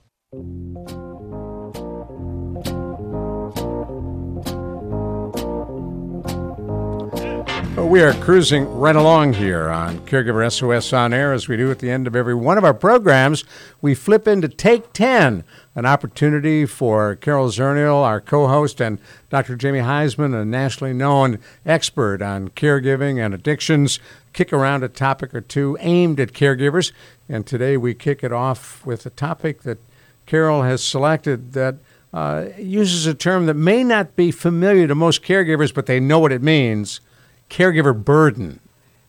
We 7.77 8.01
are 8.01 8.15
cruising 8.15 8.73
right 8.79 8.95
along 8.95 9.33
here 9.35 9.69
on 9.69 9.99
Caregiver 10.07 10.51
SOS 10.51 10.93
On 10.93 11.13
Air 11.13 11.33
as 11.33 11.49
we 11.49 11.57
do 11.57 11.71
at 11.71 11.81
the 11.81 11.91
end 11.91 12.07
of 12.07 12.15
every 12.15 12.35
one 12.35 12.57
of 12.57 12.65
our 12.65 12.73
programs. 12.73 13.45
We 13.83 13.95
flip 13.95 14.29
into 14.29 14.49
Take 14.49 14.93
10, 14.93 15.43
an 15.75 15.85
opportunity 15.85 16.65
for 16.65 17.17
Carol 17.17 17.49
Zernial, 17.49 18.03
our 18.03 18.21
co 18.21 18.47
host, 18.47 18.81
and 18.81 18.99
Dr. 19.31 19.57
Jamie 19.57 19.81
Huysman, 19.81 20.33
a 20.35 20.45
nationally 20.45 20.95
known 20.95 21.39
expert 21.67 22.23
on 22.23 22.51
caregiving 22.51 23.23
and 23.23 23.35
addictions, 23.35 23.99
kick 24.33 24.53
around 24.53 24.83
a 24.83 24.89
topic 24.89 25.35
or 25.35 25.41
two 25.41 25.77
aimed 25.81 26.21
at 26.21 26.33
caregivers. 26.33 26.93
And 27.29 27.47
today 27.47 27.77
we 27.77 27.95
kick 27.95 28.23
it 28.25 28.33
off 28.33 28.85
with 28.85 29.07
a 29.07 29.11
topic 29.11 29.63
that 29.63 29.79
Carol 30.27 30.63
has 30.63 30.83
selected 30.83 31.53
that 31.53 31.77
uh, 32.13 32.47
uses 32.59 33.07
a 33.07 33.15
term 33.15 33.47
that 33.47 33.55
may 33.55 33.83
not 33.83 34.17
be 34.17 34.31
familiar 34.31 34.87
to 34.87 34.95
most 34.95 35.23
caregivers, 35.23 35.73
but 35.73 35.87
they 35.87 36.01
know 36.01 36.19
what 36.19 36.33
it 36.33 36.43
means 36.43 37.01
caregiver 37.49 38.05
burden. 38.05 38.61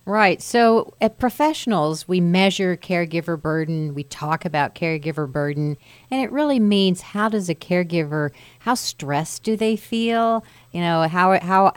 Right. 0.05 0.41
So 0.41 0.93
at 0.99 1.17
professionals, 1.17 2.09
we 2.09 2.19
measure 2.19 2.75
caregiver 2.75 3.41
burden, 3.41 3.95
we 3.95 4.03
talk 4.03 4.43
about 4.43 4.75
caregiver 4.75 5.31
burden, 5.31 5.77
and 6.11 6.21
it 6.21 6.29
really 6.29 6.59
means 6.59 6.99
how 6.99 7.29
does 7.29 7.47
a 7.47 7.55
caregiver, 7.55 8.31
how 8.59 8.75
stressed 8.75 9.43
do 9.43 9.55
they 9.55 9.77
feel? 9.77 10.43
You 10.73 10.81
know, 10.81 11.07
how, 11.07 11.39
how 11.39 11.73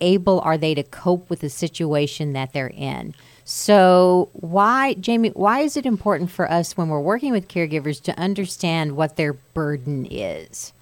able 0.00 0.40
are 0.40 0.58
they 0.58 0.74
to 0.74 0.82
cope 0.82 1.28
with 1.30 1.40
the 1.40 1.50
situation 1.50 2.32
that 2.32 2.52
they're 2.52 2.72
in? 2.74 3.14
So, 3.44 4.28
why, 4.32 4.92
Jamie, 4.94 5.30
why 5.30 5.60
is 5.60 5.76
it 5.76 5.86
important 5.86 6.30
for 6.30 6.50
us 6.50 6.76
when 6.76 6.88
we're 6.88 7.00
working 7.00 7.32
with 7.32 7.48
caregivers 7.48 8.02
to 8.02 8.18
understand 8.18 8.94
what 8.94 9.16
their 9.16 9.32
burden 9.32 10.06
is? 10.10 10.74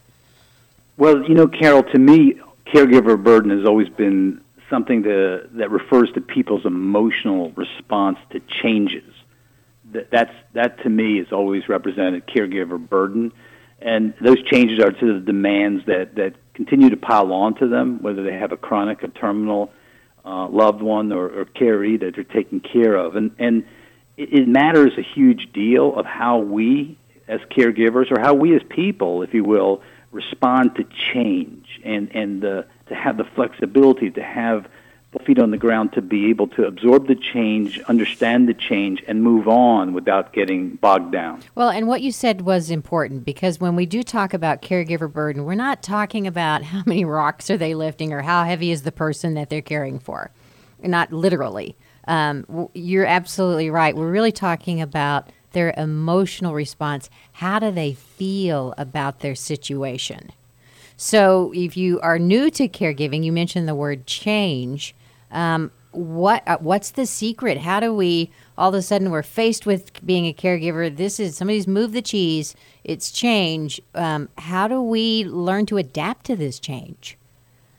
Well, 0.97 1.23
you 1.29 1.35
know, 1.35 1.47
Carol, 1.47 1.85
to 1.85 1.99
me, 1.99 2.35
caregiver 2.75 3.23
burden 3.23 3.57
has 3.57 3.67
always 3.69 3.89
been 3.91 4.41
something 4.69 5.05
to, 5.05 5.49
that 5.53 5.71
refers 5.71 6.11
to 6.15 6.21
people's 6.21 6.67
emotional 6.67 7.53
response 7.53 8.19
to 8.31 8.41
changes. 8.63 9.13
That, 9.93 10.11
that's, 10.11 10.35
that 10.55 10.83
to 10.83 10.91
me 10.91 11.19
has 11.19 11.29
always 11.31 11.69
represented 11.69 12.27
caregiver 12.27 12.79
burden. 12.79 13.33
And 13.81 14.15
those 14.21 14.43
changes 14.51 14.81
are 14.81 14.91
to 14.91 15.15
the 15.15 15.21
demands 15.21 15.87
that, 15.87 16.17
that 16.17 16.35
continue 16.57 16.91
to 16.91 16.97
pile 16.97 17.33
on 17.33 17.55
to 17.55 17.69
them, 17.69 18.03
whether 18.03 18.25
they 18.25 18.33
have 18.33 18.51
a 18.51 18.57
chronic, 18.57 19.03
a 19.03 19.09
terminal 19.09 19.71
uh, 20.25 20.49
loved 20.49 20.83
one 20.83 21.13
or, 21.13 21.29
or 21.29 21.45
caree 21.45 21.99
that 21.99 22.15
they're 22.15 22.25
taking 22.25 22.61
care 22.61 22.97
of. 22.97 23.15
And, 23.15 23.31
and 23.39 23.65
it, 24.17 24.33
it 24.33 24.49
matters 24.49 24.93
a 24.97 25.03
huge 25.03 25.53
deal 25.53 25.95
of 25.95 26.07
how 26.07 26.39
we, 26.39 26.99
as 27.29 27.41
caregivers, 27.51 28.11
or 28.11 28.19
how 28.19 28.35
we 28.35 28.57
as 28.57 28.63
people, 28.71 29.23
if 29.23 29.35
you 29.35 29.45
will, 29.45 29.83
respond 30.11 30.75
to 30.77 30.85
change 31.13 31.81
and, 31.85 32.11
and 32.15 32.41
the 32.43 32.67
to 32.89 32.95
have 32.95 33.17
the 33.17 33.25
flexibility 33.35 34.11
to 34.11 34.23
have 34.23 34.67
feet 35.25 35.39
on 35.39 35.51
the 35.51 35.57
ground 35.57 35.93
to 35.93 36.03
be 36.03 36.29
able 36.31 36.47
to 36.49 36.65
absorb 36.65 37.09
the 37.09 37.15
change, 37.15 37.81
understand 37.83 38.49
the 38.49 38.55
change, 38.55 39.03
and 39.09 39.23
move 39.23 39.49
on 39.49 39.93
without 39.93 40.33
getting 40.33 40.77
bogged 40.77 41.13
down. 41.13 41.43
Well, 41.55 41.69
and 41.69 41.89
what 41.89 42.03
you 42.03 42.13
said 42.13 42.43
was 42.43 42.71
important 42.71 43.25
because 43.25 43.59
when 43.61 43.77
we 43.77 43.87
do 43.87 44.03
talk 44.03 44.35
about 44.35 44.63
caregiver 44.63 45.13
burden, 45.13 45.45
we're 45.45 45.55
not 45.55 45.83
talking 45.83 46.27
about 46.27 46.63
how 46.63 46.83
many 46.87 47.05
rocks 47.05 47.51
are 47.51 47.57
they 47.57 47.75
lifting 47.75 48.13
or 48.13 48.23
how 48.23 48.45
heavy 48.45 48.71
is 48.71 48.83
the 48.83 48.93
person 48.93 49.35
that 49.35 49.51
they're 49.51 49.63
caring 49.63 49.99
for, 49.99 50.31
not 50.83 51.13
literally. 51.13 51.77
Um, 52.07 52.69
you're 52.75 53.07
absolutely 53.07 53.71
right. 53.71 53.97
We're 53.97 54.11
really 54.11 54.33
talking 54.33 54.81
about 54.81 55.31
their 55.53 55.75
emotional 55.77 56.55
response. 56.55 57.11
How 57.33 57.59
do 57.59 57.71
they 57.71 57.95
feel 57.95 58.75
about 58.79 59.21
their 59.21 59.35
situation? 59.35 60.31
So, 60.97 61.53
if 61.55 61.77
you 61.77 62.01
are 62.01 62.19
new 62.19 62.51
to 62.53 62.69
caregiving, 62.69 63.23
you 63.23 63.33
mentioned 63.33 63.69
the 63.69 63.75
word 63.75 64.07
change. 64.07 64.95
Um, 65.31 65.71
what 65.97 66.43
uh, 66.47 66.59
what's 66.61 66.91
the 66.91 67.07
secret? 67.07 67.59
How 67.59 67.81
do 67.81 67.95
we 67.95 68.31
all 68.57 68.69
of 68.69 68.75
a 68.75 68.83
sudden 68.83 69.11
we're 69.11 69.23
faced 69.23 69.67
with 69.67 70.05
being 70.05 70.27
a 70.27 70.33
caregiver? 70.33 70.95
This 70.95 71.19
is 71.19 71.37
somebody's 71.37 71.67
moved 71.67 71.95
the 71.95 72.03
cheese. 72.03 72.55
It's 72.85 73.11
change. 73.11 73.81
Um, 73.95 74.29
how 74.39 74.69
do 74.69 74.81
we 74.81 75.25
learn 75.25 75.67
to 75.67 75.77
adapt 75.77 76.27
to 76.27 76.37
this 76.37 76.59
change? 76.59 77.19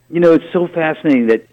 You 0.10 0.20
know, 0.20 0.34
it's 0.34 0.52
so 0.54 0.68
fascinating 0.68 1.28
that 1.28 1.48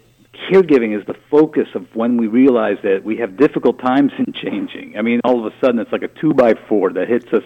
caregiving 0.51 0.97
is 0.97 1.05
the 1.05 1.15
focus 1.29 1.67
of 1.75 1.87
when 1.95 2.17
we 2.17 2.27
realize 2.27 2.77
that 2.83 3.03
we 3.03 3.17
have 3.17 3.37
difficult 3.37 3.79
times 3.79 4.11
in 4.17 4.33
changing. 4.33 4.97
I 4.97 5.01
mean, 5.01 5.21
all 5.23 5.45
of 5.45 5.51
a 5.51 5.55
sudden 5.59 5.79
it's 5.79 5.91
like 5.91 6.03
a 6.03 6.07
two 6.07 6.33
by 6.33 6.53
four 6.67 6.91
that 6.93 7.07
hits 7.07 7.27
us. 7.33 7.43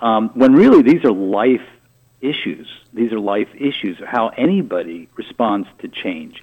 Um, 0.00 0.30
when 0.34 0.52
really 0.52 0.82
these 0.82 1.04
are 1.04 1.12
life 1.12 1.66
issues. 2.20 2.66
These 2.92 3.12
are 3.12 3.20
life 3.20 3.48
issues, 3.54 3.98
how 4.04 4.28
anybody 4.28 5.08
responds 5.16 5.68
to 5.80 5.88
change. 5.88 6.42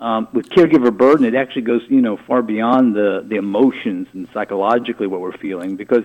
Um, 0.00 0.28
with 0.32 0.48
caregiver 0.50 0.94
burden, 0.96 1.24
it 1.24 1.34
actually 1.34 1.62
goes, 1.62 1.82
you 1.88 2.00
know, 2.00 2.16
far 2.16 2.42
beyond 2.42 2.94
the, 2.94 3.24
the 3.26 3.36
emotions 3.36 4.08
and 4.12 4.28
psychologically 4.34 5.06
what 5.06 5.20
we're 5.20 5.36
feeling 5.36 5.76
because 5.76 6.04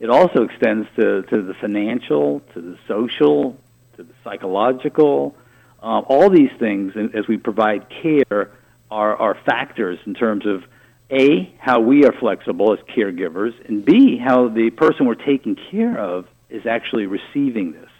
it 0.00 0.10
also 0.10 0.44
extends 0.44 0.88
to, 0.96 1.22
to 1.22 1.42
the 1.42 1.54
financial, 1.54 2.40
to 2.54 2.60
the 2.60 2.78
social, 2.88 3.56
to 3.96 4.02
the 4.02 4.12
psychological. 4.24 5.36
Uh, 5.82 6.00
all 6.00 6.30
these 6.30 6.50
things, 6.58 6.94
as 7.14 7.28
we 7.28 7.36
provide 7.36 7.86
care, 8.02 8.50
are, 8.90 9.16
are 9.16 9.36
factors 9.46 9.98
in 10.06 10.14
terms 10.14 10.46
of 10.46 10.64
A, 11.10 11.52
how 11.58 11.80
we 11.80 12.04
are 12.04 12.12
flexible 12.12 12.72
as 12.72 12.78
caregivers, 12.96 13.52
and 13.68 13.84
B, 13.84 14.16
how 14.16 14.48
the 14.48 14.70
person 14.70 15.06
we're 15.06 15.14
taking 15.14 15.56
care 15.70 15.98
of 15.98 16.26
is 16.48 16.66
actually 16.66 17.06
receiving 17.06 17.72
this. 17.72 17.90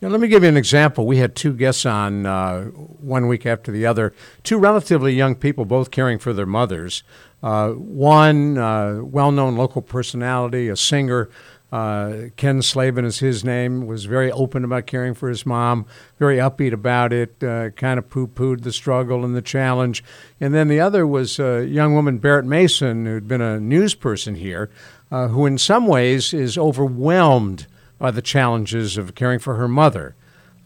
Now, 0.00 0.08
let 0.08 0.20
me 0.20 0.28
give 0.28 0.42
you 0.42 0.48
an 0.48 0.56
example. 0.56 1.06
We 1.06 1.18
had 1.18 1.36
two 1.36 1.52
guests 1.52 1.84
on 1.84 2.24
uh, 2.24 2.64
one 2.64 3.28
week 3.28 3.44
after 3.44 3.70
the 3.70 3.84
other, 3.84 4.14
two 4.42 4.56
relatively 4.56 5.12
young 5.12 5.34
people, 5.34 5.66
both 5.66 5.90
caring 5.90 6.18
for 6.18 6.32
their 6.32 6.46
mothers. 6.46 7.02
Uh, 7.42 7.72
one 7.72 8.56
uh, 8.56 9.00
well 9.02 9.30
known 9.30 9.56
local 9.56 9.82
personality, 9.82 10.68
a 10.68 10.76
singer, 10.76 11.28
uh, 11.70 12.28
Ken 12.36 12.62
Slavin 12.62 13.04
is 13.04 13.18
his 13.18 13.44
name, 13.44 13.86
was 13.86 14.06
very 14.06 14.32
open 14.32 14.64
about 14.64 14.86
caring 14.86 15.12
for 15.12 15.28
his 15.28 15.44
mom, 15.44 15.84
very 16.18 16.38
upbeat 16.38 16.72
about 16.72 17.12
it, 17.12 17.42
uh, 17.44 17.68
kind 17.70 17.98
of 17.98 18.08
poo 18.08 18.26
pooed 18.26 18.62
the 18.62 18.72
struggle 18.72 19.22
and 19.22 19.36
the 19.36 19.42
challenge. 19.42 20.02
And 20.40 20.54
then 20.54 20.68
the 20.68 20.80
other 20.80 21.06
was 21.06 21.38
a 21.38 21.66
young 21.66 21.94
woman, 21.94 22.18
Barrett 22.18 22.46
Mason, 22.46 23.04
who'd 23.04 23.28
been 23.28 23.42
a 23.42 23.60
news 23.60 23.94
person 23.94 24.34
here, 24.34 24.70
uh, 25.12 25.28
who 25.28 25.44
in 25.44 25.58
some 25.58 25.86
ways 25.86 26.32
is 26.32 26.56
overwhelmed 26.56 27.66
by 28.00 28.10
the 28.10 28.22
challenges 28.22 28.98
of 28.98 29.14
caring 29.14 29.38
for 29.38 29.54
her 29.54 29.68
mother. 29.68 30.16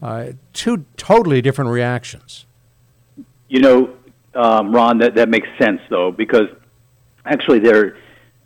Uh, 0.01 0.29
two 0.53 0.85
totally 0.97 1.43
different 1.43 1.69
reactions. 1.69 2.47
You 3.47 3.59
know, 3.59 3.95
um, 4.33 4.73
Ron, 4.73 4.97
that, 4.97 5.13
that 5.15 5.29
makes 5.29 5.47
sense, 5.59 5.81
though, 5.89 6.11
because 6.11 6.47
Actually, 7.25 7.59
there, 7.59 7.97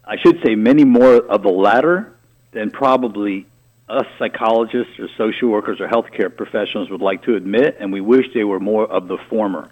I 0.06 0.18
should 0.18 0.42
say, 0.44 0.56
many 0.56 0.86
more 0.86 1.16
of 1.16 1.44
the 1.44 1.50
latter 1.50 2.14
than 2.52 2.72
probably 2.72 3.46
us 3.90 4.06
psychologists 4.18 4.98
or 5.00 5.10
social 5.18 5.50
workers 5.50 5.82
or 5.82 5.88
healthcare 5.88 6.36
professionals 6.36 6.90
would 6.90 7.02
like 7.02 7.24
to 7.24 7.36
admit, 7.36 7.78
and 7.80 7.92
we 7.92 8.02
wish 8.02 8.28
they 8.34 8.44
were 8.44 8.60
more 8.60 8.88
of 8.90 9.08
the 9.08 9.18
former. 9.30 9.70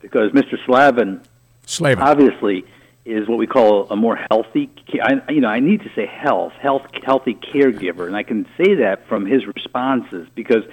Because 0.00 0.32
Mr. 0.32 0.62
Slavin, 0.66 1.22
Slavin. 1.64 2.02
obviously, 2.02 2.64
is 3.04 3.28
what 3.28 3.38
we 3.38 3.46
call 3.46 3.86
a 3.90 3.96
more 3.96 4.16
healthy, 4.30 4.70
I, 5.02 5.20
you 5.30 5.40
know, 5.40 5.48
I 5.48 5.60
need 5.60 5.82
to 5.82 5.90
say 5.94 6.06
health, 6.06 6.52
health, 6.54 6.86
healthy 7.02 7.34
caregiver, 7.34 8.06
and 8.06 8.16
I 8.16 8.22
can 8.22 8.46
say 8.56 8.76
that 8.76 9.06
from 9.08 9.26
his 9.26 9.46
responses 9.46 10.26
because 10.34 10.64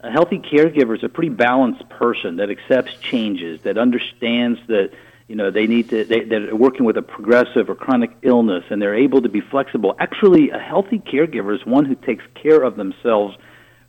a 0.00 0.10
healthy 0.10 0.38
caregiver 0.38 0.96
is 0.96 1.04
a 1.04 1.08
pretty 1.08 1.28
balanced 1.28 1.88
person 1.88 2.36
that 2.36 2.50
accepts 2.50 2.94
changes, 3.00 3.60
that 3.62 3.76
understands 3.76 4.58
that 4.68 4.90
you 5.28 5.34
know 5.34 5.50
they 5.50 5.66
need 5.66 5.90
to 5.90 6.04
they, 6.04 6.20
they're 6.20 6.54
working 6.54 6.84
with 6.84 6.96
a 6.96 7.02
progressive 7.02 7.68
or 7.68 7.74
chronic 7.74 8.10
illness 8.22 8.64
and 8.70 8.80
they're 8.80 8.94
able 8.94 9.22
to 9.22 9.28
be 9.28 9.40
flexible. 9.40 9.94
Actually 9.98 10.50
a 10.50 10.58
healthy 10.58 10.98
caregiver 10.98 11.54
is 11.54 11.66
one 11.66 11.84
who 11.84 11.94
takes 11.94 12.24
care 12.40 12.62
of 12.62 12.76
themselves 12.76 13.36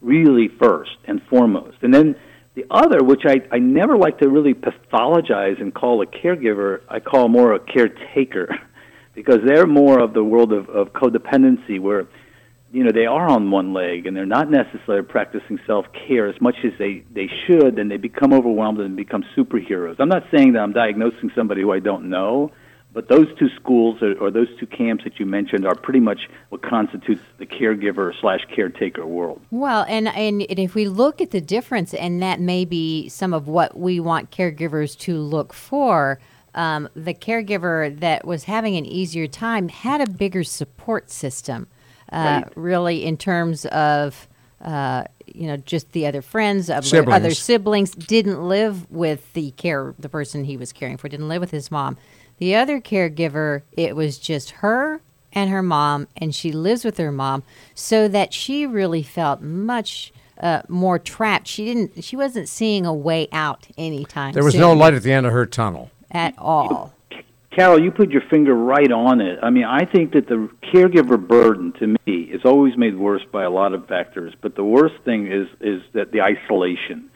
really 0.01 0.47
first 0.47 0.97
and 1.05 1.21
foremost. 1.29 1.77
And 1.81 1.93
then 1.93 2.15
the 2.57 2.65
other 2.71 3.03
which 3.03 3.21
i 3.25 3.35
i 3.51 3.59
never 3.59 3.95
like 3.95 4.17
to 4.17 4.27
really 4.27 4.53
pathologize 4.53 5.61
and 5.61 5.73
call 5.73 6.01
a 6.01 6.05
caregiver 6.07 6.81
i 6.89 6.99
call 6.99 7.29
more 7.29 7.53
a 7.53 7.59
caretaker 7.59 8.49
because 9.13 9.39
they're 9.45 9.67
more 9.67 9.99
of 9.99 10.13
the 10.13 10.23
world 10.23 10.51
of, 10.51 10.67
of 10.69 10.91
codependency 10.91 11.79
where 11.79 12.07
you 12.71 12.83
know 12.83 12.91
they 12.91 13.05
are 13.05 13.27
on 13.27 13.49
one 13.49 13.73
leg 13.73 14.05
and 14.05 14.15
they're 14.15 14.25
not 14.25 14.49
necessarily 14.49 15.03
practicing 15.03 15.59
self 15.65 15.85
care 16.07 16.27
as 16.27 16.39
much 16.41 16.55
as 16.63 16.71
they 16.77 17.03
they 17.13 17.29
should, 17.45 17.79
and 17.79 17.89
they 17.89 17.97
become 17.97 18.33
overwhelmed 18.33 18.79
and 18.79 18.95
become 18.95 19.23
superheroes. 19.35 19.95
I'm 19.99 20.09
not 20.09 20.23
saying 20.35 20.53
that 20.53 20.59
I'm 20.59 20.73
diagnosing 20.73 21.31
somebody 21.35 21.61
who 21.61 21.71
I 21.71 21.79
don't 21.79 22.09
know, 22.09 22.51
but 22.97 23.09
those 23.09 23.27
two 23.37 23.49
schools 23.49 24.01
or, 24.01 24.15
or 24.17 24.31
those 24.31 24.47
two 24.59 24.65
camps 24.65 25.03
that 25.03 25.19
you 25.19 25.25
mentioned 25.27 25.67
are 25.67 25.75
pretty 25.75 25.99
much 25.99 26.27
what 26.49 26.63
constitutes 26.63 27.21
the 27.37 27.45
caregiver 27.45 28.11
slash 28.19 28.39
caretaker 28.51 29.05
world. 29.05 29.39
Well, 29.51 29.85
and, 29.87 30.07
and 30.07 30.41
if 30.49 30.73
we 30.73 30.87
look 30.87 31.21
at 31.21 31.29
the 31.29 31.39
difference, 31.39 31.93
and 31.93 32.23
that 32.23 32.39
may 32.39 32.65
be 32.65 33.07
some 33.07 33.35
of 33.35 33.47
what 33.47 33.77
we 33.77 33.99
want 33.99 34.31
caregivers 34.31 34.97
to 35.01 35.15
look 35.19 35.53
for. 35.53 36.19
Um, 36.55 36.89
the 36.95 37.13
caregiver 37.13 37.99
that 37.99 38.25
was 38.25 38.45
having 38.45 38.77
an 38.77 38.85
easier 38.87 39.27
time 39.27 39.69
had 39.69 40.01
a 40.01 40.09
bigger 40.09 40.43
support 40.43 41.11
system 41.11 41.67
uh, 42.11 42.41
right. 42.45 42.51
really 42.55 43.05
in 43.05 43.15
terms 43.15 43.65
of 43.65 44.27
uh, 44.61 45.03
you 45.27 45.45
know 45.45 45.57
just 45.57 45.91
the 45.91 46.07
other 46.07 46.23
friends 46.23 46.65
siblings. 46.65 47.13
other 47.13 47.31
siblings 47.31 47.91
didn't 47.91 48.41
live 48.41 48.89
with 48.89 49.31
the 49.33 49.51
care 49.51 49.93
the 49.99 50.09
person 50.09 50.45
he 50.45 50.57
was 50.57 50.73
caring 50.73 50.97
for 50.97 51.07
didn't 51.07 51.27
live 51.27 51.41
with 51.41 51.51
his 51.51 51.69
mom 51.69 51.95
the 52.37 52.55
other 52.55 52.79
caregiver 52.79 53.61
it 53.71 53.95
was 53.95 54.17
just 54.17 54.51
her 54.51 55.01
and 55.33 55.49
her 55.49 55.63
mom 55.63 56.07
and 56.17 56.33
she 56.33 56.51
lives 56.51 56.83
with 56.83 56.97
her 56.97 57.11
mom 57.11 57.43
so 57.75 58.07
that 58.07 58.33
she 58.33 58.65
really 58.65 59.03
felt 59.03 59.41
much 59.41 60.11
uh, 60.39 60.61
more 60.67 60.99
trapped 60.99 61.47
she 61.47 61.65
didn't 61.65 62.03
she 62.03 62.15
wasn't 62.15 62.47
seeing 62.47 62.85
a 62.85 62.93
way 62.93 63.27
out 63.31 63.67
anytime 63.77 64.33
there 64.33 64.43
was 64.43 64.53
soon 64.53 64.61
no 64.61 64.73
light 64.73 64.93
at 64.93 65.03
the 65.03 65.11
end 65.11 65.25
of 65.25 65.31
her 65.31 65.45
tunnel 65.45 65.89
at 66.11 66.33
all 66.37 66.93
Carol, 67.57 67.81
you 67.81 67.89
put 67.89 68.11
your 68.11 68.21
finger 68.29 68.53
right 68.53 68.91
on 68.91 69.19
it. 69.19 69.39
I 69.41 69.49
mean, 69.49 69.63
I 69.63 69.83
think 69.83 70.13
that 70.13 70.27
the 70.27 70.47
caregiver 70.71 71.17
burden 71.17 71.73
to 71.79 71.87
me 71.87 72.21
is 72.21 72.41
always 72.45 72.77
made 72.77 72.95
worse 72.95 73.23
by 73.31 73.45
a 73.45 73.49
lot 73.49 73.73
of 73.73 73.87
factors, 73.87 74.35
but 74.39 74.55
the 74.55 74.63
worst 74.63 74.93
thing 75.03 75.31
is 75.31 75.47
is 75.59 75.81
that 75.93 76.11
the 76.11 76.21
isolation. 76.21 77.09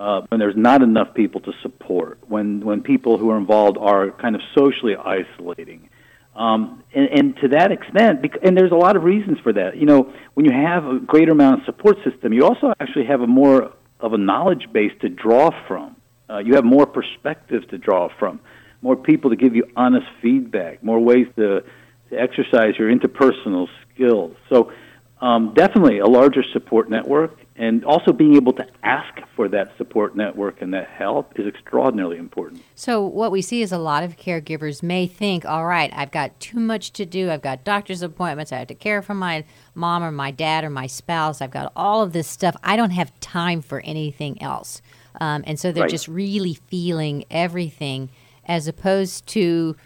Uh, 0.00 0.22
when 0.28 0.40
there's 0.40 0.56
not 0.56 0.80
enough 0.80 1.12
people 1.12 1.42
to 1.42 1.52
support, 1.60 2.18
when 2.26 2.60
when 2.60 2.80
people 2.80 3.18
who 3.18 3.28
are 3.28 3.36
involved 3.36 3.76
are 3.76 4.10
kind 4.12 4.34
of 4.34 4.40
socially 4.56 4.96
isolating, 4.96 5.90
um, 6.34 6.82
and, 6.94 7.08
and 7.08 7.36
to 7.36 7.48
that 7.48 7.70
extent, 7.70 8.24
and 8.42 8.56
there's 8.56 8.72
a 8.72 8.82
lot 8.86 8.96
of 8.96 9.02
reasons 9.04 9.38
for 9.40 9.52
that. 9.52 9.76
You 9.76 9.84
know, 9.84 10.10
when 10.32 10.46
you 10.46 10.52
have 10.52 10.86
a 10.86 10.98
greater 11.00 11.32
amount 11.32 11.60
of 11.60 11.66
support 11.66 11.98
system, 12.02 12.32
you 12.32 12.46
also 12.46 12.72
actually 12.80 13.04
have 13.12 13.20
a 13.20 13.26
more 13.26 13.74
of 14.00 14.14
a 14.14 14.18
knowledge 14.18 14.66
base 14.72 14.92
to 15.02 15.10
draw 15.10 15.50
from. 15.68 15.96
Uh, 16.30 16.38
you 16.38 16.54
have 16.54 16.64
more 16.64 16.86
perspectives 16.86 17.66
to 17.68 17.76
draw 17.76 18.08
from 18.18 18.40
more 18.82 18.96
people 18.96 19.30
to 19.30 19.36
give 19.36 19.54
you 19.54 19.64
honest 19.76 20.06
feedback, 20.22 20.82
more 20.82 20.98
ways 20.98 21.26
to, 21.36 21.62
to 22.08 22.18
exercise 22.18 22.74
your 22.78 22.90
interpersonal 22.90 23.68
skills. 23.92 24.34
So, 24.48 24.72
um, 25.20 25.52
definitely 25.54 25.98
a 25.98 26.06
larger 26.06 26.42
support 26.54 26.88
network, 26.88 27.36
and 27.60 27.84
also 27.84 28.10
being 28.10 28.36
able 28.36 28.54
to 28.54 28.66
ask 28.82 29.20
for 29.36 29.46
that 29.46 29.76
support 29.76 30.16
network 30.16 30.62
and 30.62 30.72
that 30.72 30.88
help 30.88 31.38
is 31.38 31.46
extraordinarily 31.46 32.16
important. 32.16 32.62
So, 32.74 33.04
what 33.04 33.30
we 33.30 33.42
see 33.42 33.60
is 33.60 33.70
a 33.70 33.78
lot 33.78 34.02
of 34.02 34.16
caregivers 34.16 34.82
may 34.82 35.06
think, 35.06 35.44
all 35.44 35.66
right, 35.66 35.92
I've 35.94 36.10
got 36.10 36.40
too 36.40 36.58
much 36.58 36.90
to 36.94 37.04
do. 37.04 37.30
I've 37.30 37.42
got 37.42 37.62
doctor's 37.62 38.00
appointments. 38.00 38.50
I 38.50 38.56
have 38.56 38.68
to 38.68 38.74
care 38.74 39.02
for 39.02 39.12
my 39.12 39.44
mom 39.74 40.02
or 40.02 40.10
my 40.10 40.30
dad 40.30 40.64
or 40.64 40.70
my 40.70 40.86
spouse. 40.86 41.42
I've 41.42 41.50
got 41.50 41.70
all 41.76 42.02
of 42.02 42.14
this 42.14 42.26
stuff. 42.26 42.56
I 42.64 42.76
don't 42.76 42.92
have 42.92 43.18
time 43.20 43.60
for 43.60 43.80
anything 43.80 44.40
else. 44.40 44.80
Um, 45.20 45.44
and 45.46 45.60
so 45.60 45.70
they're 45.70 45.82
right. 45.82 45.90
just 45.90 46.08
really 46.08 46.54
feeling 46.54 47.26
everything 47.30 48.08
as 48.46 48.68
opposed 48.68 49.26
to 49.28 49.76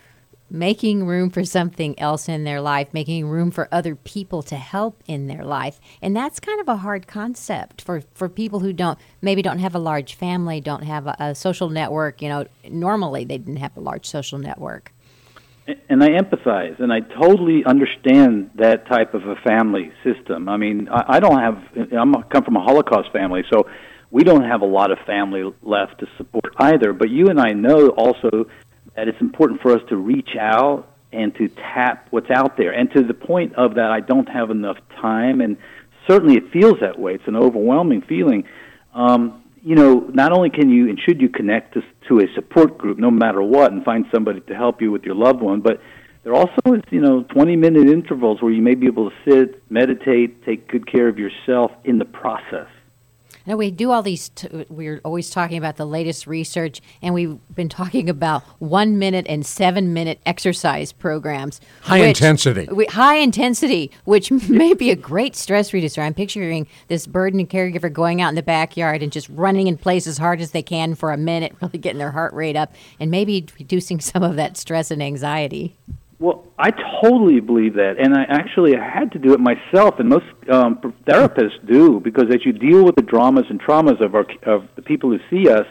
making 0.55 1.05
room 1.05 1.31
for 1.31 1.45
something 1.45 1.99
else 1.99 2.29
in 2.29 2.45
their 2.45 2.61
life, 2.61 2.95
making 2.95 3.27
room 3.27 3.51
for 3.51 3.69
other 3.73 3.97
people 3.97 4.41
to 4.41 4.55
help 4.55 5.03
in 5.07 5.27
their 5.27 5.45
life. 5.45 5.81
And 6.01 6.17
that's 6.17 6.39
kind 6.39 6.61
of 6.61 6.69
a 6.69 6.77
hard 6.77 7.09
concept 7.09 7.83
for, 7.83 8.03
for 8.15 8.29
people 8.29 8.61
who 8.61 8.73
don't 8.73 8.97
maybe 9.21 9.43
don't 9.43 9.59
have 9.59 9.75
a 9.75 9.81
large 9.81 10.15
family, 10.15 10.61
don't 10.61 10.85
have 10.85 11.09
a, 11.09 11.17
a 11.19 11.35
social 11.35 11.71
network. 11.71 12.23
You 12.23 12.29
know, 12.29 12.47
normally 12.71 13.25
they 13.25 13.37
didn't 13.37 13.57
have 13.57 13.77
a 13.77 13.81
large 13.81 14.07
social 14.07 14.39
network. 14.39 14.93
And 15.89 16.05
I 16.05 16.11
empathize, 16.11 16.79
and 16.79 16.93
I 16.93 17.01
totally 17.01 17.65
understand 17.65 18.51
that 18.57 18.87
type 18.87 19.15
of 19.15 19.27
a 19.27 19.35
family 19.37 19.91
system. 20.05 20.47
I 20.49 20.59
mean, 20.59 20.89
I, 20.91 21.17
I 21.17 21.21
don't 21.21 21.41
have. 21.41 21.59
I'm 21.91 22.13
come 22.25 22.45
from 22.45 22.57
a 22.57 22.63
Holocaust 22.63 23.11
family, 23.13 23.45
so 23.51 23.67
we 24.11 24.23
don't 24.23 24.45
have 24.45 24.61
a 24.61 24.67
lot 24.67 24.93
of 24.93 24.99
family 25.07 25.53
left 25.63 26.01
to 26.01 26.07
support 26.19 26.55
either. 26.59 26.93
But 26.93 27.09
you 27.11 27.29
and 27.29 27.41
I 27.41 27.53
know 27.53 27.89
also 27.89 28.47
that 28.97 29.09
it's 29.09 29.21
important 29.21 29.61
for 29.61 29.73
us 29.73 29.83
to 29.89 29.97
reach 29.97 30.37
out 30.39 30.89
and 31.13 31.35
to 31.37 31.49
tap 31.49 32.09
what's 32.11 32.31
out 32.31 32.57
there. 32.57 32.73
And 32.73 32.91
to 32.93 33.03
the 33.03 33.15
point 33.15 33.55
of 33.55 33.75
that, 33.75 33.91
I 33.91 34.01
don't 34.01 34.29
have 34.29 34.51
enough 34.51 34.79
time, 35.01 35.41
and 35.41 35.57
certainly 36.09 36.37
it 36.37 36.51
feels 36.53 36.81
that 36.81 36.99
way. 36.99 37.15
It's 37.15 37.29
an 37.29 37.37
overwhelming 37.37 38.03
feeling. 38.03 38.45
Um, 38.95 39.43
you 39.63 39.77
know, 39.77 40.01
not 40.13 40.33
only 40.33 40.51
can 40.51 40.69
you 40.69 40.89
and 40.89 41.01
should 41.01 41.21
you 41.21 41.29
connect 41.29 41.75
to, 41.75 41.83
to 42.09 42.19
a 42.19 42.27
support 42.35 42.77
group, 42.77 42.99
no 42.99 43.11
matter 43.11 43.43
what, 43.43 43.73
and 43.73 43.83
find 43.85 44.05
somebody 44.13 44.41
to 44.41 44.55
help 44.55 44.83
you 44.83 44.91
with 44.91 45.05
your 45.05 45.15
loved 45.15 45.41
one, 45.41 45.61
but 45.61 45.81
there 46.23 46.35
also 46.35 46.61
is, 46.75 46.83
you 46.91 47.01
know, 47.01 47.23
20 47.23 47.57
minute 47.57 47.89
intervals 47.89 48.43
where 48.43 48.53
you 48.53 48.63
may 48.63 48.75
be 48.75 48.87
able 48.87 49.11
to 49.11 49.17
sit, 49.29 49.63
meditate, 49.71 50.45
take 50.45 50.69
good 50.69 50.91
care 50.91 51.09
of 51.09 51.19
yourself 51.19 51.71
in 51.85 51.99
the 51.99 52.05
process. 52.05 52.69
Now 53.47 53.57
we 53.57 53.71
do 53.71 53.91
all 53.91 54.03
these. 54.03 54.31
T- 54.31 54.67
we're 54.69 55.01
always 55.05 55.29
talking 55.31 55.59
about 55.59 55.77
the 55.77 55.85
latest 55.85 56.27
research, 56.27 56.81
and 57.03 57.13
we've 57.13 57.39
been 57.55 57.69
talking 57.69 58.09
about 58.09 58.43
one 58.59 58.99
minute 58.99 59.27
and 59.29 59.45
seven 59.45 59.93
minute 59.93 60.21
exercise 60.25 60.93
programs. 60.93 61.61
High 61.83 62.01
which, 62.01 62.21
intensity. 62.21 62.69
We, 62.73 62.87
high 62.87 63.17
intensity, 63.17 63.91
which 64.05 64.31
may 64.49 64.73
be 64.73 64.91
a 64.91 64.97
great 64.97 65.37
stress 65.37 65.73
reducer. 65.73 66.01
I'm 66.01 66.15
picturing 66.15 66.67
this 66.89 67.07
burden 67.07 67.47
caregiver 67.47 67.93
going 67.93 68.23
out 68.23 68.31
in 68.31 68.35
the 68.35 68.43
backyard 68.43 69.03
and 69.03 69.13
just 69.13 69.29
running 69.29 69.67
in 69.67 69.77
place 69.77 70.07
as 70.07 70.19
hard 70.19 70.41
as 70.41 70.53
they 70.53 70.63
can 70.63 70.95
for 70.95 71.13
a 71.13 71.17
minute, 71.19 71.55
really 71.61 71.79
getting 71.79 71.99
their 71.99 72.13
heart 72.13 72.33
rate 72.33 72.57
up, 72.57 72.73
and 72.99 73.11
maybe 73.11 73.47
reducing 73.59 74.01
some 74.01 74.23
of 74.23 74.37
that 74.37 74.57
stress 74.57 74.91
and 74.91 75.03
anxiety. 75.03 75.77
Well, 76.25 76.47
I 76.59 76.71
totally 77.03 77.41
believe 77.41 77.75
that, 77.75 77.97
and 77.99 78.15
I 78.15 78.23
actually 78.23 78.75
had 78.75 79.13
to 79.13 79.19
do 79.19 79.35
it 79.35 79.41
myself, 79.41 79.97
and 79.99 80.09
most 80.09 80.25
um, 80.51 80.79
therapists 81.07 81.61
do 81.71 82.01
because 82.01 82.31
as 82.31 82.47
you 82.47 82.53
deal 82.55 82.83
with 82.83 82.97
the 82.97 83.03
dramas 83.03 83.45
and 83.51 83.61
traumas 83.61 84.03
of 84.03 84.15
our 84.15 84.25
of 84.47 84.67
the 84.75 84.81
people 84.81 85.11
who 85.11 85.19
see 85.29 85.51
us, 85.51 85.67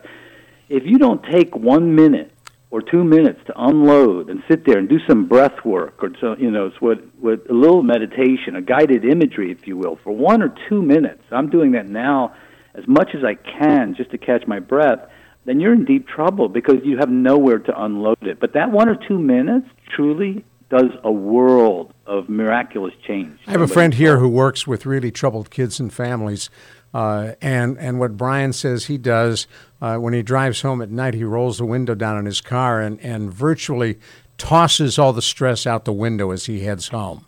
if 0.69 0.83
you 0.85 0.99
don't 0.99 1.23
take 1.31 1.55
one 1.55 1.95
minute 1.95 2.31
or 2.69 2.83
two 2.83 3.03
minutes 3.03 3.39
to 3.47 3.53
unload 3.57 4.29
and 4.29 4.43
sit 4.47 4.63
there 4.67 4.77
and 4.77 4.87
do 4.87 4.99
some 5.09 5.27
breath 5.27 5.65
work 5.65 6.03
or 6.03 6.11
so, 6.21 6.35
you 6.37 6.51
know, 6.51 6.69
what 6.81 6.99
with 7.19 7.39
a 7.49 7.53
little 7.53 7.81
meditation, 7.81 8.55
a 8.55 8.61
guided 8.61 9.05
imagery, 9.05 9.51
if 9.51 9.65
you 9.65 9.75
will, 9.75 9.97
for 10.03 10.15
one 10.15 10.43
or 10.43 10.53
two 10.69 10.83
minutes. 10.83 11.23
I'm 11.31 11.49
doing 11.49 11.71
that 11.71 11.89
now 11.89 12.35
as 12.75 12.87
much 12.87 13.09
as 13.15 13.23
I 13.23 13.33
can 13.33 13.95
just 13.95 14.11
to 14.11 14.19
catch 14.19 14.45
my 14.45 14.59
breath 14.59 14.99
then 15.45 15.59
you're 15.59 15.73
in 15.73 15.85
deep 15.85 16.07
trouble 16.07 16.47
because 16.47 16.77
you 16.83 16.97
have 16.97 17.09
nowhere 17.09 17.59
to 17.59 17.83
unload 17.83 18.21
it. 18.21 18.39
But 18.39 18.53
that 18.53 18.71
one 18.71 18.89
or 18.89 18.95
two 18.95 19.19
minutes 19.19 19.67
truly 19.95 20.43
does 20.69 20.89
a 21.03 21.11
world 21.11 21.93
of 22.05 22.29
miraculous 22.29 22.93
change. 23.05 23.37
I 23.47 23.51
have 23.51 23.61
a 23.61 23.67
friend 23.67 23.93
here 23.93 24.17
who 24.17 24.29
works 24.29 24.65
with 24.65 24.85
really 24.85 25.11
troubled 25.11 25.51
kids 25.51 25.79
and 25.79 25.93
families. 25.93 26.49
Uh, 26.93 27.33
and 27.41 27.77
and 27.79 27.99
what 27.99 28.17
Brian 28.17 28.53
says 28.53 28.85
he 28.85 28.99
does 28.99 29.47
uh, 29.81 29.97
when 29.97 30.13
he 30.13 30.21
drives 30.21 30.61
home 30.61 30.81
at 30.81 30.91
night, 30.91 31.15
he 31.15 31.23
rolls 31.23 31.57
the 31.57 31.65
window 31.65 31.95
down 31.95 32.17
in 32.17 32.25
his 32.25 32.39
car 32.39 32.79
and, 32.81 32.99
and 33.01 33.33
virtually 33.33 33.99
tosses 34.37 34.99
all 34.99 35.11
the 35.11 35.21
stress 35.21 35.65
out 35.65 35.85
the 35.85 35.93
window 35.93 36.31
as 36.31 36.45
he 36.45 36.61
heads 36.61 36.89
home. 36.89 37.25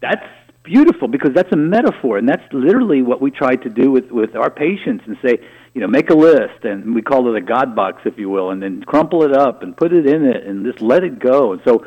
That's 0.00 0.24
beautiful 0.62 1.08
because 1.08 1.32
that's 1.34 1.52
a 1.52 1.56
metaphor, 1.56 2.16
and 2.16 2.28
that's 2.28 2.44
literally 2.52 3.02
what 3.02 3.20
we 3.20 3.30
try 3.30 3.56
to 3.56 3.68
do 3.68 3.90
with 3.90 4.10
with 4.10 4.36
our 4.36 4.50
patients 4.50 5.04
and 5.06 5.16
say, 5.24 5.38
you 5.74 5.80
know, 5.80 5.88
make 5.88 6.08
a 6.08 6.14
list, 6.14 6.64
and 6.64 6.94
we 6.94 7.02
call 7.02 7.34
it 7.34 7.36
a 7.36 7.40
God 7.40 7.74
box, 7.74 8.02
if 8.04 8.16
you 8.16 8.30
will, 8.30 8.50
and 8.50 8.62
then 8.62 8.82
crumple 8.84 9.24
it 9.24 9.32
up 9.36 9.62
and 9.62 9.76
put 9.76 9.92
it 9.92 10.06
in 10.06 10.24
it, 10.24 10.46
and 10.46 10.64
just 10.64 10.80
let 10.80 11.02
it 11.02 11.18
go. 11.18 11.52
And 11.52 11.62
so, 11.66 11.84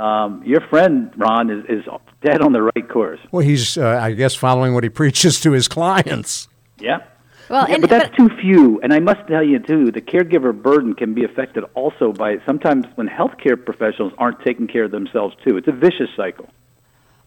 um, 0.00 0.42
your 0.44 0.62
friend 0.68 1.12
Ron 1.16 1.50
is, 1.50 1.64
is 1.68 1.84
dead 2.22 2.40
on 2.40 2.52
the 2.52 2.62
right 2.62 2.88
course. 2.88 3.20
Well, 3.30 3.44
he's, 3.44 3.76
uh, 3.76 4.00
I 4.02 4.12
guess, 4.12 4.34
following 4.34 4.72
what 4.72 4.84
he 4.84 4.90
preaches 5.02 5.38
to 5.40 5.52
his 5.52 5.68
clients. 5.68 6.48
Yeah. 6.78 7.00
Well, 7.48 7.66
Yeah, 7.68 7.74
and 7.74 7.80
but 7.82 7.90
that's 7.90 8.16
too 8.16 8.30
few. 8.40 8.80
And 8.80 8.92
I 8.92 9.00
must 9.00 9.20
tell 9.28 9.42
you 9.42 9.58
too, 9.58 9.92
the 9.92 10.00
caregiver 10.00 10.52
burden 10.52 10.94
can 10.94 11.14
be 11.14 11.24
affected 11.24 11.64
also 11.74 12.12
by 12.12 12.38
sometimes 12.44 12.86
when 12.96 13.06
healthcare 13.06 13.62
professionals 13.62 14.12
aren't 14.18 14.42
taking 14.44 14.66
care 14.66 14.84
of 14.84 14.90
themselves 14.90 15.36
too. 15.44 15.56
It's 15.56 15.68
a 15.68 15.72
vicious 15.72 16.08
cycle. 16.16 16.48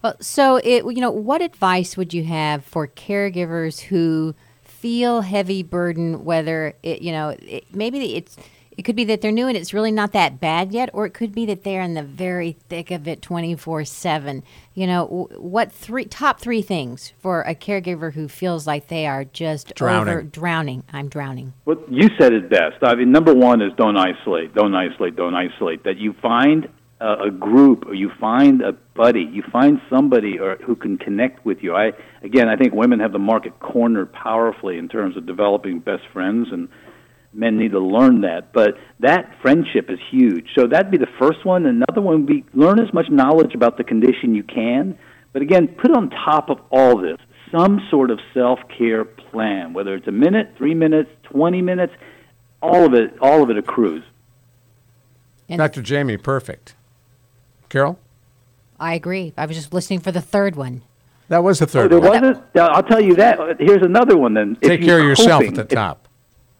Well, 0.01 0.16
so 0.20 0.57
it 0.57 0.84
you 0.86 1.01
know, 1.01 1.12
what 1.12 1.41
advice 1.41 1.95
would 1.95 2.14
you 2.14 2.24
have 2.26 2.66
for 2.66 2.88
caregivers 2.88 3.80
who 3.80 4.36
feel 4.80 5.21
heavy 5.21 5.63
burden? 5.63 6.23
Whether 6.25 6.73
it 6.84 7.01
you 7.01 7.11
know 7.11 7.36
it, 7.41 7.65
maybe 7.73 8.15
it's 8.15 8.38
it 8.71 8.84
could 8.84 8.95
be 8.95 9.03
that 9.05 9.19
they're 9.19 9.32
new 9.34 9.47
and 9.47 9.57
it's 9.57 9.73
really 9.73 9.91
not 9.91 10.13
that 10.13 10.39
bad 10.39 10.71
yet, 10.71 10.89
or 10.93 11.05
it 11.05 11.13
could 11.13 11.34
be 11.36 11.45
that 11.47 11.65
they're 11.65 11.82
in 11.82 11.95
the 11.95 12.03
very 12.03 12.53
thick 12.69 12.91
of 12.91 13.07
it 13.09 13.21
twenty 13.21 13.53
four 13.55 13.84
seven. 13.84 14.41
You 14.73 14.88
know, 14.88 15.27
what 15.38 15.71
three 15.73 16.05
top 16.05 16.39
three 16.39 16.61
things 16.61 17.11
for 17.19 17.41
a 17.41 17.53
caregiver 17.53 18.13
who 18.13 18.30
feels 18.30 18.65
like 18.65 18.88
they 18.88 19.05
are 19.05 19.25
just 19.25 19.75
Drowning. 19.75 20.13
over 20.13 20.23
drowning? 20.23 20.84
I'm 20.93 21.09
drowning. 21.09 21.53
Well, 21.65 21.77
you 21.89 22.09
said 22.17 22.32
it 22.32 22.49
best. 22.49 22.77
I 22.82 22.95
mean, 22.95 23.11
number 23.11 23.34
one 23.34 23.61
is 23.61 23.73
don't 23.75 23.97
isolate, 23.97 24.55
don't 24.55 24.73
isolate, 24.73 25.17
don't 25.17 25.36
isolate. 25.36 25.84
That 25.84 25.97
you 25.97 26.13
find 26.21 26.69
a, 26.99 27.31
group, 27.31 27.85
or 27.85 27.93
you 27.93 28.11
find 28.19 28.61
a 28.61 28.73
buddy, 28.95 29.21
you 29.21 29.43
find 29.51 29.79
somebody 29.89 30.37
or 30.39 30.57
who 30.57 30.75
can 30.75 30.97
connect 30.97 31.45
with 31.45 31.59
you. 31.61 31.75
I 31.75 31.93
again, 32.21 32.49
I 32.49 32.57
think 32.57 32.73
women 32.73 32.99
have 32.99 33.13
the 33.13 33.19
market 33.19 33.59
cornered 33.59 34.11
powerfully 34.11 34.77
in 34.77 34.89
terms 34.89 35.15
of 35.15 35.25
developing 35.25 35.79
best 35.79 36.03
friends, 36.11 36.49
and 36.51 36.67
men 37.33 37.57
need 37.57 37.71
to 37.71 37.79
learn 37.79 38.21
that. 38.21 38.51
But 38.51 38.75
that 38.99 39.33
friendship 39.41 39.89
is 39.89 39.99
huge. 40.11 40.47
So 40.55 40.67
that'd 40.67 40.91
be 40.91 40.97
the 40.97 41.07
first 41.19 41.45
one. 41.45 41.65
Another 41.65 42.01
one 42.01 42.25
would 42.25 42.27
be 42.27 42.43
learn 42.53 42.79
as 42.79 42.93
much 42.93 43.09
knowledge 43.09 43.55
about 43.55 43.77
the 43.77 43.83
condition 43.83 44.35
you 44.35 44.43
can. 44.43 44.97
But 45.31 45.41
again, 45.41 45.67
put 45.69 45.91
on 45.95 46.09
top 46.09 46.49
of 46.49 46.59
all 46.69 46.97
this 46.97 47.17
some 47.51 47.79
sort 47.89 48.11
of 48.11 48.19
self 48.33 48.59
care 48.77 49.05
plan, 49.05 49.73
whether 49.73 49.95
it's 49.95 50.07
a 50.07 50.11
minute, 50.11 50.53
three 50.57 50.75
minutes, 50.75 51.09
twenty 51.23 51.61
minutes, 51.61 51.93
all 52.61 52.85
of 52.85 52.93
it, 52.93 53.17
all 53.21 53.41
of 53.41 53.49
it 53.49 53.57
accrues. 53.57 54.03
And 55.47 55.57
Dr. 55.59 55.81
Jamie, 55.81 56.17
perfect. 56.17 56.75
Carol? 57.70 57.99
I 58.80 58.93
agree. 58.93 59.34
I 59.38 59.45
was 59.45 59.55
just 59.57 59.74
listening 59.74 59.99
for 59.99 60.11
the 60.11 60.22
third 60.22 60.55
one. 60.55 60.82
That 61.28 61.43
was 61.43 61.59
the 61.59 61.65
Oh, 61.65 61.67
third 61.67 61.91
there 61.91 61.99
one. 61.99 62.22
wasn't. 62.22 62.43
I'll 62.55 62.84
tell 62.84 63.01
you 63.01 63.15
that. 63.15 63.38
Here's 63.59 63.84
another 63.84 64.17
one. 64.17 64.34
Then 64.34 64.55
Take 64.61 64.80
you're 64.82 64.88
care 64.88 64.99
of 64.99 65.05
yourself 65.05 65.41
coping, 65.43 65.49
at 65.49 65.55
the 65.55 65.61
if- 65.61 65.70
top. 65.70 66.07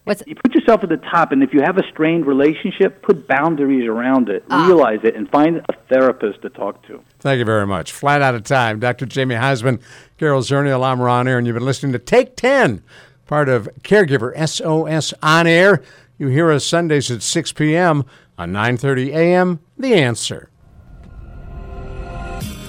What's 0.06 0.24
you 0.26 0.34
put 0.36 0.56
yourself 0.56 0.82
at 0.84 0.90
the 0.90 0.98
top, 0.98 1.32
and 1.32 1.44
if 1.44 1.54
you 1.54 1.62
have 1.62 1.78
a 1.78 1.84
strained 1.92 2.26
relationship, 2.26 3.04
put 3.04 3.28
boundaries 3.28 3.88
around 3.88 4.30
it. 4.30 4.44
Ah. 4.50 4.66
Realize 4.66 5.02
it, 5.04 5.16
and 5.16 5.30
find 5.30 5.58
a 5.58 5.74
therapist 5.88 6.42
to 6.42 6.50
talk 6.50 6.82
to. 6.88 7.00
Thank 7.20 7.38
you 7.40 7.46
very 7.46 7.68
much. 7.68 7.92
Flat 7.92 8.22
out 8.24 8.34
of 8.34 8.44
time. 8.44 8.80
Dr. 8.80 9.06
Jamie 9.06 9.36
Huysman, 9.36 9.80
Carol 10.18 10.42
Zernial, 10.42 10.84
I'm 10.84 11.00
Ron 11.00 11.28
Air, 11.28 11.38
and 11.38 11.46
you've 11.46 11.54
been 11.56 11.66
listening 11.66 11.92
to 11.94 12.00
Take 12.00 12.36
10, 12.36 12.82
part 13.28 13.50
of 13.50 13.70
Caregiver 13.84 14.34
SOS 14.36 15.14
On 15.22 15.46
Air. 15.46 15.84
You 16.18 16.28
hear 16.30 16.52
us 16.52 16.66
Sundays 16.66 17.12
at 17.12 17.22
6 17.22 17.52
p.m. 17.54 18.04
on 18.38 18.52
9.30 18.52 19.10
a.m. 19.14 19.60
The 19.78 19.94
Answer. 19.94 20.50